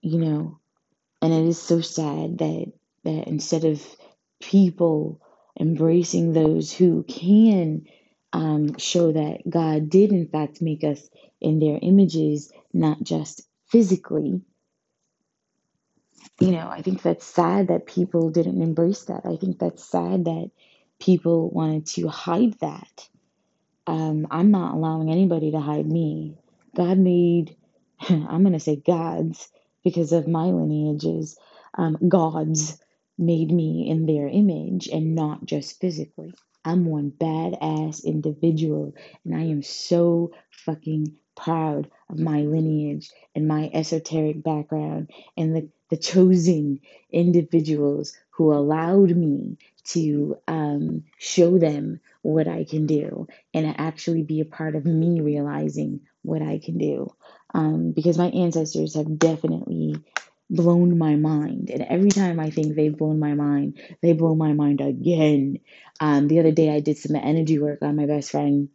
you 0.00 0.18
know, 0.18 0.60
and 1.24 1.32
it 1.32 1.48
is 1.48 1.60
so 1.60 1.80
sad 1.80 2.36
that 2.38 2.72
that 3.04 3.28
instead 3.28 3.64
of 3.64 3.82
people 4.40 5.22
embracing 5.58 6.34
those 6.34 6.70
who 6.70 7.02
can 7.04 7.86
um, 8.34 8.76
show 8.76 9.10
that 9.10 9.38
God 9.48 9.88
did 9.88 10.12
in 10.12 10.28
fact 10.28 10.60
make 10.60 10.84
us 10.84 11.08
in 11.40 11.60
their 11.60 11.78
images, 11.80 12.52
not 12.74 13.02
just 13.02 13.40
physically. 13.68 14.42
You 16.40 16.50
know, 16.50 16.68
I 16.68 16.82
think 16.82 17.00
that's 17.00 17.24
sad 17.24 17.68
that 17.68 17.86
people 17.86 18.28
didn't 18.28 18.60
embrace 18.60 19.04
that. 19.04 19.22
I 19.24 19.36
think 19.36 19.58
that's 19.58 19.82
sad 19.82 20.26
that 20.26 20.50
people 21.00 21.48
wanted 21.48 21.86
to 21.86 22.08
hide 22.08 22.58
that. 22.60 23.08
Um, 23.86 24.26
I'm 24.30 24.50
not 24.50 24.74
allowing 24.74 25.10
anybody 25.10 25.52
to 25.52 25.60
hide 25.60 25.86
me. 25.86 26.36
God 26.76 26.98
made, 26.98 27.56
I'm 28.10 28.42
going 28.42 28.52
to 28.52 28.60
say 28.60 28.76
gods, 28.76 29.48
because 29.84 30.12
of 30.12 30.26
my 30.26 30.46
lineages, 30.46 31.36
um, 31.76 31.98
gods 32.08 32.78
made 33.18 33.50
me 33.50 33.88
in 33.88 34.06
their 34.06 34.26
image 34.28 34.88
and 34.88 35.14
not 35.14 35.44
just 35.44 35.80
physically. 35.80 36.32
I'm 36.64 36.86
one 36.86 37.10
badass 37.12 38.04
individual, 38.04 38.94
and 39.24 39.34
I 39.36 39.42
am 39.42 39.62
so 39.62 40.32
fucking 40.50 41.14
proud 41.36 41.90
of 42.08 42.18
my 42.18 42.42
lineage 42.42 43.10
and 43.34 43.46
my 43.46 43.70
esoteric 43.74 44.42
background 44.42 45.10
and 45.36 45.54
the, 45.54 45.68
the 45.90 45.96
chosen 45.96 46.80
individuals 47.12 48.14
who 48.30 48.52
allowed 48.52 49.14
me 49.14 49.58
to 49.84 50.36
um, 50.48 51.04
show 51.18 51.58
them 51.58 52.00
what 52.22 52.48
I 52.48 52.64
can 52.64 52.86
do 52.86 53.26
and 53.52 53.74
actually 53.78 54.22
be 54.22 54.40
a 54.40 54.46
part 54.46 54.76
of 54.76 54.86
me 54.86 55.20
realizing 55.20 56.00
what 56.22 56.40
I 56.40 56.58
can 56.58 56.78
do 56.78 57.12
um, 57.54 57.92
because 57.92 58.18
my 58.18 58.26
ancestors 58.26 58.96
have 58.96 59.18
definitely 59.18 59.96
blown 60.50 60.98
my 60.98 61.14
mind. 61.14 61.70
And 61.70 61.82
every 61.82 62.10
time 62.10 62.38
I 62.38 62.50
think 62.50 62.74
they've 62.74 62.96
blown 62.96 63.18
my 63.18 63.34
mind, 63.34 63.80
they 64.02 64.12
blow 64.12 64.34
my 64.34 64.52
mind 64.52 64.80
again. 64.80 65.60
Um, 66.00 66.28
the 66.28 66.40
other 66.40 66.50
day, 66.50 66.70
I 66.70 66.80
did 66.80 66.98
some 66.98 67.16
energy 67.16 67.58
work 67.58 67.80
on 67.82 67.96
my 67.96 68.06
best 68.06 68.32
friend, 68.32 68.68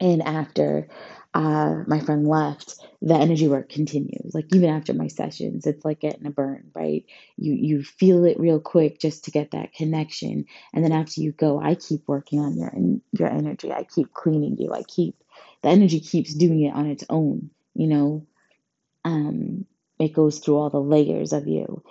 and 0.00 0.22
after 0.22 0.88
uh, 1.34 1.82
my 1.86 2.00
friend 2.00 2.26
left, 2.26 2.76
the 3.00 3.14
energy 3.14 3.48
work 3.48 3.68
continues. 3.68 4.34
Like 4.34 4.54
even 4.54 4.70
after 4.70 4.94
my 4.94 5.08
sessions, 5.08 5.66
it's 5.66 5.84
like 5.84 6.00
getting 6.00 6.26
a 6.26 6.30
burn, 6.30 6.70
right? 6.74 7.04
You 7.36 7.54
you 7.54 7.84
feel 7.84 8.24
it 8.24 8.40
real 8.40 8.60
quick 8.60 8.98
just 8.98 9.26
to 9.26 9.30
get 9.30 9.50
that 9.50 9.74
connection, 9.74 10.46
and 10.72 10.82
then 10.82 10.92
after 10.92 11.20
you 11.20 11.32
go, 11.32 11.60
I 11.60 11.74
keep 11.74 12.08
working 12.08 12.40
on 12.40 12.56
your 12.56 12.72
your 13.12 13.28
energy. 13.28 13.70
I 13.70 13.84
keep 13.84 14.14
cleaning 14.14 14.56
you. 14.58 14.72
I 14.72 14.82
keep 14.82 15.16
the 15.62 15.68
energy 15.68 16.00
keeps 16.00 16.34
doing 16.34 16.62
it 16.62 16.74
on 16.74 16.86
its 16.86 17.04
own 17.10 17.50
you 17.74 17.86
know, 17.86 18.26
um, 19.04 19.66
it 19.98 20.12
goes 20.12 20.38
through 20.38 20.56
all 20.56 20.70
the 20.70 20.80
layers 20.80 21.32
of 21.32 21.46
you 21.46 21.82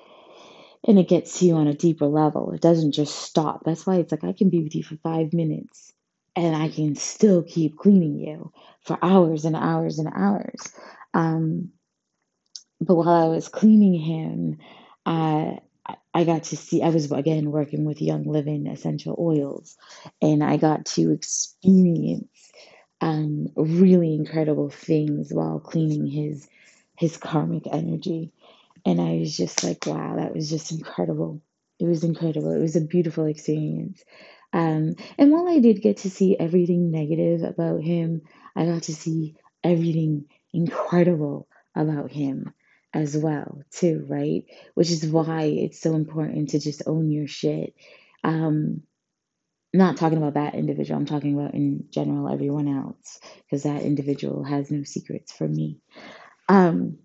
and 0.87 0.97
it 0.97 1.07
gets 1.07 1.39
to 1.39 1.45
you 1.45 1.55
on 1.55 1.67
a 1.67 1.73
deeper 1.73 2.07
level. 2.07 2.51
It 2.51 2.61
doesn't 2.61 2.93
just 2.93 3.15
stop. 3.15 3.63
That's 3.63 3.85
why 3.85 3.95
it's 3.97 4.11
like 4.11 4.23
I 4.23 4.33
can 4.33 4.49
be 4.49 4.63
with 4.63 4.75
you 4.75 4.83
for 4.83 4.97
five 4.97 5.33
minutes 5.33 5.93
and 6.35 6.55
I 6.55 6.69
can 6.69 6.95
still 6.95 7.43
keep 7.43 7.77
cleaning 7.77 8.17
you 8.17 8.51
for 8.81 8.97
hours 9.01 9.45
and 9.45 9.55
hours 9.55 9.99
and 9.99 10.09
hours. 10.13 10.73
Um, 11.13 11.71
but 12.79 12.95
while 12.95 13.09
I 13.09 13.27
was 13.27 13.47
cleaning 13.47 13.93
him, 13.93 14.57
uh, 15.05 15.57
I 16.13 16.23
got 16.23 16.43
to 16.45 16.57
see, 16.57 16.81
I 16.81 16.89
was 16.89 17.11
again 17.11 17.51
working 17.51 17.85
with 17.85 18.01
Young 18.01 18.23
Living 18.23 18.67
essential 18.67 19.15
oils, 19.19 19.77
and 20.21 20.43
I 20.43 20.57
got 20.57 20.85
to 20.87 21.11
experience 21.11 22.40
um, 23.01 23.47
really 23.55 24.13
incredible 24.15 24.69
things 24.69 25.33
while 25.33 25.59
cleaning 25.59 26.05
his 26.05 26.47
his 26.97 27.17
karmic 27.17 27.63
energy. 27.65 28.31
And 28.85 29.01
I 29.01 29.17
was 29.17 29.35
just 29.35 29.63
like, 29.63 29.85
wow, 29.85 30.15
that 30.17 30.33
was 30.35 30.49
just 30.49 30.71
incredible. 30.71 31.41
It 31.79 31.85
was 31.85 32.03
incredible. 32.03 32.51
It 32.51 32.59
was 32.59 32.75
a 32.75 32.81
beautiful 32.81 33.25
experience. 33.25 34.03
Um, 34.53 34.95
and 35.17 35.31
while 35.31 35.47
I 35.47 35.59
did 35.59 35.81
get 35.81 35.97
to 35.97 36.09
see 36.09 36.37
everything 36.37 36.91
negative 36.91 37.43
about 37.43 37.81
him, 37.81 38.21
I 38.55 38.65
got 38.65 38.83
to 38.83 38.93
see 38.93 39.35
everything 39.63 40.25
incredible 40.53 41.47
about 41.75 42.11
him 42.11 42.53
as 42.93 43.17
well, 43.17 43.63
too, 43.71 44.05
right? 44.07 44.43
Which 44.75 44.91
is 44.91 45.05
why 45.05 45.43
it's 45.43 45.81
so 45.81 45.95
important 45.95 46.49
to 46.49 46.59
just 46.59 46.83
own 46.85 47.09
your 47.09 47.27
shit. 47.27 47.73
Um, 48.23 48.83
not 49.73 49.97
talking 49.97 50.17
about 50.17 50.33
that 50.33 50.55
individual, 50.55 50.99
I'm 50.99 51.05
talking 51.05 51.33
about 51.33 51.53
in 51.53 51.85
general 51.89 52.31
everyone 52.31 52.67
else, 52.67 53.19
because 53.45 53.63
that 53.63 53.83
individual 53.83 54.43
has 54.43 54.69
no 54.69 54.83
secrets 54.83 55.31
from 55.31 55.53
me. 55.53 55.79
Um, 56.49 56.97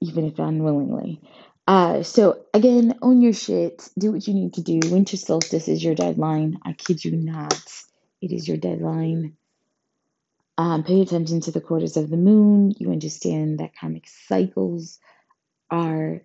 even 0.00 0.24
if 0.26 0.38
unwillingly. 0.38 1.20
Uh, 1.66 2.02
so 2.02 2.44
again, 2.54 2.98
own 3.02 3.20
your 3.20 3.32
shit. 3.32 3.88
Do 3.98 4.12
what 4.12 4.26
you 4.26 4.34
need 4.34 4.54
to 4.54 4.62
do. 4.62 4.80
Winter 4.90 5.16
solstice 5.16 5.68
is 5.68 5.84
your 5.84 5.94
deadline. 5.94 6.58
I 6.64 6.72
kid 6.72 7.04
you 7.04 7.12
not. 7.12 7.62
It 8.22 8.32
is 8.32 8.48
your 8.48 8.56
deadline. 8.56 9.36
Um, 10.56 10.82
pay 10.82 11.02
attention 11.02 11.40
to 11.42 11.52
the 11.52 11.60
quarters 11.60 11.96
of 11.96 12.10
the 12.10 12.16
moon. 12.16 12.72
You 12.78 12.90
understand 12.90 13.60
that 13.60 13.76
karmic 13.78 14.08
cycles 14.08 14.98
are 15.70 16.22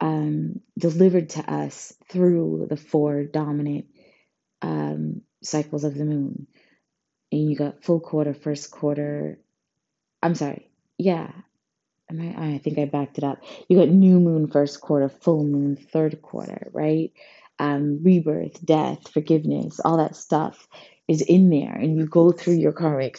um, 0.00 0.60
delivered 0.78 1.30
to 1.30 1.52
us 1.52 1.92
through 2.08 2.66
the 2.70 2.76
four 2.76 3.24
dominant 3.24 3.86
um, 4.62 5.22
cycles 5.42 5.84
of 5.84 5.94
the 5.94 6.04
moon. 6.04 6.46
And 7.30 7.50
you 7.50 7.56
got 7.56 7.82
full 7.82 8.00
quarter, 8.00 8.34
first 8.34 8.70
quarter. 8.70 9.38
I'm 10.22 10.34
sorry. 10.34 10.70
Yeah, 10.98 11.30
I, 12.10 12.54
I 12.54 12.60
think 12.62 12.78
I 12.78 12.84
backed 12.84 13.18
it 13.18 13.24
up. 13.24 13.42
You 13.68 13.78
got 13.78 13.88
new 13.88 14.20
moon 14.20 14.48
first 14.48 14.80
quarter, 14.80 15.08
full 15.08 15.44
moon 15.44 15.76
third 15.76 16.20
quarter, 16.22 16.68
right? 16.72 17.12
Um, 17.58 18.00
rebirth, 18.02 18.64
death, 18.64 19.10
forgiveness, 19.12 19.80
all 19.80 19.98
that 19.98 20.16
stuff 20.16 20.66
is 21.08 21.22
in 21.22 21.50
there, 21.50 21.72
and 21.72 21.96
you 21.96 22.06
go 22.06 22.32
through 22.32 22.54
your 22.54 22.72
karmic 22.72 23.18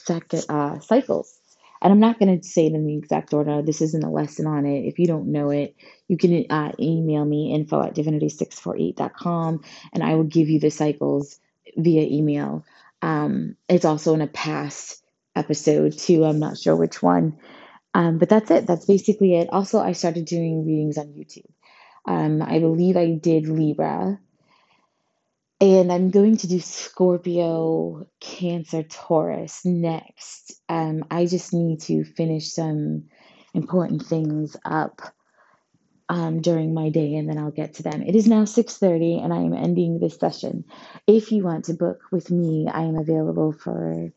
uh, 0.50 0.80
cycles. 0.80 1.40
And 1.84 1.92
I'm 1.92 2.00
not 2.00 2.18
going 2.18 2.40
to 2.40 2.48
say 2.48 2.68
it 2.68 2.74
in 2.74 2.88
the 2.88 2.98
exact 2.98 3.34
order. 3.34 3.62
This 3.62 3.82
isn't 3.82 4.06
a 4.06 4.10
lesson 4.10 4.48
on 4.48 4.66
it. 4.66 4.86
If 4.86 5.00
you 5.00 5.06
don't 5.06 5.34
know 5.34 5.50
it, 5.50 5.76
you 6.08 6.18
can 6.18 6.46
uh, 6.50 6.72
email 6.80 7.26
me 7.26 7.54
info 7.54 7.84
at 7.84 7.96
divinity648.com 7.96 9.62
and 9.94 10.04
I 10.04 10.16
will 10.16 10.24
give 10.24 10.50
you 10.50 10.60
the 10.62 10.72
cycles 10.72 11.40
via 11.78 12.04
email. 12.04 12.66
Um, 13.02 13.58
it's 13.68 13.86
also 13.86 14.14
in 14.14 14.22
a 14.22 14.28
past 14.28 15.04
episode 15.36 15.98
too. 15.98 16.24
I'm 16.26 16.40
not 16.40 16.58
sure 16.58 16.76
which 16.76 17.04
one. 17.04 17.38
Um, 17.94 18.18
but 18.18 18.30
that's 18.30 18.50
it. 18.50 18.66
That's 18.66 18.86
basically 18.86 19.36
it. 19.36 19.50
Also, 19.52 19.80
I 19.80 19.92
started 19.92 20.26
doing 20.26 20.66
readings 20.66 20.98
on 20.98 21.08
YouTube. 21.08 21.52
Um, 22.06 22.42
I 22.42 22.60
believe 22.60 22.98
I 22.98 23.12
did 23.12 23.48
Libra. 23.48 24.20
And 25.64 25.94
I'm 25.94 26.10
going 26.10 26.36
to 26.40 26.48
do 26.48 26.60
Scorpio, 26.60 28.06
Cancer, 28.20 28.84
Taurus 28.84 29.64
next. 29.64 30.62
Um, 30.68 31.06
I 31.10 31.26
just 31.26 31.54
need 31.54 31.80
to 31.84 32.04
finish 32.04 32.52
some 32.52 33.06
important 33.54 34.06
things 34.06 34.58
up 34.66 35.02
um, 36.10 36.42
during 36.42 36.74
my 36.74 36.90
day, 36.90 37.16
and 37.16 37.30
then 37.30 37.38
I'll 37.38 37.50
get 37.50 37.76
to 37.76 37.84
them. 37.84 38.02
It 38.02 38.14
is 38.14 38.28
now 38.28 38.44
6:30, 38.44 39.24
and 39.24 39.32
I 39.32 39.38
am 39.38 39.54
ending 39.54 40.00
this 40.00 40.18
session. 40.18 40.66
If 41.08 41.32
you 41.32 41.46
want 41.46 41.64
to 41.66 41.76
book 41.76 42.02
with 42.12 42.30
me, 42.30 42.68
I 42.68 42.82
am 42.82 42.98
available 42.98 43.54
for 43.54 44.12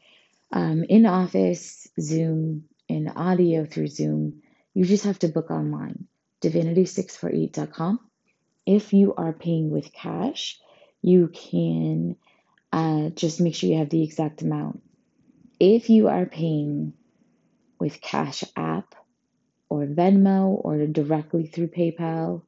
um, 0.53 0.83
in 0.89 1.07
office, 1.07 1.87
Zoom, 2.01 2.65
and 2.89 3.13
audio 3.15 3.65
through 3.67 3.87
Zoom. 3.87 4.43
You 4.75 4.85
just 4.85 5.05
have 5.05 5.21
to 5.21 5.29
book 5.29 5.53
online, 5.53 6.09
divinity648.com. 6.43 8.01
If 8.67 8.93
you 8.93 9.15
are 9.15 9.33
paying 9.33 9.71
with 9.71 9.93
cash, 9.93 10.59
you 11.07 11.29
can 11.29 12.17
uh, 12.73 13.11
just 13.11 13.41
make 13.41 13.55
sure 13.55 13.71
you 13.71 13.79
have 13.79 13.91
the 13.91 14.03
exact 14.03 14.43
amount. 14.43 14.83
If 15.61 15.89
you 15.89 16.09
are 16.09 16.27
paying 16.27 16.95
with 17.79 18.01
Cash 18.01 18.43
App 18.57 18.93
or 19.69 19.87
Venmo 19.87 20.49
or 20.65 20.85
directly 20.89 21.47
through 21.47 21.69
PayPal, 21.69 22.43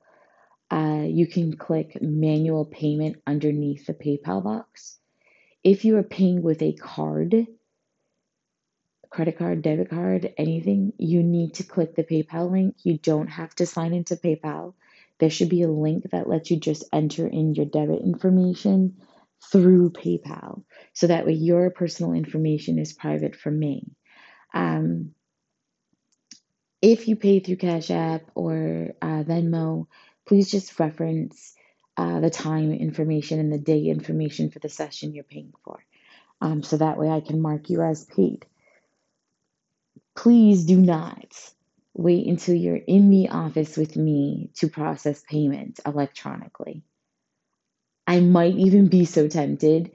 uh, 0.73 1.05
you 1.07 1.29
can 1.29 1.57
click 1.57 2.03
manual 2.03 2.65
payment 2.65 3.23
underneath 3.29 3.87
the 3.87 3.95
PayPal 3.95 4.43
box. 4.43 4.99
If 5.63 5.85
you 5.85 5.97
are 5.97 6.03
paying 6.03 6.43
with 6.43 6.61
a 6.61 6.73
card, 6.73 7.47
credit 9.09 9.39
card, 9.39 9.63
debit 9.63 9.89
card, 9.89 10.35
anything, 10.37 10.95
you 10.99 11.23
need 11.23 11.55
to 11.55 11.63
click 11.63 11.95
the 11.95 12.03
PayPal 12.03 12.51
link. 12.51 12.75
You 12.83 12.99
don't 12.99 13.29
have 13.29 13.55
to 13.55 13.67
sign 13.67 13.95
into 13.95 14.17
PayPal. 14.17 14.75
There 15.19 15.31
should 15.31 15.49
be 15.49 15.63
a 15.63 15.71
link 15.71 16.11
that 16.11 16.29
lets 16.29 16.51
you 16.51 16.59
just 16.59 16.85
enter 16.93 17.27
in 17.27 17.55
your 17.55 17.67
debit 17.67 18.03
information 18.03 18.97
through 19.51 19.91
PayPal. 19.91 20.63
So 20.93 21.07
that 21.07 21.27
way 21.27 21.33
your 21.33 21.71
personal 21.71 22.13
information 22.13 22.79
is 22.79 22.93
private 22.93 23.37
from 23.37 23.59
me. 23.59 23.91
Um, 24.55 25.15
if 26.81 27.09
you 27.09 27.17
pay 27.17 27.41
through 27.41 27.57
Cash 27.57 27.91
App 27.91 28.23
or 28.35 28.95
uh, 29.03 29.25
Venmo, 29.25 29.87
please 30.27 30.51
just 30.51 30.79
reference 30.79 31.55
uh, 31.97 32.21
the 32.21 32.31
time 32.31 32.73
information 32.73 33.41
and 33.41 33.53
the 33.53 33.59
day 33.59 33.87
information 33.87 34.51
for 34.51 34.61
the 34.61 34.69
session 34.69 35.13
you're 35.13 35.25
paying 35.25 35.53
for. 35.65 35.81
Um, 36.41 36.63
so 36.63 36.77
that 36.77 36.99
way 36.99 37.11
I 37.11 37.21
can 37.21 37.41
mark 37.41 37.71
you 37.71 37.83
as 37.83 38.05
paid. 38.05 38.47
Please 40.15 40.65
do 40.65 40.77
not 40.77 41.35
wait 41.99 42.29
until 42.29 42.55
you're 42.55 42.77
in 42.77 43.11
the 43.11 43.29
office 43.29 43.77
with 43.77 43.97
me 43.97 44.51
to 44.55 44.69
process 44.69 45.21
payment 45.29 45.81
electronically. 45.85 46.85
I 48.07 48.21
might 48.21 48.55
even 48.55 48.87
be 48.87 49.05
so 49.05 49.27
tempted 49.27 49.91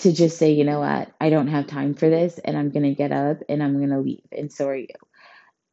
to 0.00 0.12
just 0.12 0.36
say, 0.36 0.52
you 0.52 0.64
know 0.64 0.80
what, 0.80 1.10
I 1.18 1.30
don't 1.30 1.48
have 1.48 1.66
time 1.66 1.94
for 1.94 2.10
this 2.10 2.38
and 2.38 2.56
I'm 2.56 2.70
going 2.70 2.82
to 2.82 2.94
get 2.94 3.12
up 3.12 3.38
and 3.48 3.62
I'm 3.62 3.78
going 3.78 3.90
to 3.90 3.98
leave. 3.98 4.26
And 4.30 4.52
so 4.52 4.68
are 4.68 4.76
you. 4.76 4.88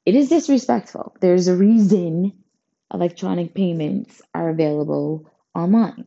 It 0.05 0.15
is 0.15 0.29
disrespectful. 0.29 1.17
There's 1.19 1.49
a 1.49 1.55
reason 1.55 2.31
electronic 2.93 3.53
payments 3.53 4.21
are 4.33 4.49
available 4.49 5.29
online. 5.53 6.05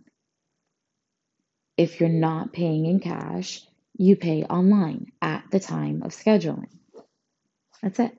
If 1.77 2.01
you're 2.01 2.09
not 2.09 2.55
paying 2.55 2.87
in 2.87 3.01
cash, 3.01 3.66
you 3.99 4.16
pay 4.16 4.45
online 4.45 5.12
at 5.21 5.45
the 5.51 5.61
time 5.61 6.03
of 6.03 6.12
scheduling. 6.12 6.71
That's 7.83 8.01
it. 8.01 8.19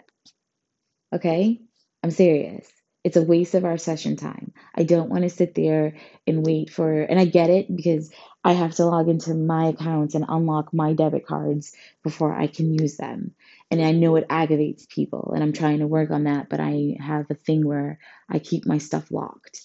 Okay? 1.13 1.61
I'm 2.03 2.11
serious. 2.11 2.67
It's 3.03 3.15
a 3.15 3.23
waste 3.23 3.55
of 3.55 3.63
our 3.63 3.77
session 3.77 4.17
time. 4.17 4.53
I 4.75 4.83
don't 4.83 5.09
want 5.09 5.23
to 5.23 5.29
sit 5.29 5.55
there 5.55 5.95
and 6.27 6.45
wait 6.45 6.69
for, 6.69 7.01
and 7.01 7.17
I 7.19 7.25
get 7.25 7.49
it 7.49 7.73
because 7.73 8.11
I 8.43 8.53
have 8.53 8.75
to 8.75 8.85
log 8.85 9.07
into 9.07 9.33
my 9.33 9.67
accounts 9.67 10.15
and 10.15 10.25
unlock 10.27 10.73
my 10.73 10.93
debit 10.93 11.25
cards 11.25 11.73
before 12.03 12.33
I 12.35 12.47
can 12.47 12.73
use 12.73 12.97
them. 12.97 13.33
And 13.71 13.81
I 13.81 13.91
know 13.91 14.17
it 14.17 14.25
aggravates 14.29 14.85
people, 14.85 15.31
and 15.33 15.41
I'm 15.41 15.53
trying 15.53 15.79
to 15.79 15.87
work 15.87 16.11
on 16.11 16.25
that, 16.25 16.49
but 16.49 16.59
I 16.59 16.97
have 16.99 17.27
a 17.29 17.35
thing 17.35 17.65
where 17.65 17.99
I 18.29 18.39
keep 18.39 18.65
my 18.65 18.79
stuff 18.79 19.11
locked. 19.11 19.61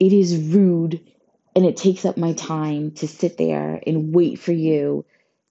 It 0.00 0.12
is 0.12 0.54
rude 0.54 1.00
and 1.56 1.66
it 1.66 1.76
takes 1.76 2.04
up 2.04 2.16
my 2.16 2.34
time 2.34 2.92
to 2.92 3.08
sit 3.08 3.36
there 3.36 3.82
and 3.84 4.14
wait 4.14 4.38
for 4.38 4.52
you 4.52 5.04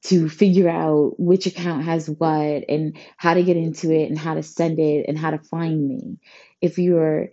to 0.07 0.29
figure 0.29 0.69
out 0.69 1.19
which 1.19 1.47
account 1.47 1.83
has 1.83 2.09
what 2.09 2.63
and 2.69 2.97
how 3.17 3.33
to 3.33 3.43
get 3.43 3.57
into 3.57 3.91
it 3.91 4.09
and 4.09 4.17
how 4.17 4.35
to 4.35 4.43
send 4.43 4.79
it 4.79 5.05
and 5.07 5.17
how 5.17 5.31
to 5.31 5.37
find 5.37 5.85
me. 5.85 6.17
If 6.61 6.77
you're, 6.77 7.31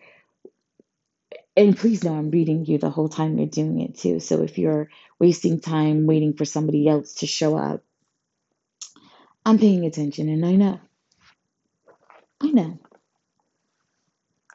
and 1.57 1.77
please 1.77 2.03
know 2.03 2.15
I'm 2.15 2.33
reading 2.33 2.65
you 2.65 2.79
the 2.79 2.91
whole 2.91 3.09
time 3.09 3.39
you're 3.39 3.47
doing 3.47 3.81
it 3.81 3.99
too. 3.99 4.19
So 4.19 4.43
if 4.43 4.59
you're 4.59 4.91
wasting 5.21 5.61
time 5.61 6.07
waiting 6.07 6.35
for 6.35 6.45
somebody 6.45 6.89
else 6.89 7.15
to 7.17 7.27
show 7.27 7.57
up, 7.57 7.85
I'm 9.47 9.59
paying 9.59 9.85
attention 9.85 10.29
and 10.29 10.45
I 10.45 10.57
know. 10.57 10.81
I 12.41 12.51
know. 12.51 12.81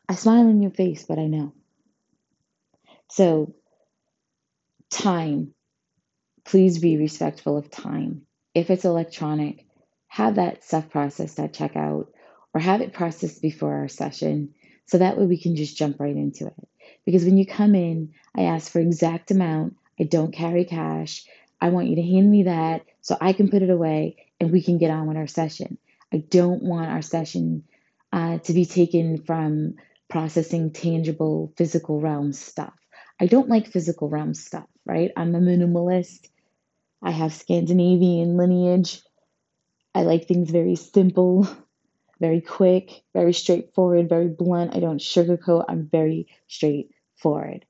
I 0.09 0.15
smile 0.15 0.49
in 0.49 0.61
your 0.61 0.71
face, 0.71 1.05
but 1.07 1.19
I 1.19 1.27
know. 1.27 1.53
So, 3.11 3.55
time 4.89 5.53
please 6.49 6.79
be 6.79 6.97
respectful 6.97 7.57
of 7.57 7.69
time. 7.69 8.23
If 8.55 8.71
it's 8.71 8.83
electronic, 8.83 9.67
have 10.07 10.35
that 10.35 10.63
stuff 10.63 10.89
processed 10.89 11.39
at 11.39 11.53
checkout 11.53 12.07
or 12.55 12.59
have 12.59 12.81
it 12.81 12.91
processed 12.91 13.39
before 13.39 13.75
our 13.75 13.87
session 13.87 14.55
so 14.87 14.97
that 14.97 15.15
way 15.15 15.27
we 15.27 15.39
can 15.39 15.55
just 15.55 15.77
jump 15.77 15.99
right 15.99 16.15
into 16.15 16.47
it. 16.47 16.67
Because 17.05 17.23
when 17.23 17.37
you 17.37 17.45
come 17.45 17.75
in, 17.75 18.13
I 18.35 18.43
ask 18.43 18.71
for 18.71 18.79
exact 18.79 19.29
amount. 19.29 19.75
I 19.99 20.05
don't 20.05 20.33
carry 20.33 20.65
cash. 20.65 21.23
I 21.61 21.69
want 21.69 21.87
you 21.87 21.97
to 21.97 22.01
hand 22.01 22.31
me 22.31 22.43
that 22.43 22.83
so 23.01 23.15
I 23.21 23.33
can 23.33 23.51
put 23.51 23.61
it 23.61 23.69
away 23.69 24.17
and 24.39 24.51
we 24.51 24.63
can 24.63 24.79
get 24.79 24.89
on 24.89 25.07
with 25.07 25.17
our 25.17 25.27
session. 25.27 25.77
I 26.11 26.17
don't 26.17 26.63
want 26.63 26.89
our 26.89 27.03
session 27.03 27.63
uh, 28.11 28.39
to 28.39 28.53
be 28.53 28.65
taken 28.65 29.21
from 29.21 29.75
processing 30.09 30.71
tangible 30.71 31.53
physical 31.57 32.01
realm 32.01 32.33
stuff. 32.33 32.73
I 33.19 33.27
don't 33.27 33.49
like 33.49 33.67
physical 33.67 34.09
realm 34.09 34.33
stuff, 34.33 34.65
right? 34.83 35.11
I'm 35.15 35.35
a 35.35 35.39
minimalist. 35.39 36.27
I 37.01 37.11
have 37.11 37.33
Scandinavian 37.33 38.37
lineage. 38.37 39.01
I 39.95 40.03
like 40.03 40.27
things 40.27 40.51
very 40.51 40.75
simple, 40.75 41.47
very 42.19 42.41
quick, 42.41 43.03
very 43.13 43.33
straightforward, 43.33 44.09
very 44.09 44.27
blunt. 44.27 44.75
I 44.75 44.79
don't 44.79 44.99
sugarcoat. 44.99 45.65
I'm 45.67 45.87
very 45.89 46.27
straightforward. 46.47 47.65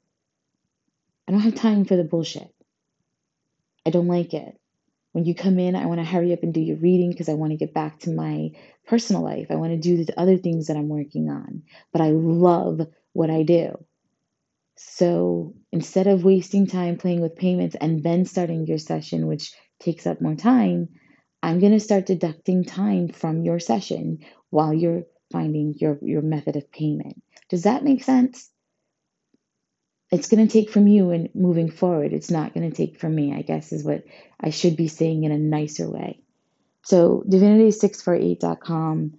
I 1.28 1.32
don't 1.32 1.42
have 1.42 1.56
time 1.56 1.86
for 1.86 1.96
the 1.96 2.04
bullshit. 2.04 2.54
I 3.86 3.92
don't 3.92 4.08
like 4.08 4.34
it. 4.34 4.60
When 5.12 5.26
you 5.26 5.34
come 5.34 5.60
in, 5.60 5.76
I 5.76 5.86
want 5.86 6.00
to 6.00 6.06
hurry 6.06 6.34
up 6.34 6.44
and 6.44 6.54
do 6.54 6.60
your 6.60 6.78
reading 6.78 7.12
because 7.12 7.30
I 7.30 7.34
want 7.34 7.52
to 7.52 7.58
get 7.58 7.74
back 7.74 8.00
to 8.02 8.12
my 8.12 8.52
personal 8.88 9.24
life. 9.24 9.48
I 9.50 9.56
want 9.56 9.72
to 9.72 9.78
do 9.78 10.04
the 10.04 10.20
other 10.20 10.38
things 10.38 10.68
that 10.68 10.78
I'm 10.78 10.90
working 10.90 11.30
on. 11.30 11.64
But 11.92 12.02
I 12.02 12.10
love 12.10 12.82
what 13.14 13.30
I 13.30 13.44
do. 13.44 13.84
So 14.76 15.56
instead 15.72 16.08
of 16.08 16.24
wasting 16.24 16.68
time 16.68 16.98
playing 16.98 17.22
with 17.22 17.36
payments 17.36 17.76
and 17.80 18.04
then 18.04 18.26
starting 18.26 18.66
your 18.66 18.78
session, 18.78 19.28
which 19.28 19.54
takes 19.80 20.08
up 20.08 20.22
more 20.22 20.36
time, 20.36 20.90
I'm 21.42 21.60
going 21.60 21.72
to 21.74 21.80
start 21.80 22.06
deducting 22.06 22.66
time 22.66 23.10
from 23.10 23.44
your 23.44 23.60
session 23.60 24.20
while 24.50 24.74
you're 24.74 25.04
finding 25.32 25.76
your, 25.78 25.98
your 26.02 26.22
method 26.22 26.56
of 26.56 26.72
payment. 26.72 27.22
Does 27.50 27.64
that 27.64 27.84
make 27.84 28.04
sense? 28.04 28.50
It's 30.12 30.28
going 30.28 30.46
to 30.46 30.52
take 30.52 30.72
from 30.72 30.88
you 30.88 31.12
and 31.12 31.30
moving 31.36 31.70
forward. 31.70 32.14
It's 32.14 32.32
not 32.32 32.54
going 32.54 32.70
to 32.70 32.76
take 32.76 33.00
from 33.00 33.14
me, 33.14 33.34
I 33.34 33.44
guess, 33.44 33.72
is 33.72 33.84
what 33.84 34.04
I 34.40 34.50
should 34.50 34.76
be 34.76 34.88
saying 34.88 35.24
in 35.24 35.32
a 35.32 35.38
nicer 35.38 35.90
way. 35.90 36.20
So, 36.84 37.24
divinity648.com, 37.30 39.14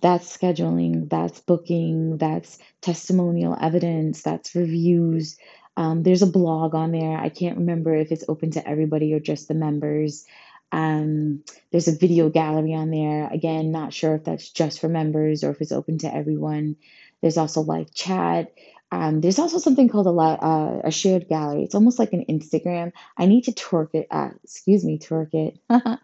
that's 0.00 0.36
scheduling, 0.36 1.10
that's 1.10 1.40
booking, 1.40 2.16
that's 2.16 2.58
testimonial 2.80 3.56
evidence, 3.60 4.22
that's 4.22 4.54
reviews. 4.54 5.36
Um, 5.76 6.02
there's 6.02 6.22
a 6.22 6.26
blog 6.26 6.74
on 6.74 6.92
there. 6.92 7.18
I 7.18 7.28
can't 7.28 7.58
remember 7.58 7.94
if 7.94 8.12
it's 8.12 8.24
open 8.28 8.52
to 8.52 8.66
everybody 8.66 9.12
or 9.14 9.20
just 9.20 9.48
the 9.48 9.54
members. 9.54 10.24
Um, 10.72 11.44
there's 11.70 11.88
a 11.88 11.96
video 11.96 12.28
gallery 12.30 12.74
on 12.74 12.90
there. 12.90 13.28
Again, 13.30 13.72
not 13.72 13.92
sure 13.92 14.14
if 14.14 14.24
that's 14.24 14.50
just 14.50 14.80
for 14.80 14.88
members 14.88 15.44
or 15.44 15.50
if 15.50 15.60
it's 15.60 15.72
open 15.72 15.98
to 15.98 16.14
everyone. 16.14 16.76
There's 17.20 17.36
also 17.36 17.60
live 17.60 17.92
chat. 17.94 18.52
Um, 18.92 19.20
there's 19.20 19.38
also 19.38 19.58
something 19.58 19.88
called 19.88 20.06
a, 20.06 20.10
uh, 20.10 20.80
a 20.84 20.90
shared 20.90 21.28
gallery. 21.28 21.64
It's 21.64 21.74
almost 21.74 21.98
like 21.98 22.12
an 22.12 22.24
Instagram. 22.28 22.92
I 23.16 23.26
need 23.26 23.44
to 23.44 23.52
twerk 23.52 23.94
it. 23.94 24.06
Uh, 24.10 24.30
excuse 24.44 24.84
me, 24.84 24.98
twerk 24.98 25.34
it. 25.34 25.58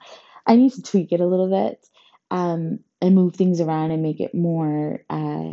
I 0.46 0.56
need 0.56 0.72
to 0.72 0.82
tweak 0.82 1.12
it 1.12 1.20
a 1.20 1.26
little 1.26 1.48
bit 1.48 1.86
um, 2.30 2.80
and 3.00 3.14
move 3.14 3.36
things 3.36 3.60
around 3.60 3.92
and 3.92 4.02
make 4.02 4.20
it 4.20 4.34
more 4.34 5.04
uh, 5.08 5.52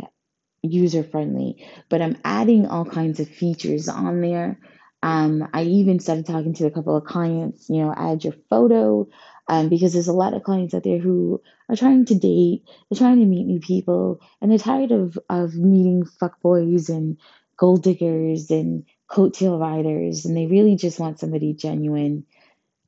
user 0.62 1.02
friendly. 1.02 1.66
But 1.88 2.02
I'm 2.02 2.18
adding 2.24 2.66
all 2.66 2.84
kinds 2.84 3.20
of 3.20 3.28
features 3.28 3.88
on 3.88 4.20
there. 4.20 4.58
Um, 5.02 5.48
I 5.54 5.62
even 5.62 5.98
started 5.98 6.26
talking 6.26 6.54
to 6.54 6.66
a 6.66 6.70
couple 6.70 6.96
of 6.96 7.04
clients, 7.04 7.70
you 7.70 7.82
know, 7.82 7.94
add 7.96 8.22
your 8.22 8.34
photo, 8.50 9.08
um, 9.48 9.68
because 9.68 9.92
there's 9.94 10.08
a 10.08 10.12
lot 10.12 10.34
of 10.34 10.42
clients 10.42 10.74
out 10.74 10.84
there 10.84 10.98
who 10.98 11.40
are 11.68 11.76
trying 11.76 12.04
to 12.06 12.14
date, 12.14 12.64
they're 12.88 12.98
trying 12.98 13.18
to 13.18 13.26
meet 13.26 13.46
new 13.46 13.60
people, 13.60 14.20
and 14.40 14.50
they're 14.50 14.58
tired 14.58 14.92
of 14.92 15.18
of 15.30 15.54
meeting 15.54 16.04
fuckboys 16.04 16.90
and 16.90 17.16
gold 17.56 17.82
diggers 17.82 18.50
and 18.50 18.84
coattail 19.08 19.58
riders, 19.58 20.26
and 20.26 20.36
they 20.36 20.46
really 20.46 20.76
just 20.76 21.00
want 21.00 21.18
somebody 21.18 21.54
genuine. 21.54 22.26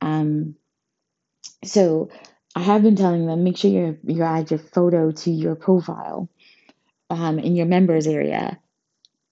Um, 0.02 0.56
so 1.64 2.10
I 2.54 2.60
have 2.60 2.82
been 2.82 2.96
telling 2.96 3.26
them 3.26 3.44
make 3.44 3.56
sure 3.56 3.70
you 3.70 3.98
you 4.04 4.22
add 4.22 4.50
your 4.50 4.60
photo 4.60 5.12
to 5.12 5.30
your 5.30 5.54
profile 5.54 6.28
um, 7.12 7.38
in 7.38 7.54
your 7.54 7.66
members 7.66 8.06
area 8.06 8.58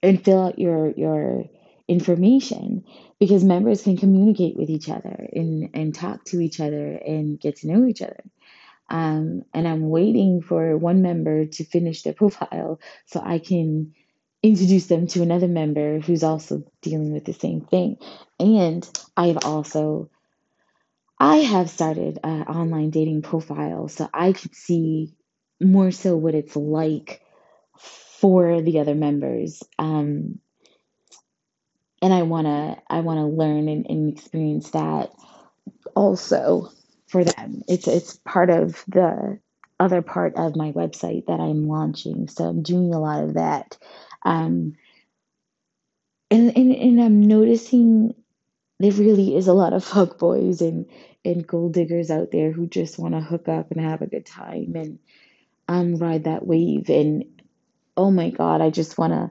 and 0.03 0.23
fill 0.23 0.47
out 0.47 0.59
your 0.59 0.91
your 0.91 1.45
information 1.89 2.85
because 3.19 3.43
members 3.43 3.83
can 3.83 3.97
communicate 3.97 4.57
with 4.57 4.69
each 4.69 4.89
other 4.89 5.29
and, 5.33 5.71
and 5.75 5.95
talk 5.95 6.25
to 6.25 6.41
each 6.41 6.61
other 6.61 6.95
and 6.95 7.41
get 7.41 7.57
to 7.57 7.67
know 7.67 7.87
each 7.87 8.01
other. 8.01 8.23
Um, 8.89 9.43
and 9.55 9.67
I'm 9.67 9.89
waiting 9.89 10.43
for 10.43 10.77
one 10.77 11.03
member 11.03 11.47
to 11.47 11.65
finish 11.65 12.03
their 12.03 12.13
profile 12.13 12.81
so 13.07 13.21
I 13.25 13.39
can 13.39 13.95
introduce 14.43 14.87
them 14.87 15.07
to 15.09 15.23
another 15.23 15.49
member 15.49 16.01
who's 16.01 16.23
also 16.23 16.65
dealing 16.83 17.13
with 17.13 17.25
the 17.25 17.33
same 17.33 17.63
thing. 17.63 17.97
And 18.39 18.89
I've 19.17 19.45
also 19.45 20.11
I 21.19 21.37
have 21.37 21.71
started 21.71 22.19
an 22.25 22.43
online 22.43 22.91
dating 22.91 23.23
profile 23.23 23.89
so 23.89 24.09
I 24.13 24.33
could 24.33 24.55
see 24.55 25.15
more 25.61 25.91
so 25.91 26.17
what 26.17 26.35
it's 26.35 26.57
like 26.57 27.23
for 28.21 28.61
the 28.63 28.81
other 28.81 28.95
members. 28.95 29.63
Um, 29.79 30.41
and 32.03 32.13
I 32.13 32.23
wanna 32.23 32.81
I 32.89 33.01
wanna 33.01 33.29
learn 33.29 33.69
and, 33.69 33.87
and 33.89 34.13
experience 34.13 34.71
that 34.71 35.13
also 35.95 36.71
for 37.09 37.25
them. 37.25 37.63
It's 37.69 37.89
it's 37.89 38.17
part 38.25 38.51
of 38.51 38.85
the 38.89 39.39
other 39.81 40.03
part 40.03 40.37
of 40.37 40.57
my 40.57 40.73
website 40.73 41.27
that 41.27 41.41
I'm 41.41 41.67
launching. 41.67 42.29
So 42.29 42.45
I'm 42.45 42.63
doing 42.63 42.93
a 42.93 43.01
lot 43.01 43.25
of 43.25 43.35
that. 43.35 43.79
Um, 44.23 44.75
and, 46.31 46.57
and, 46.57 46.73
and 46.73 47.03
I'm 47.03 47.23
noticing 47.23 48.15
there 48.79 48.93
really 48.93 49.35
is 49.35 49.49
a 49.49 49.55
lot 49.55 49.73
of 49.73 49.83
fuck 49.85 50.19
boys 50.19 50.61
and, 50.61 50.87
and 51.25 51.47
gold 51.47 51.73
diggers 51.73 52.11
out 52.11 52.31
there 52.31 52.53
who 52.53 52.67
just 52.67 52.99
want 52.99 53.15
to 53.15 53.21
hook 53.21 53.49
up 53.49 53.71
and 53.71 53.81
have 53.81 54.03
a 54.03 54.07
good 54.07 54.27
time 54.27 54.75
and 54.77 54.99
um, 55.67 55.97
ride 55.97 56.25
that 56.25 56.47
wave. 56.47 56.91
And 56.91 57.40
oh 58.01 58.11
my 58.11 58.31
God, 58.31 58.63
I 58.63 58.71
just 58.71 58.97
want 58.97 59.13
to, 59.13 59.31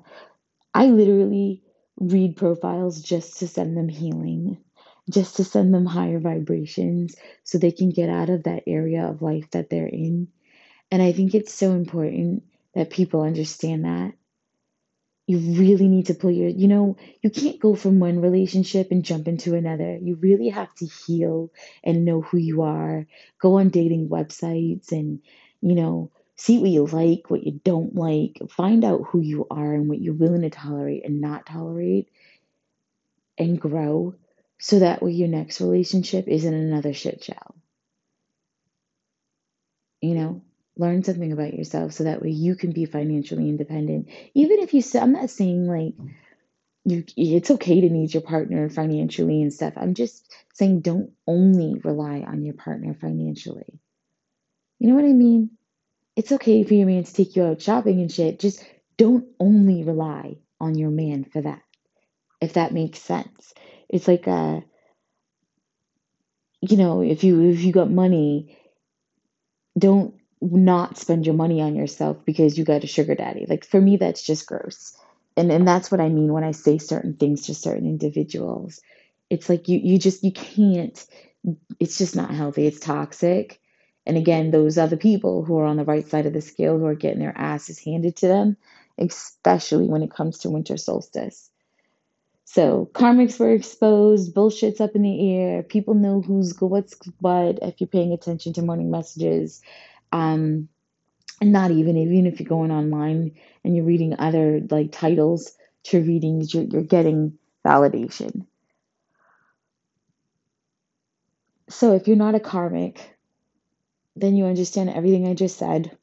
I 0.76 0.86
literally 0.86 1.64
read 2.00 2.38
profiles 2.38 3.02
just 3.02 3.40
to 3.40 3.48
send 3.48 3.76
them 3.76 3.90
healing, 3.90 4.64
just 5.10 5.38
to 5.38 5.44
send 5.44 5.74
them 5.74 5.88
higher 5.88 6.20
vibrations 6.20 7.16
so 7.44 7.58
they 7.58 7.72
can 7.72 7.90
get 7.90 8.10
out 8.10 8.30
of 8.30 8.44
that 8.44 8.64
area 8.68 9.08
of 9.08 9.24
life 9.24 9.50
that 9.54 9.72
they're 9.72 9.88
in. 9.88 10.28
And 10.92 11.02
I 11.02 11.14
think 11.14 11.34
it's 11.34 11.52
so 11.52 11.72
important 11.72 12.44
that 12.76 12.92
people 12.92 13.24
understand 13.24 13.86
that. 13.86 14.14
You 15.26 15.40
really 15.40 15.88
need 15.88 16.08
to 16.08 16.14
pull 16.14 16.32
your, 16.32 16.50
you 16.50 16.68
know, 16.68 16.98
you 17.24 17.32
can't 17.32 17.60
go 17.60 17.74
from 17.74 18.00
one 18.00 18.22
relationship 18.22 18.92
and 18.92 19.04
jump 19.04 19.28
into 19.28 19.56
another. 19.56 19.98
You 19.98 20.16
really 20.16 20.50
have 20.50 20.74
to 20.76 20.86
heal 20.86 21.52
and 21.84 22.06
know 22.06 22.22
who 22.22 22.38
you 22.38 22.62
are. 22.62 23.08
Go 23.42 23.60
on 23.60 23.70
dating 23.70 24.10
websites 24.10 24.92
and, 24.92 25.22
you 25.62 25.74
know, 25.74 26.12
see 26.40 26.58
what 26.58 26.70
you 26.70 26.86
like, 26.86 27.30
what 27.30 27.44
you 27.44 27.60
don't 27.66 27.96
like, 27.96 28.40
find 28.50 28.86
out 28.86 29.02
who 29.10 29.20
you 29.20 29.46
are 29.52 29.74
and 29.74 29.90
what 29.90 30.00
you're 30.00 30.14
willing 30.14 30.42
to 30.42 30.50
tolerate 30.50 31.04
and 31.06 31.20
not 31.20 31.46
tolerate, 31.46 32.08
and 33.38 33.60
grow 33.60 34.16
so 34.58 34.80
that 34.80 35.02
way 35.04 35.12
your 35.12 35.28
next 35.28 35.60
relationship 35.60 36.30
isn't 36.30 36.54
another 36.54 36.94
shit 36.94 37.22
show. 37.26 37.56
You 40.00 40.16
know, 40.16 40.42
learn 40.78 41.04
something 41.04 41.34
about 41.34 41.54
yourself 41.54 41.92
so 41.92 42.06
that 42.06 42.22
way 42.22 42.30
you 42.30 42.56
can 42.56 42.72
be 42.72 42.86
financially 42.86 43.50
independent. 43.50 44.08
Even 44.34 44.60
if 44.60 44.74
you, 44.74 44.82
I'm 44.98 45.12
not 45.12 45.30
saying 45.30 45.68
like, 45.68 45.94
you, 46.86 47.04
it's 47.18 47.52
okay 47.52 47.82
to 47.82 47.90
need 47.90 48.14
your 48.14 48.24
partner 48.24 48.70
financially 48.70 49.42
and 49.42 49.54
stuff. 49.54 49.74
I'm 49.76 49.94
just 49.94 50.34
saying 50.54 50.82
don't 50.82 51.12
only 51.28 51.82
rely 51.84 52.24
on 52.26 52.46
your 52.46 52.54
partner 52.56 52.96
financially. 53.00 53.82
You 54.80 54.88
know 54.88 54.96
what 54.96 55.04
I 55.04 55.12
mean? 55.14 55.52
It's 56.20 56.34
okay 56.34 56.66
for 56.66 56.74
your 56.74 56.86
man 56.86 57.06
to 57.06 57.14
take 57.14 57.38
you 57.38 57.46
out 57.46 57.62
shopping 57.62 58.02
and 58.02 58.12
shit. 58.12 58.40
Just 58.42 58.62
don't 58.98 59.26
only 59.40 59.86
rely 59.86 60.36
on 60.60 60.78
your 60.78 60.90
man 60.90 61.24
for 61.24 61.42
that. 61.42 61.62
If 62.42 62.54
that 62.54 62.74
makes 62.74 63.00
sense. 63.00 63.54
It's 63.88 64.06
like 64.06 64.28
a 64.28 64.32
uh, 64.32 64.60
you 66.60 66.76
know, 66.76 67.02
if 67.02 67.24
you 67.24 67.50
if 67.52 67.62
you 67.62 67.72
got 67.72 67.90
money, 67.90 68.58
don't 69.78 70.14
not 70.42 70.98
spend 70.98 71.26
your 71.26 71.36
money 71.36 71.62
on 71.62 71.74
yourself 71.78 72.18
because 72.26 72.58
you 72.58 72.66
got 72.66 72.84
a 72.84 72.88
sugar 72.88 73.16
daddy. 73.16 73.46
Like 73.48 73.64
for 73.64 73.80
me 73.80 73.96
that's 73.96 74.22
just 74.22 74.46
gross. 74.46 74.98
And 75.38 75.50
and 75.54 75.66
that's 75.66 75.90
what 75.90 76.02
I 76.02 76.10
mean 76.10 76.34
when 76.34 76.44
I 76.44 76.52
say 76.52 76.80
certain 76.80 77.14
things 77.14 77.46
to 77.46 77.56
certain 77.56 77.86
individuals. 77.88 78.82
It's 79.30 79.48
like 79.48 79.70
you 79.70 79.80
you 79.82 79.98
just 79.98 80.22
you 80.26 80.34
can't 80.34 81.02
it's 81.80 81.98
just 81.98 82.18
not 82.18 82.32
healthy. 82.32 82.68
It's 82.68 82.82
toxic 82.82 83.62
and 84.10 84.18
again, 84.18 84.50
those 84.50 84.80
other 84.80 84.98
people 84.98 85.46
who 85.46 85.60
are 85.60 85.66
on 85.66 85.78
the 85.78 85.86
right 85.86 86.08
side 86.08 86.26
of 86.26 86.34
the 86.34 86.42
scale 86.42 86.80
who 86.80 86.88
are 86.88 86.96
getting 86.96 87.20
their 87.20 87.38
asses 87.38 87.78
handed 87.78 88.16
to 88.18 88.28
them, 88.28 88.58
especially 88.98 89.88
when 89.88 90.02
it 90.02 90.10
comes 90.10 90.40
to 90.40 90.50
winter 90.50 90.78
solstice. 90.78 91.52
So 92.46 92.90
karmics 92.94 93.40
were 93.40 93.52
exposed, 93.52 94.34
bullshit's 94.34 94.82
up 94.82 94.96
in 94.96 95.04
the 95.04 95.36
air, 95.36 95.62
people 95.62 95.94
know 95.94 96.22
who's 96.22 96.60
what's 96.60 96.96
what 97.20 97.60
if 97.62 97.80
you're 97.80 97.88
paying 97.88 98.12
attention 98.12 98.54
to 98.54 98.64
morning 98.64 98.90
messages. 98.90 99.62
Um, 100.12 100.68
and 101.40 101.52
not 101.52 101.70
even 101.70 101.96
even 101.96 102.26
if 102.26 102.40
you're 102.40 102.50
going 102.50 102.72
online 102.72 103.34
and 103.64 103.76
you're 103.76 103.86
reading 103.86 104.16
other 104.18 104.60
like 104.72 104.92
titles 104.92 105.56
to 105.84 106.02
readings, 106.02 106.52
you're, 106.52 106.64
you're 106.64 106.82
getting 106.82 107.38
validation. 107.64 108.48
So 111.70 111.94
if 111.94 112.08
you're 112.08 112.18
not 112.18 112.34
a 112.34 112.40
karmic, 112.40 113.16
then 114.22 114.36
you 114.36 114.46
understand 114.46 114.90
everything 114.90 115.28
I 115.28 115.34
just 115.34 115.58
said, 115.58 115.98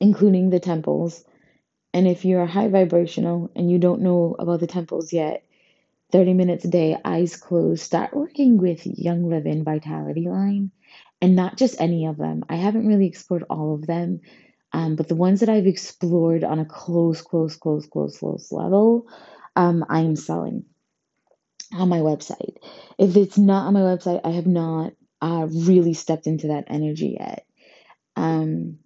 including 0.00 0.50
the 0.50 0.60
temples. 0.60 1.24
And 1.94 2.08
if 2.08 2.24
you're 2.24 2.46
high 2.46 2.68
vibrational 2.68 3.50
and 3.56 3.70
you 3.70 3.78
don't 3.78 4.02
know 4.02 4.36
about 4.38 4.60
the 4.60 4.66
temples 4.66 5.12
yet, 5.12 5.44
30 6.12 6.34
minutes 6.34 6.64
a 6.64 6.68
day, 6.68 6.96
eyes 7.04 7.36
closed, 7.36 7.82
start 7.82 8.14
working 8.14 8.58
with 8.58 8.86
Young 8.86 9.28
Living 9.28 9.64
Vitality 9.64 10.28
Line 10.28 10.70
and 11.22 11.36
not 11.36 11.56
just 11.58 11.80
any 11.80 12.06
of 12.06 12.16
them. 12.18 12.44
I 12.48 12.56
haven't 12.56 12.86
really 12.86 13.06
explored 13.06 13.44
all 13.50 13.74
of 13.74 13.86
them, 13.86 14.20
um, 14.72 14.96
but 14.96 15.08
the 15.08 15.16
ones 15.16 15.40
that 15.40 15.48
I've 15.48 15.66
explored 15.66 16.44
on 16.44 16.58
a 16.60 16.66
close, 16.66 17.22
close, 17.22 17.56
close, 17.56 17.86
close, 17.86 18.18
close 18.18 18.52
level, 18.52 19.06
um, 19.56 19.84
I'm 19.88 20.16
selling. 20.16 20.64
on 21.72 21.88
my 21.88 21.98
website. 21.98 22.56
If 22.98 23.16
it's 23.16 23.38
not 23.38 23.66
on 23.66 23.74
my 23.74 23.80
website, 23.80 24.20
I 24.24 24.30
have 24.30 24.46
not 24.46 24.92
uh, 25.20 25.46
really 25.50 25.94
stepped 25.94 26.26
into 26.26 26.48
that 26.48 26.64
energy 26.68 27.16
yet. 27.18 27.46
Um, 28.16 28.78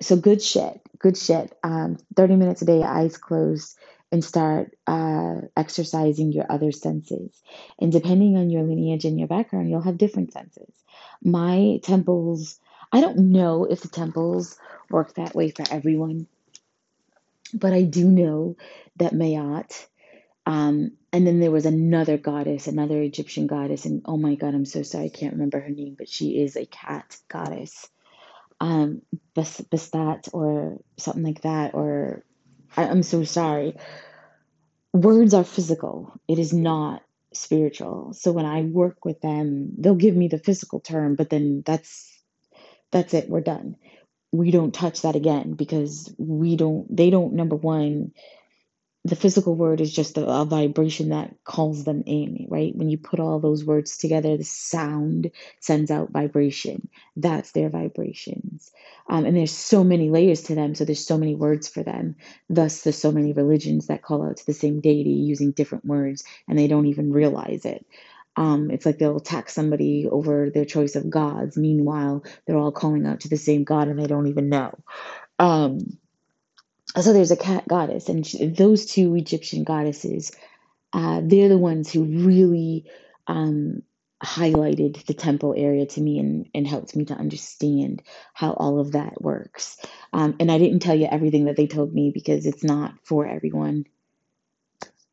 so 0.00 0.16
good 0.16 0.42
shit, 0.42 0.80
good 0.98 1.16
shit. 1.16 1.56
Um, 1.62 1.98
30 2.16 2.36
minutes 2.36 2.62
a 2.62 2.64
day, 2.64 2.82
eyes 2.82 3.16
closed, 3.16 3.76
and 4.12 4.24
start 4.24 4.76
uh, 4.86 5.36
exercising 5.56 6.32
your 6.32 6.46
other 6.50 6.72
senses. 6.72 7.30
And 7.78 7.92
depending 7.92 8.36
on 8.36 8.50
your 8.50 8.62
lineage 8.62 9.04
and 9.04 9.18
your 9.18 9.28
background, 9.28 9.70
you'll 9.70 9.82
have 9.82 9.98
different 9.98 10.32
senses. 10.32 10.72
My 11.22 11.80
temples, 11.82 12.58
I 12.92 13.00
don't 13.00 13.30
know 13.30 13.64
if 13.64 13.82
the 13.82 13.88
temples 13.88 14.58
work 14.90 15.14
that 15.14 15.34
way 15.34 15.50
for 15.50 15.64
everyone, 15.70 16.26
but 17.54 17.72
I 17.72 17.82
do 17.82 18.08
know 18.10 18.56
that 18.96 19.12
Ma'at, 19.12 19.86
um, 20.46 20.92
and 21.12 21.26
then 21.26 21.40
there 21.40 21.50
was 21.50 21.66
another 21.66 22.16
goddess, 22.16 22.66
another 22.66 23.00
Egyptian 23.00 23.46
goddess, 23.46 23.84
and 23.84 24.02
oh 24.04 24.16
my 24.16 24.34
god, 24.34 24.54
I'm 24.54 24.64
so 24.64 24.82
sorry, 24.82 25.06
I 25.06 25.08
can't 25.08 25.34
remember 25.34 25.60
her 25.60 25.70
name, 25.70 25.96
but 25.98 26.08
she 26.08 26.40
is 26.40 26.56
a 26.56 26.66
cat 26.66 27.16
goddess 27.28 27.88
um, 28.60 29.02
Bastat 29.34 30.28
or 30.32 30.78
something 30.98 31.22
like 31.22 31.42
that, 31.42 31.74
or 31.74 32.24
I, 32.76 32.84
I'm 32.84 33.02
so 33.02 33.24
sorry. 33.24 33.76
Words 34.92 35.34
are 35.34 35.44
physical, 35.44 36.12
it 36.28 36.38
is 36.38 36.52
not 36.52 37.02
spiritual. 37.32 38.12
So 38.12 38.32
when 38.32 38.44
I 38.44 38.62
work 38.62 39.04
with 39.04 39.20
them, 39.20 39.72
they'll 39.78 39.94
give 39.94 40.16
me 40.16 40.28
the 40.28 40.38
physical 40.38 40.80
term, 40.80 41.14
but 41.14 41.30
then 41.30 41.62
that's 41.64 42.08
that's 42.90 43.14
it, 43.14 43.28
we're 43.28 43.40
done. 43.40 43.76
We 44.32 44.50
don't 44.50 44.74
touch 44.74 45.02
that 45.02 45.16
again 45.16 45.54
because 45.54 46.12
we 46.18 46.56
don't, 46.56 46.94
they 46.94 47.10
don't, 47.10 47.34
number 47.34 47.56
one, 47.56 48.12
the 49.04 49.16
physical 49.16 49.54
word 49.54 49.80
is 49.80 49.92
just 49.92 50.18
a, 50.18 50.26
a, 50.26 50.44
vibration 50.44 51.08
that 51.08 51.34
calls 51.44 51.84
them 51.84 52.02
in, 52.06 52.46
right? 52.50 52.76
When 52.76 52.90
you 52.90 52.98
put 52.98 53.18
all 53.18 53.40
those 53.40 53.64
words 53.64 53.96
together, 53.96 54.36
the 54.36 54.44
sound 54.44 55.30
sends 55.58 55.90
out 55.90 56.10
vibration. 56.10 56.88
That's 57.16 57.52
their 57.52 57.70
vibrations. 57.70 58.70
Um, 59.08 59.24
and 59.24 59.34
there's 59.34 59.52
so 59.52 59.82
many 59.84 60.10
layers 60.10 60.42
to 60.44 60.54
them, 60.54 60.74
so 60.74 60.84
there's 60.84 61.06
so 61.06 61.16
many 61.16 61.34
words 61.34 61.66
for 61.66 61.82
them. 61.82 62.16
Thus, 62.50 62.82
there's 62.82 62.98
so 62.98 63.10
many 63.10 63.32
religions 63.32 63.86
that 63.86 64.02
call 64.02 64.22
out 64.22 64.36
to 64.36 64.46
the 64.46 64.52
same 64.52 64.80
deity 64.80 65.10
using 65.10 65.52
different 65.52 65.86
words, 65.86 66.22
and 66.46 66.58
they 66.58 66.68
don't 66.68 66.86
even 66.86 67.10
realize 67.10 67.64
it. 67.64 67.86
Um, 68.36 68.70
it's 68.70 68.84
like 68.84 68.98
they'll 68.98 69.16
attack 69.16 69.48
somebody 69.48 70.08
over 70.08 70.50
their 70.50 70.64
choice 70.66 70.94
of 70.94 71.08
gods. 71.08 71.56
Meanwhile, 71.56 72.24
they're 72.46 72.56
all 72.56 72.72
calling 72.72 73.06
out 73.06 73.20
to 73.20 73.28
the 73.28 73.36
same 73.36 73.64
god 73.64 73.88
and 73.88 73.98
they 73.98 74.06
don't 74.06 74.28
even 74.28 74.48
know. 74.48 74.78
Um, 75.38 75.98
so 76.98 77.12
there's 77.12 77.30
a 77.30 77.36
cat 77.36 77.68
goddess, 77.68 78.08
and 78.08 78.24
those 78.56 78.86
two 78.86 79.14
Egyptian 79.14 79.64
goddesses, 79.64 80.32
uh, 80.92 81.20
they're 81.22 81.48
the 81.48 81.58
ones 81.58 81.92
who 81.92 82.04
really 82.04 82.84
um, 83.26 83.82
highlighted 84.22 85.04
the 85.06 85.14
temple 85.14 85.54
area 85.56 85.86
to 85.86 86.00
me 86.00 86.18
and, 86.18 86.48
and 86.54 86.66
helped 86.66 86.94
me 86.94 87.04
to 87.06 87.14
understand 87.14 88.02
how 88.34 88.52
all 88.52 88.78
of 88.78 88.92
that 88.92 89.20
works. 89.22 89.78
Um, 90.12 90.36
and 90.38 90.50
I 90.50 90.58
didn't 90.58 90.80
tell 90.80 90.94
you 90.94 91.06
everything 91.10 91.46
that 91.46 91.56
they 91.56 91.66
told 91.66 91.94
me 91.94 92.10
because 92.12 92.44
it's 92.44 92.64
not 92.64 92.94
for 93.02 93.26
everyone, 93.26 93.86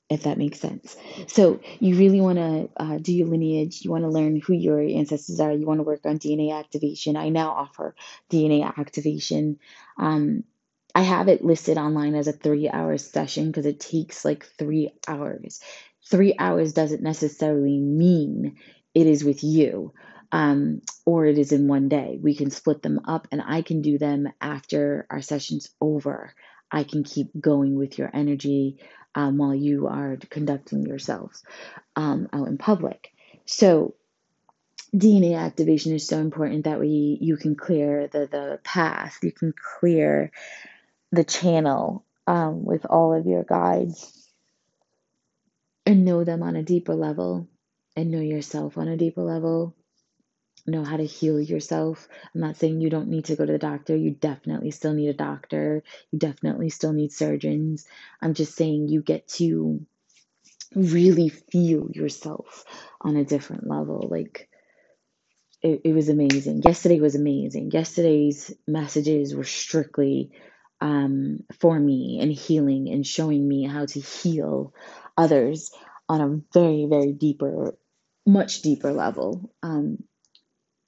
if 0.10 0.24
that 0.24 0.38
makes 0.38 0.60
sense. 0.60 0.98
So 1.28 1.62
you 1.80 1.96
really 1.96 2.20
want 2.20 2.38
to 2.38 2.70
uh, 2.76 2.98
do 2.98 3.14
your 3.14 3.28
lineage. 3.28 3.82
You 3.84 3.92
want 3.92 4.04
to 4.04 4.10
learn 4.10 4.42
who 4.42 4.54
your 4.54 4.82
ancestors 4.82 5.40
are. 5.40 5.54
You 5.54 5.66
want 5.66 5.80
to 5.80 5.84
work 5.84 6.06
on 6.06 6.20
DNA 6.20 6.58
activation. 6.58 7.16
I 7.16 7.30
now 7.30 7.52
offer 7.52 7.96
DNA 8.30 8.66
activation. 8.78 9.60
Um, 9.98 10.44
I 10.96 11.02
have 11.02 11.28
it 11.28 11.44
listed 11.44 11.78
online 11.78 12.16
as 12.16 12.28
a 12.28 12.34
three 12.34 12.70
hour 12.70 12.98
session 12.98 13.48
because 13.48 13.66
it 13.66 13.80
takes 13.80 14.26
like 14.26 14.46
three 14.58 14.94
hours. 15.08 15.60
Three 16.10 16.36
hours 16.40 16.74
doesn't 16.74 17.04
necessarily 17.04 17.78
mean 17.80 18.58
it 18.94 19.06
is 19.08 19.24
with 19.24 19.44
you 19.44 19.94
um, 20.32 20.82
or 21.06 21.26
it 21.26 21.38
is 21.38 21.52
in 21.52 21.68
one 21.68 21.90
day. 21.90 22.20
We 22.22 22.36
can 22.36 22.50
split 22.50 22.82
them 22.82 23.02
up 23.06 23.28
and 23.32 23.42
I 23.46 23.62
can 23.62 23.82
do 23.82 23.98
them 23.98 24.28
after 24.42 25.06
our 25.10 25.22
session's 25.22 25.70
over. 25.80 26.34
I 26.72 26.84
can 26.84 27.04
keep 27.04 27.30
going 27.40 27.76
with 27.76 27.98
your 27.98 28.10
energy 28.14 28.80
um, 29.16 29.38
while 29.38 29.56
you 29.56 29.88
are 29.88 30.18
conducting 30.30 30.86
yourselves 30.86 31.44
um, 31.96 32.28
out 32.34 32.48
in 32.48 32.58
public. 32.58 33.12
So, 33.46 33.96
DNA 34.96 35.38
activation 35.38 35.94
is 35.94 36.08
so 36.08 36.20
important 36.20 36.64
that 36.64 36.80
way 36.80 36.88
you 36.88 37.36
can 37.36 37.56
clear 37.56 38.08
the, 38.08 38.28
the 38.32 38.60
path, 38.64 39.18
you 39.22 39.34
can 39.34 39.54
clear 39.80 40.32
the 41.18 41.24
channel 41.24 42.06
um, 42.28 42.64
with 42.64 42.86
all 42.86 43.12
of 43.12 43.26
your 43.26 43.44
guides 43.44 44.30
and 45.84 46.06
know 46.06 46.24
them 46.24 46.44
on 46.44 46.56
a 46.56 46.62
deeper 46.62 46.94
level 46.94 47.48
and 47.96 48.12
know 48.12 48.22
yourself 48.22 48.78
on 48.78 48.88
a 48.88 48.98
deeper 48.98 49.24
level. 49.24 49.76
Know 50.68 50.84
how 50.84 50.98
to 50.98 51.06
heal 51.06 51.42
yourself. 51.42 52.08
I'm 52.36 52.42
not 52.42 52.58
saying 52.58 52.82
you 52.82 52.92
don't 52.92 53.08
need 53.08 53.26
to 53.26 53.36
go 53.36 53.48
to 53.48 53.52
the 53.52 53.58
doctor. 53.58 53.96
You 53.96 54.12
definitely 54.12 54.70
still 54.70 54.94
need 54.94 55.08
a 55.08 55.14
doctor. 55.14 55.82
You 56.12 56.20
definitely 56.20 56.70
still 56.70 56.94
need 56.94 57.12
surgeons. 57.12 57.88
I'm 58.22 58.36
just 58.36 58.56
saying 58.56 58.88
you 58.88 59.02
get 59.02 59.28
to 59.40 59.84
really 60.76 61.30
feel 61.30 61.90
yourself 61.90 62.64
on 63.02 63.16
a 63.16 63.26
different 63.26 63.68
level. 63.68 64.08
Like, 64.12 64.50
it, 65.64 65.82
it 65.86 65.94
was 65.94 66.10
amazing. 66.10 66.62
Yesterday 66.64 67.00
was 67.00 67.16
amazing. 67.16 67.72
Yesterday's 67.72 68.54
messages 68.68 69.34
were 69.34 69.46
strictly 69.46 70.32
um, 70.82 71.40
for 71.60 71.78
me 71.80 72.20
and 72.22 72.32
healing 72.32 72.90
and 72.90 73.06
showing 73.06 73.48
me 73.48 73.66
how 73.66 73.86
to 73.86 74.00
heal 74.00 74.74
others 75.18 75.72
on 76.10 76.22
a 76.22 76.42
very, 76.54 76.86
very 76.86 77.12
deeper, 77.12 77.76
much 78.26 78.62
deeper 78.62 78.92
level. 78.92 79.52
Um, 79.64 80.04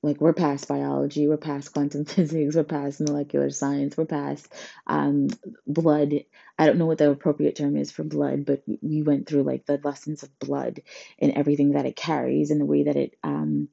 like 0.01 0.21
we're 0.21 0.33
past 0.33 0.67
biology, 0.67 1.27
we're 1.27 1.37
past 1.37 1.73
quantum 1.73 2.05
physics, 2.05 2.55
we're 2.55 2.63
past 2.63 3.01
molecular 3.01 3.49
science, 3.49 3.97
we're 3.97 4.05
past 4.05 4.47
um, 4.87 5.27
blood. 5.67 6.13
I 6.57 6.65
don't 6.65 6.77
know 6.77 6.85
what 6.85 6.99
the 6.99 7.11
appropriate 7.11 7.57
term 7.57 7.75
is 7.75 7.91
for 7.91 8.03
blood, 8.03 8.45
but 8.45 8.63
we 8.81 9.01
went 9.01 9.27
through 9.27 9.43
like 9.43 9.65
the 9.65 9.79
lessons 9.83 10.23
of 10.23 10.39
blood 10.39 10.81
and 11.19 11.33
everything 11.33 11.71
that 11.71 11.85
it 11.85 11.95
carries 11.97 12.51
and 12.51 12.61
the 12.61 12.65
way 12.65 12.83
that 12.83 12.95
it 12.95 13.17
um, 13.23 13.67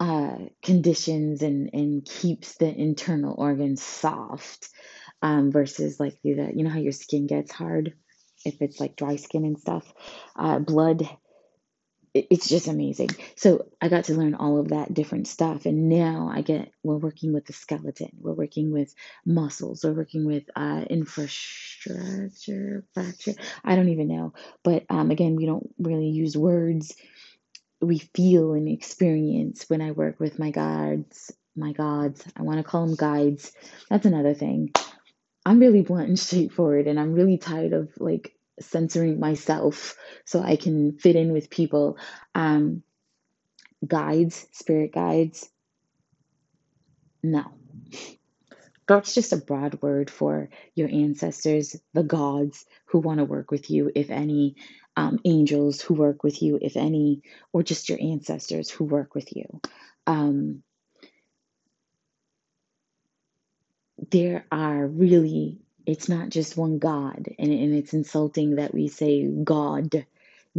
uh, 0.00 0.36
conditions 0.62 1.42
and, 1.42 1.70
and 1.72 2.04
keeps 2.04 2.56
the 2.56 2.68
internal 2.68 3.34
organs 3.36 3.82
soft 3.82 4.68
um, 5.22 5.52
versus 5.52 5.98
like 6.00 6.18
the, 6.22 6.30
you 6.54 6.64
know 6.64 6.70
how 6.70 6.78
your 6.78 6.92
skin 6.92 7.26
gets 7.26 7.52
hard 7.52 7.94
if 8.44 8.60
it's 8.60 8.80
like 8.80 8.96
dry 8.96 9.16
skin 9.16 9.44
and 9.44 9.58
stuff. 9.58 9.90
Uh, 10.36 10.58
blood, 10.58 11.08
it, 12.12 12.26
it's 12.30 12.48
just 12.48 12.68
amazing. 12.68 13.10
So 13.36 13.66
I 13.80 13.88
got 13.88 14.04
to 14.04 14.14
learn 14.14 14.34
all 14.34 14.58
of 14.58 14.68
that 14.68 14.92
different 14.92 15.28
stuff, 15.28 15.64
and 15.64 15.88
now 15.88 16.30
I 16.32 16.42
get 16.42 16.70
we're 16.82 16.96
working 16.96 17.32
with 17.32 17.46
the 17.46 17.52
skeleton, 17.52 18.10
we're 18.20 18.34
working 18.34 18.72
with 18.72 18.94
muscles, 19.24 19.84
we're 19.84 19.92
working 19.92 20.26
with 20.26 20.44
uh, 20.56 20.84
infrastructure, 20.90 22.84
fracture. 22.92 23.34
I 23.64 23.76
don't 23.76 23.88
even 23.90 24.08
know, 24.08 24.34
but 24.62 24.84
um, 24.90 25.10
again, 25.10 25.36
we 25.36 25.46
don't 25.46 25.72
really 25.78 26.08
use 26.08 26.36
words 26.36 26.94
we 27.84 27.98
feel 27.98 28.52
and 28.52 28.68
experience 28.68 29.64
when 29.68 29.80
I 29.80 29.92
work 29.92 30.20
with 30.20 30.38
my 30.38 30.50
guides, 30.50 31.32
my 31.56 31.72
gods. 31.72 32.24
I 32.36 32.42
want 32.42 32.58
to 32.58 32.64
call 32.64 32.86
them 32.86 32.96
guides. 32.96 33.52
That's 33.90 34.06
another 34.06 34.34
thing. 34.34 34.72
I'm 35.46 35.58
really 35.58 35.82
blunt 35.82 36.08
and 36.08 36.18
straightforward, 36.18 36.86
and 36.86 36.98
I'm 36.98 37.12
really 37.12 37.38
tired 37.38 37.72
of 37.72 37.90
like 37.98 38.34
censoring 38.60 39.18
myself 39.18 39.96
so 40.24 40.40
I 40.40 40.56
can 40.56 40.98
fit 40.98 41.16
in 41.16 41.32
with 41.32 41.50
people. 41.50 41.98
Um, 42.34 42.82
guides, 43.86 44.46
spirit 44.52 44.92
guides. 44.92 45.48
No. 47.22 47.44
That's 48.86 49.14
just 49.14 49.32
a 49.32 49.38
broad 49.38 49.80
word 49.80 50.10
for 50.10 50.50
your 50.74 50.88
ancestors, 50.88 51.76
the 51.94 52.02
gods 52.02 52.66
who 52.86 52.98
want 52.98 53.18
to 53.18 53.24
work 53.24 53.50
with 53.50 53.70
you, 53.70 53.90
if 53.94 54.10
any 54.10 54.56
um, 54.96 55.18
angels 55.24 55.80
who 55.80 55.94
work 55.94 56.22
with 56.22 56.42
you, 56.42 56.58
if 56.60 56.76
any, 56.76 57.22
or 57.52 57.62
just 57.62 57.88
your 57.88 57.98
ancestors 58.00 58.70
who 58.70 58.84
work 58.84 59.14
with 59.14 59.34
you. 59.36 59.60
Um, 60.06 60.62
there 64.10 64.46
are 64.50 64.86
really, 64.86 65.58
it's 65.86 66.08
not 66.08 66.28
just 66.28 66.56
one 66.56 66.78
God, 66.78 67.28
and, 67.38 67.52
and 67.52 67.74
it's 67.74 67.94
insulting 67.94 68.56
that 68.56 68.74
we 68.74 68.88
say 68.88 69.26
God. 69.26 70.06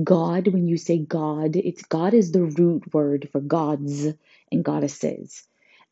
God, 0.03 0.47
when 0.49 0.67
you 0.67 0.77
say 0.77 0.97
God, 0.99 1.55
it's 1.55 1.83
God 1.83 2.13
is 2.13 2.31
the 2.31 2.43
root 2.43 2.93
word 2.93 3.29
for 3.31 3.39
gods 3.39 4.07
and 4.51 4.63
goddesses. 4.63 5.43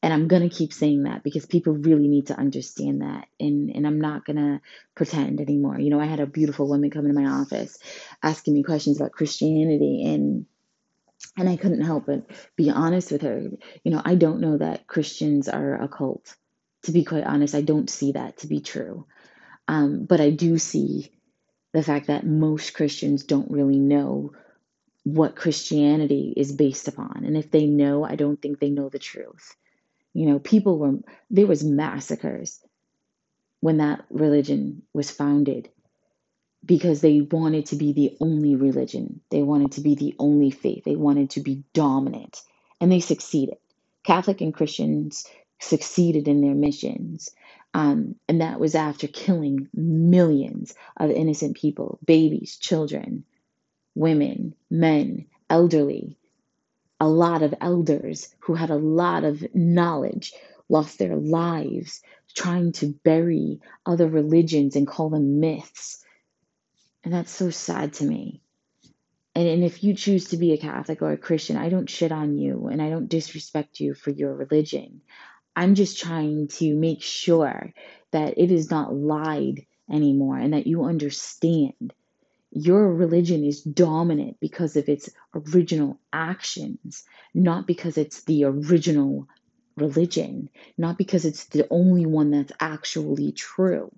And 0.03 0.11
I'm 0.11 0.27
to 0.41 0.55
keep 0.55 0.73
saying 0.73 1.03
that 1.03 1.23
because 1.23 1.45
people 1.45 1.73
really 1.73 2.09
need 2.09 2.27
to 2.27 2.37
understand 2.37 3.01
that. 3.01 3.29
And, 3.39 3.69
and 3.73 3.87
I'm 3.87 4.01
not 4.01 4.25
to 4.35 4.59
pretend 4.95 5.39
anymore. 5.39 5.79
You 5.79 5.89
know, 5.91 5.99
I 6.01 6.05
had 6.05 6.19
a 6.19 6.27
beautiful 6.27 6.67
woman 6.67 6.91
come 6.91 7.05
into 7.05 7.19
my 7.19 7.29
office 7.29 7.79
asking 8.21 8.53
me 8.53 8.63
questions 8.63 8.97
about 8.99 9.13
Christianity 9.13 10.03
and 10.05 10.45
and 11.37 11.47
I 11.47 11.55
couldn't 11.55 11.85
help 11.85 12.07
but 12.07 12.29
be 12.57 12.69
honest 12.69 13.09
with 13.09 13.21
her. 13.21 13.49
You 13.83 13.91
know, 13.91 14.01
I 14.03 14.15
don't 14.15 14.41
know 14.41 14.57
that 14.57 14.87
Christians 14.87 15.47
are 15.47 15.81
a 15.81 15.87
cult. 15.87 16.35
To 16.83 16.91
be 16.91 17.05
quite 17.05 17.23
honest, 17.23 17.55
I 17.55 17.61
don't 17.61 17.89
see 17.89 18.11
that 18.11 18.39
to 18.39 18.47
be 18.47 18.59
true. 18.59 19.07
Um, 19.69 20.03
but 20.03 20.19
I 20.19 20.31
do 20.31 20.57
see 20.57 21.13
the 21.71 21.81
fact 21.81 22.07
that 22.07 22.25
most 22.25 22.73
Christians 22.73 23.23
don't 23.23 23.49
really 23.49 23.79
know 23.79 24.33
what 25.05 25.37
Christianity 25.37 26.33
is 26.35 26.51
based 26.51 26.89
upon. 26.89 27.23
And 27.25 27.37
if 27.37 27.49
they 27.49 27.67
know, 27.67 28.03
I 28.03 28.15
don't 28.15 28.41
think 28.41 28.59
they 28.59 28.69
know 28.69 28.89
the 28.89 28.99
truth. 28.99 29.55
You 30.13 30.27
know, 30.27 30.39
people 30.39 30.77
were, 30.77 30.99
there 31.29 31.47
was 31.47 31.63
massacres 31.63 32.59
when 33.61 33.77
that 33.77 34.05
religion 34.09 34.83
was 34.93 35.09
founded 35.09 35.69
because 36.65 37.01
they 37.01 37.21
wanted 37.21 37.67
to 37.67 37.75
be 37.75 37.93
the 37.93 38.17
only 38.21 38.55
religion. 38.55 39.21
They 39.29 39.41
wanted 39.41 39.73
to 39.73 39.81
be 39.81 39.95
the 39.95 40.15
only 40.19 40.51
faith. 40.51 40.83
They 40.85 40.95
wanted 40.95 41.31
to 41.31 41.41
be 41.41 41.63
dominant. 41.73 42.41
And 42.79 42.91
they 42.91 42.99
succeeded. 42.99 43.57
Catholic 44.03 44.41
and 44.41 44.53
Christians 44.53 45.25
succeeded 45.59 46.27
in 46.27 46.41
their 46.41 46.55
missions. 46.55 47.29
Um, 47.73 48.15
and 48.27 48.41
that 48.41 48.59
was 48.59 48.75
after 48.75 49.07
killing 49.07 49.67
millions 49.73 50.75
of 50.97 51.09
innocent 51.09 51.57
people 51.57 51.99
babies, 52.05 52.57
children, 52.57 53.23
women, 53.95 54.55
men, 54.69 55.25
elderly. 55.49 56.17
A 57.03 57.07
lot 57.07 57.43
of 57.43 57.53
elders 57.59 58.33
who 58.39 58.53
had 58.55 58.69
a 58.69 58.77
lot 58.77 59.25
of 59.25 59.43
knowledge 59.53 60.33
lost 60.69 60.99
their 60.99 61.17
lives 61.17 62.01
trying 62.33 62.71
to 62.73 62.95
bury 63.03 63.59
other 63.85 64.07
religions 64.07 64.75
and 64.75 64.87
call 64.87 65.09
them 65.09 65.39
myths 65.39 66.03
and 67.03 67.13
that's 67.13 67.31
so 67.31 67.49
sad 67.49 67.93
to 67.93 68.05
me. 68.05 68.41
And, 69.35 69.47
and 69.47 69.63
if 69.63 69.83
you 69.83 69.93
choose 69.93 70.29
to 70.29 70.37
be 70.37 70.53
a 70.53 70.57
Catholic 70.57 71.01
or 71.01 71.11
a 71.11 71.17
Christian, 71.17 71.57
I 71.57 71.69
don't 71.69 71.89
shit 71.89 72.11
on 72.11 72.37
you 72.37 72.67
and 72.67 72.81
I 72.81 72.89
don't 72.89 73.09
disrespect 73.09 73.79
you 73.79 73.93
for 73.93 74.11
your 74.11 74.33
religion. 74.33 75.01
I'm 75.55 75.75
just 75.75 75.99
trying 75.99 76.47
to 76.59 76.75
make 76.75 77.01
sure 77.01 77.73
that 78.11 78.35
it 78.37 78.51
is 78.51 78.71
not 78.71 78.95
lied 78.95 79.65
anymore 79.91 80.37
and 80.37 80.53
that 80.53 80.67
you 80.67 80.85
understand 80.85 81.93
your 82.55 82.93
religion 82.93 83.43
is 83.43 83.61
dominant 83.61 84.37
because 84.39 84.75
of 84.75 84.87
its 84.87 85.09
original 85.33 85.99
actions, 86.11 87.03
not 87.33 87.65
because 87.65 87.97
it's 87.97 88.23
the 88.23 88.45
original 88.45 89.27
religion, 89.75 90.49
not 90.77 90.97
because 90.97 91.25
it's 91.25 91.45
the 91.45 91.67
only 91.71 92.05
one 92.05 92.29
that's 92.29 92.51
actually 92.59 93.31
true. 93.31 93.91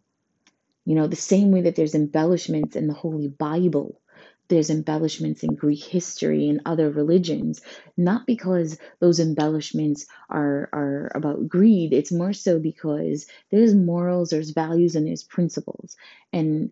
You 0.86 0.96
know, 0.96 1.08
the 1.08 1.16
same 1.16 1.52
way 1.52 1.62
that 1.62 1.76
there's 1.76 1.96
embellishments 1.96 2.76
in 2.78 2.88
the 2.88 2.94
Holy 2.94 3.28
Bible, 3.28 4.00
there's 4.48 4.70
embellishments 4.70 5.44
in 5.44 5.56
Greek 5.56 5.84
history 5.84 6.48
and 6.48 6.62
other 6.66 6.90
religions, 6.90 7.62
not 7.98 8.26
because 8.26 8.78
those 9.00 9.20
embellishments 9.20 10.06
are, 10.30 10.70
are 10.72 11.12
about 11.16 11.50
greed. 11.50 11.92
It's 11.92 12.12
more 12.12 12.34
so 12.34 12.60
because 12.60 13.26
there's 13.52 13.74
morals, 13.74 14.30
there's 14.30 14.52
values, 14.52 14.96
and 14.96 15.08
there's 15.08 15.24
principles. 15.24 15.98
And 16.32 16.72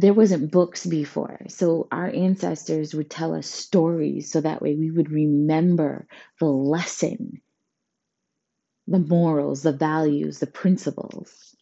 there 0.00 0.14
wasn't 0.14 0.50
books 0.50 0.86
before. 0.86 1.40
So 1.48 1.86
our 1.92 2.08
ancestors 2.08 2.94
would 2.94 3.10
tell 3.10 3.34
us 3.34 3.46
stories 3.46 4.32
so 4.32 4.40
that 4.40 4.62
way 4.62 4.74
we 4.74 4.90
would 4.90 5.10
remember 5.10 6.06
the 6.38 6.46
lesson, 6.46 7.42
the 8.86 8.98
morals, 8.98 9.62
the 9.62 9.72
values, 9.72 10.38
the 10.38 10.46
principles. 10.46 11.54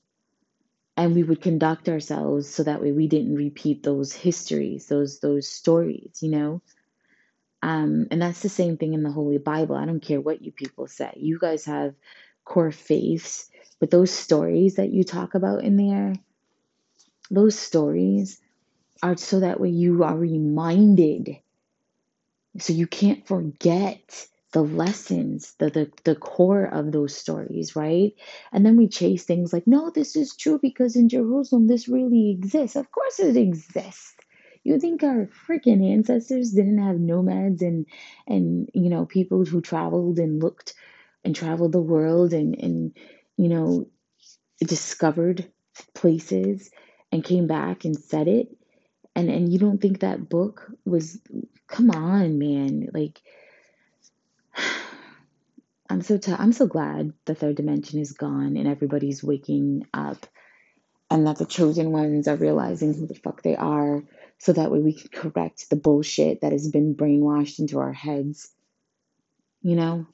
And 0.96 1.14
we 1.14 1.22
would 1.24 1.42
conduct 1.42 1.88
ourselves 1.88 2.48
so 2.48 2.62
that 2.62 2.80
way 2.80 2.92
we 2.92 3.08
didn't 3.08 3.34
repeat 3.34 3.82
those 3.82 4.12
histories 4.12 4.86
those 4.86 5.20
those 5.20 5.48
stories 5.48 6.18
you 6.22 6.30
know? 6.30 6.62
Um, 7.62 8.06
and 8.12 8.22
that's 8.22 8.42
the 8.42 8.48
same 8.48 8.76
thing 8.76 8.94
in 8.94 9.02
the 9.02 9.10
holy 9.10 9.38
bible. 9.38 9.74
I 9.76 9.84
don't 9.84 10.00
care 10.02 10.20
what 10.20 10.42
you 10.42 10.52
people 10.52 10.86
say. 10.86 11.12
You 11.16 11.38
guys 11.40 11.64
have 11.64 11.94
core 12.44 12.72
faiths 12.72 13.50
but 13.80 13.90
those 13.90 14.10
stories 14.10 14.76
that 14.76 14.92
you 14.92 15.04
talk 15.04 15.34
about 15.34 15.62
in 15.62 15.76
there 15.76 16.14
those 17.30 17.58
stories 17.58 18.40
are 19.02 19.16
so 19.16 19.40
that 19.40 19.60
way 19.60 19.70
you 19.70 20.04
are 20.04 20.16
reminded 20.16 21.38
so 22.58 22.72
you 22.72 22.86
can't 22.86 23.26
forget 23.26 24.26
the 24.52 24.62
lessons, 24.62 25.54
the, 25.58 25.68
the 25.70 25.90
the 26.04 26.14
core 26.14 26.64
of 26.64 26.90
those 26.92 27.14
stories, 27.14 27.76
right? 27.76 28.14
And 28.52 28.64
then 28.64 28.76
we 28.76 28.88
chase 28.88 29.24
things 29.24 29.52
like, 29.52 29.66
no, 29.66 29.90
this 29.90 30.16
is 30.16 30.34
true 30.34 30.58
because 30.60 30.96
in 30.96 31.08
Jerusalem 31.08 31.66
this 31.66 31.88
really 31.88 32.30
exists. 32.30 32.76
Of 32.76 32.90
course 32.90 33.20
it 33.20 33.36
exists. 33.36 34.14
You 34.64 34.80
think 34.80 35.02
our 35.02 35.28
freaking 35.46 35.92
ancestors 35.92 36.52
didn't 36.52 36.78
have 36.78 36.98
nomads 36.98 37.62
and 37.62 37.86
and 38.26 38.70
you 38.74 38.88
know 38.88 39.04
people 39.06 39.44
who 39.44 39.60
traveled 39.60 40.18
and 40.18 40.42
looked 40.42 40.74
and 41.24 41.34
traveled 41.36 41.72
the 41.72 41.82
world 41.82 42.32
and 42.32 42.54
and 42.58 42.96
you 43.36 43.48
know 43.48 43.86
discovered 44.60 45.50
places 45.94 46.70
and 47.12 47.24
came 47.24 47.46
back 47.46 47.84
and 47.84 47.96
said 47.98 48.28
it 48.28 48.48
and 49.14 49.28
and 49.30 49.52
you 49.52 49.58
don't 49.58 49.80
think 49.80 50.00
that 50.00 50.28
book 50.28 50.70
was 50.84 51.18
come 51.66 51.90
on 51.90 52.38
man 52.38 52.88
like 52.92 53.20
I'm 55.90 56.02
so 56.02 56.18
t- 56.18 56.34
I'm 56.38 56.52
so 56.52 56.66
glad 56.66 57.14
the 57.24 57.34
third 57.34 57.56
dimension 57.56 57.98
is 57.98 58.12
gone 58.12 58.56
and 58.56 58.68
everybody's 58.68 59.24
waking 59.24 59.86
up 59.94 60.26
and 61.10 61.26
that 61.26 61.38
the 61.38 61.46
chosen 61.46 61.90
ones 61.92 62.28
are 62.28 62.36
realizing 62.36 62.92
who 62.92 63.06
the 63.06 63.14
fuck 63.14 63.42
they 63.42 63.56
are 63.56 64.02
so 64.38 64.52
that 64.52 64.70
way 64.70 64.78
we 64.78 64.92
can 64.92 65.08
correct 65.08 65.68
the 65.68 65.76
bullshit 65.76 66.42
that 66.42 66.52
has 66.52 66.68
been 66.68 66.94
brainwashed 66.94 67.58
into 67.58 67.78
our 67.78 67.92
heads. 67.92 68.50
You 69.62 69.76
know? 69.76 70.06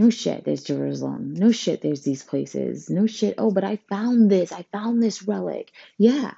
No 0.00 0.08
shit, 0.08 0.46
there's 0.46 0.62
Jerusalem. 0.62 1.34
No 1.34 1.52
shit, 1.52 1.82
there's 1.82 2.00
these 2.00 2.22
places. 2.22 2.88
No 2.88 3.06
shit, 3.06 3.34
oh, 3.36 3.50
but 3.50 3.64
I 3.64 3.76
found 3.90 4.30
this. 4.30 4.50
I 4.50 4.62
found 4.72 5.02
this 5.02 5.24
relic. 5.24 5.72
Yeah. 5.98 6.32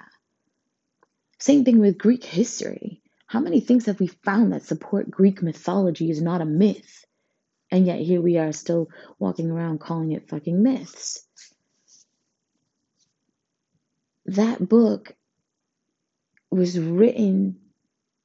Same 1.38 1.64
thing 1.64 1.78
with 1.78 1.96
Greek 1.96 2.24
history. 2.24 3.00
How 3.24 3.38
many 3.38 3.60
things 3.60 3.86
have 3.86 4.00
we 4.00 4.08
found 4.08 4.52
that 4.52 4.64
support 4.64 5.12
Greek 5.12 5.42
mythology 5.44 6.10
is 6.10 6.20
not 6.20 6.40
a 6.40 6.44
myth? 6.44 7.06
And 7.70 7.86
yet 7.86 8.00
here 8.00 8.20
we 8.20 8.36
are 8.36 8.50
still 8.50 8.88
walking 9.20 9.48
around 9.48 9.78
calling 9.78 10.10
it 10.10 10.28
fucking 10.28 10.60
myths. 10.60 11.24
That 14.26 14.68
book 14.68 15.14
was 16.50 16.76
written 16.76 17.60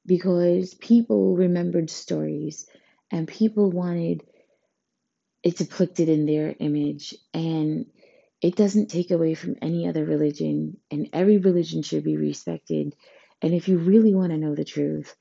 because 0.04 0.74
people 0.74 1.36
remembered 1.36 1.90
stories 1.90 2.66
and 3.12 3.28
people 3.28 3.70
wanted 3.70 4.24
it 5.48 5.56
depicted 5.56 6.10
in 6.10 6.26
their 6.26 6.54
image 6.58 7.14
and 7.32 7.86
it 8.42 8.54
doesn't 8.54 8.90
take 8.90 9.10
away 9.10 9.32
from 9.32 9.56
any 9.62 9.88
other 9.88 10.04
religion 10.04 10.76
and 10.90 11.08
every 11.14 11.38
religion 11.38 11.82
should 11.82 12.04
be 12.04 12.18
respected. 12.18 12.94
And 13.40 13.54
if 13.54 13.66
you 13.66 13.78
really 13.78 14.14
want 14.14 14.30
to 14.32 14.36
know 14.36 14.54
the 14.54 14.66
truth 14.66 15.16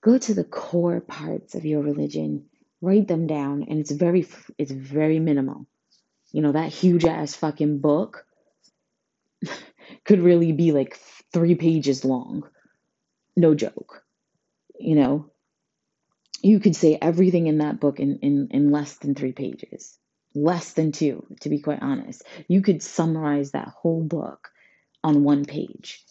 go 0.00 0.16
to 0.16 0.32
the 0.32 0.44
core 0.44 1.00
parts 1.00 1.56
of 1.56 1.64
your 1.64 1.82
religion 1.82 2.46
write 2.80 3.08
them 3.08 3.26
down 3.26 3.64
and 3.68 3.80
it's 3.80 3.90
very 3.90 4.28
it's 4.58 4.70
very 4.70 5.18
minimal. 5.18 5.66
You 6.30 6.42
know 6.42 6.52
that 6.52 6.72
huge 6.72 7.04
ass 7.04 7.34
fucking 7.34 7.80
book 7.80 8.24
could 10.04 10.20
really 10.20 10.52
be 10.52 10.70
like 10.70 11.00
three 11.32 11.56
pages 11.56 12.04
long. 12.04 12.44
No 13.36 13.56
joke. 13.56 14.04
You 14.78 14.94
know 14.94 15.32
you 16.42 16.60
could 16.60 16.76
say 16.76 16.98
everything 17.00 17.46
in 17.46 17.58
that 17.58 17.80
book 17.80 18.00
in, 18.00 18.18
in, 18.20 18.48
in 18.50 18.70
less 18.70 18.96
than 18.96 19.14
three 19.14 19.32
pages 19.32 19.98
less 20.34 20.72
than 20.74 20.92
two 20.92 21.26
to 21.40 21.48
be 21.48 21.58
quite 21.58 21.82
honest 21.82 22.22
you 22.48 22.62
could 22.62 22.82
summarize 22.82 23.52
that 23.52 23.68
whole 23.68 24.02
book 24.02 24.50
on 25.02 25.24
one 25.24 25.44
page 25.44 26.04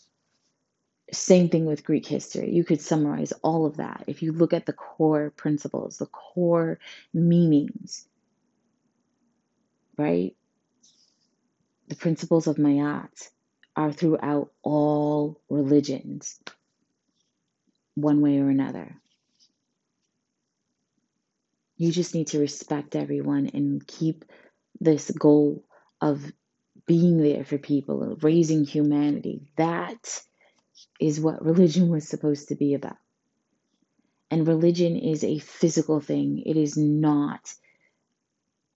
same 1.14 1.50
thing 1.50 1.66
with 1.66 1.86
Greek 1.86 2.06
history. 2.06 2.52
You 2.52 2.64
could 2.64 2.82
summarize 2.82 3.32
all 3.42 3.66
of 3.66 3.78
that 3.78 4.04
if 4.08 4.22
you 4.22 4.34
look 4.34 4.54
at 4.54 4.66
the 4.66 4.74
core 4.74 5.32
principles, 5.36 5.98
the 5.98 6.06
core 6.08 6.80
meanings, 7.14 8.06
right? 9.98 10.36
The 11.88 11.96
principles 11.96 12.48
of 12.48 12.58
Ma'at 12.58 13.30
are 13.76 13.94
throughout 13.94 14.52
all 14.64 15.40
religions, 15.50 16.40
one 17.96 18.22
way 18.22 18.40
or 18.40 18.50
another. 18.50 18.98
You 21.78 21.92
just 21.92 22.16
need 22.16 22.28
to 22.28 22.40
respect 22.40 22.96
everyone 22.96 23.52
and 23.54 23.86
keep 23.86 24.26
this 24.80 25.12
goal 25.12 25.64
of 26.02 26.32
being 26.86 27.18
there 27.18 27.44
for 27.44 27.58
people, 27.58 28.18
raising 28.22 28.66
humanity. 28.66 29.42
That 29.58 30.22
is 31.00 31.20
what 31.20 31.46
religion 31.46 31.90
was 31.90 32.08
supposed 32.08 32.50
to 32.50 32.56
be 32.56 32.74
about. 32.74 32.98
And 34.30 34.48
religion 34.48 34.98
is 34.98 35.24
a 35.24 35.40
physical 35.40 36.02
thing, 36.02 36.44
it 36.46 36.58
is 36.58 36.78
not 36.78 37.54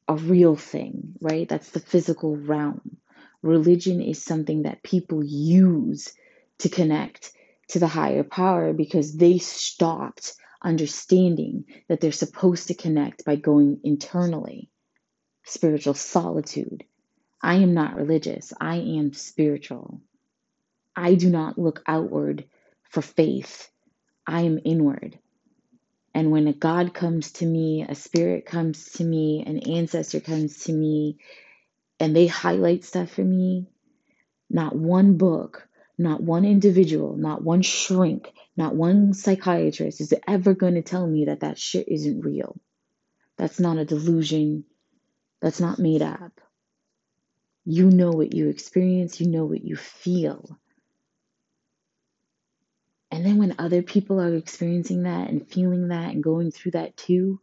a 0.08 0.16
real 0.16 0.56
thing, 0.56 1.16
right? 1.22 1.48
That's 1.48 1.72
the 1.72 1.80
physical 1.80 2.36
realm. 2.36 2.98
Religion 3.42 4.02
is 4.02 4.24
something 4.24 4.64
that 4.64 4.84
people 4.84 5.24
use 5.24 6.14
to 6.60 6.70
connect 6.70 7.32
to 7.70 7.80
the 7.80 7.88
higher 7.88 8.24
power 8.24 8.74
because 8.74 9.16
they 9.16 9.38
stopped 9.40 10.34
understanding 10.64 11.66
that 11.90 12.02
they're 12.02 12.12
supposed 12.12 12.68
to 12.68 12.74
connect 12.74 13.26
by 13.26 13.36
going 13.36 13.80
internally. 13.84 14.70
Spiritual 15.46 15.94
solitude. 15.96 16.84
I 17.42 17.56
am 17.56 17.74
not 17.74 17.96
religious, 17.96 18.54
I 18.60 18.78
am 18.78 19.14
spiritual. 19.14 20.02
I 20.96 21.16
do 21.16 21.30
not 21.30 21.58
look 21.58 21.82
outward 21.88 22.46
for 22.90 23.02
faith. 23.02 23.70
I 24.28 24.42
am 24.42 24.60
inward. 24.64 25.18
And 26.14 26.32
when 26.32 26.48
a 26.48 26.54
God 26.54 26.94
comes 26.94 27.32
to 27.34 27.46
me, 27.46 27.86
a 27.88 27.96
spirit 27.96 28.46
comes 28.46 28.92
to 28.94 29.04
me, 29.04 29.44
an 29.46 29.60
ancestor 29.60 30.20
comes 30.20 30.66
to 30.66 30.74
me, 30.74 31.18
and 32.00 32.16
they 32.16 32.28
highlight 32.28 32.84
stuff 32.84 33.12
for 33.12 33.24
me, 33.24 33.68
not 34.50 34.76
one 34.76 35.18
book, 35.18 35.68
not 35.98 36.22
one 36.22 36.46
individual, 36.46 37.16
not 37.16 37.44
one 37.44 37.62
shrink, 37.62 38.34
not 38.58 38.76
one 38.76 39.14
psychiatrist 39.14 40.02
is 40.02 40.14
ever 40.28 40.54
going 40.54 40.76
to 40.76 40.82
tell 40.82 41.08
me 41.08 41.26
that 41.26 41.42
that 41.42 41.58
shit 41.58 41.88
isn't 41.88 42.22
real. 42.22 42.60
That's 43.38 43.60
not 43.60 43.78
a 43.78 43.86
delusion. 43.86 44.66
That's 45.42 45.60
not 45.60 45.80
made 45.80 46.02
up. 46.02 46.40
You 47.66 47.90
know 47.90 48.12
what 48.12 48.34
you 48.34 48.50
experience, 48.50 49.22
you 49.22 49.28
know 49.28 49.46
what 49.46 49.64
you 49.64 49.76
feel. 49.76 50.60
And 53.12 53.26
then 53.26 53.38
when 53.38 53.56
other 53.60 53.82
people 53.82 54.20
are 54.22 54.34
experiencing 54.36 55.04
that 55.04 55.30
and 55.30 55.48
feeling 55.48 55.90
that 55.90 56.14
and 56.14 56.24
going 56.24 56.52
through 56.52 56.72
that 56.72 56.96
too, 56.96 57.40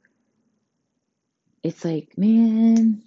it's 1.62 1.84
like, 1.84 2.16
man, 2.16 3.02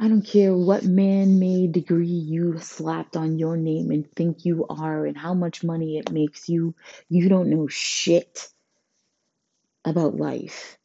I 0.00 0.06
don't 0.06 0.22
care 0.22 0.56
what 0.56 0.84
man 0.84 1.40
made 1.40 1.72
degree 1.72 2.06
you 2.06 2.60
slapped 2.60 3.16
on 3.16 3.36
your 3.36 3.56
name 3.56 3.90
and 3.90 4.08
think 4.12 4.44
you 4.44 4.64
are 4.68 5.04
and 5.04 5.18
how 5.18 5.34
much 5.34 5.64
money 5.64 5.98
it 5.98 6.12
makes 6.12 6.48
you. 6.48 6.76
You 7.08 7.28
don't 7.28 7.50
know 7.50 7.66
shit 7.66 8.48
about 9.84 10.14
life. 10.14 10.78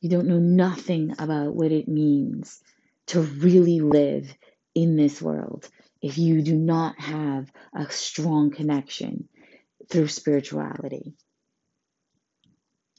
You 0.00 0.08
don't 0.08 0.28
know 0.28 0.38
nothing 0.38 1.14
about 1.18 1.54
what 1.54 1.70
it 1.70 1.86
means 1.86 2.62
to 3.08 3.20
really 3.20 3.80
live 3.80 4.34
in 4.74 4.96
this 4.96 5.20
world 5.20 5.68
if 6.00 6.16
you 6.16 6.40
do 6.40 6.56
not 6.56 6.98
have 6.98 7.52
a 7.74 7.90
strong 7.90 8.50
connection 8.50 9.28
through 9.90 10.08
spirituality. 10.08 11.14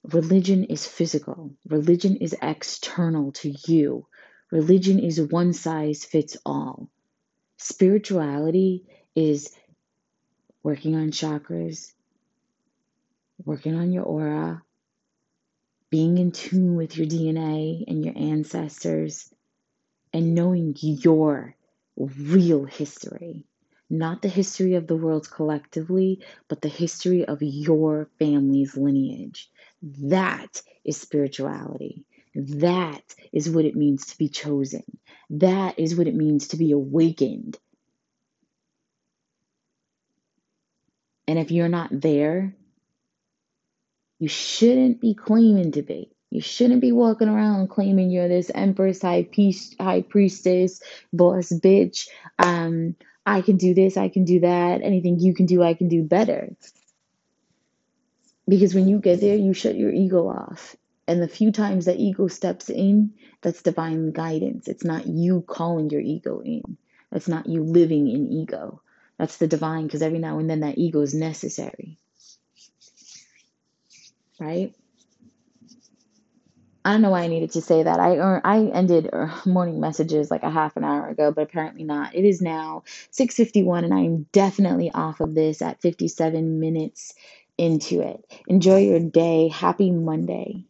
Religion 0.03 0.65
is 0.65 0.85
physical, 0.85 1.55
religion 1.67 2.17
is 2.17 2.35
external 2.41 3.31
to 3.31 3.53
you. 3.67 4.05
Religion 4.51 4.99
is 4.99 5.21
one 5.21 5.51
size 5.51 6.05
fits 6.05 6.37
all. 6.45 6.89
Spirituality 7.57 8.85
is 9.15 9.51
working 10.63 10.95
on 10.95 11.11
chakras, 11.11 11.91
working 13.43 13.75
on 13.75 13.91
your 13.91 14.03
aura, 14.03 14.63
being 15.89 16.17
in 16.17 16.31
tune 16.31 16.75
with 16.75 16.97
your 16.97 17.07
DNA 17.07 17.83
and 17.87 18.05
your 18.05 18.17
ancestors, 18.17 19.33
and 20.13 20.33
knowing 20.33 20.75
your 20.77 21.55
real 21.97 22.65
history. 22.65 23.45
Not 23.89 24.21
the 24.21 24.29
history 24.29 24.75
of 24.75 24.87
the 24.87 24.97
world 24.97 25.29
collectively, 25.29 26.21
but 26.47 26.61
the 26.61 26.69
history 26.69 27.25
of 27.25 27.41
your 27.41 28.09
family's 28.19 28.75
lineage. 28.75 29.49
That 29.81 30.61
is 30.83 30.97
spirituality. 30.97 32.05
That 32.37 33.01
is 33.33 33.49
what 33.49 33.65
it 33.65 33.75
means 33.75 34.05
to 34.07 34.17
be 34.17 34.29
chosen. 34.29 34.83
That 35.31 35.79
is 35.79 35.95
what 35.95 36.05
it 36.05 36.13
means 36.13 36.49
to 36.49 36.57
be 36.57 36.71
awakened. 36.71 37.57
And 41.27 41.39
if 41.39 41.49
you're 41.49 41.67
not 41.67 41.89
there, 41.91 42.55
you 44.19 44.27
shouldn't 44.27 45.01
be 45.01 45.15
claiming 45.15 45.71
to 45.71 45.81
be. 45.81 46.11
You 46.29 46.41
shouldn't 46.41 46.81
be 46.81 46.91
walking 46.91 47.27
around 47.27 47.69
claiming 47.69 48.11
you're 48.11 48.27
this 48.27 48.51
empress, 48.53 49.01
high, 49.01 49.23
peace, 49.23 49.75
high 49.79 50.03
priestess, 50.03 50.81
boss 51.11 51.49
bitch. 51.51 52.07
Um, 52.37 52.95
I 53.25 53.41
can 53.41 53.57
do 53.57 53.73
this, 53.73 53.97
I 53.97 54.09
can 54.09 54.25
do 54.25 54.41
that. 54.41 54.83
Anything 54.83 55.19
you 55.19 55.33
can 55.33 55.47
do, 55.47 55.63
I 55.63 55.73
can 55.73 55.87
do 55.87 56.03
better. 56.03 56.55
Because 58.47 58.75
when 58.75 58.87
you 58.87 58.99
get 58.99 59.21
there, 59.21 59.35
you 59.35 59.53
shut 59.53 59.75
your 59.75 59.91
ego 59.91 60.27
off. 60.27 60.75
And 61.07 61.21
the 61.21 61.27
few 61.27 61.51
times 61.51 61.85
that 61.85 61.97
ego 61.99 62.27
steps 62.27 62.69
in, 62.69 63.13
that's 63.41 63.61
divine 63.63 64.11
guidance. 64.11 64.67
It's 64.67 64.85
not 64.85 65.07
you 65.07 65.41
calling 65.47 65.89
your 65.89 66.01
ego 66.01 66.41
in. 66.41 66.77
That's 67.11 67.27
not 67.29 67.47
you 67.47 67.63
living 67.63 68.09
in 68.09 68.27
ego. 68.31 68.81
That's 69.17 69.37
the 69.37 69.47
divine, 69.47 69.85
because 69.87 70.01
every 70.01 70.19
now 70.19 70.39
and 70.39 70.49
then 70.49 70.61
that 70.61 70.77
ego 70.77 71.01
is 71.01 71.13
necessary. 71.13 71.99
Right? 74.39 74.73
I 76.83 76.93
don't 76.93 77.01
know 77.01 77.11
why 77.11 77.21
I 77.23 77.27
needed 77.27 77.51
to 77.51 77.61
say 77.61 77.83
that. 77.83 77.99
I 77.99 78.17
I 78.43 78.65
ended 78.73 79.09
uh, 79.13 79.29
morning 79.45 79.79
messages 79.79 80.31
like 80.31 80.43
a 80.43 80.49
half 80.49 80.75
an 80.77 80.83
hour 80.83 81.09
ago, 81.09 81.31
but 81.31 81.43
apparently 81.43 81.83
not. 81.83 82.15
It 82.15 82.25
is 82.25 82.41
now 82.41 82.83
6:51 83.11 83.83
and 83.83 83.93
I 83.93 83.99
am 83.99 84.25
definitely 84.31 84.89
off 84.91 85.19
of 85.19 85.35
this 85.35 85.61
at 85.61 85.81
57 85.81 86.59
minutes 86.59 87.13
into 87.57 88.01
it. 88.01 88.25
Enjoy 88.47 88.77
your 88.77 88.99
day. 88.99 89.49
Happy 89.49 89.91
Monday. 89.91 90.65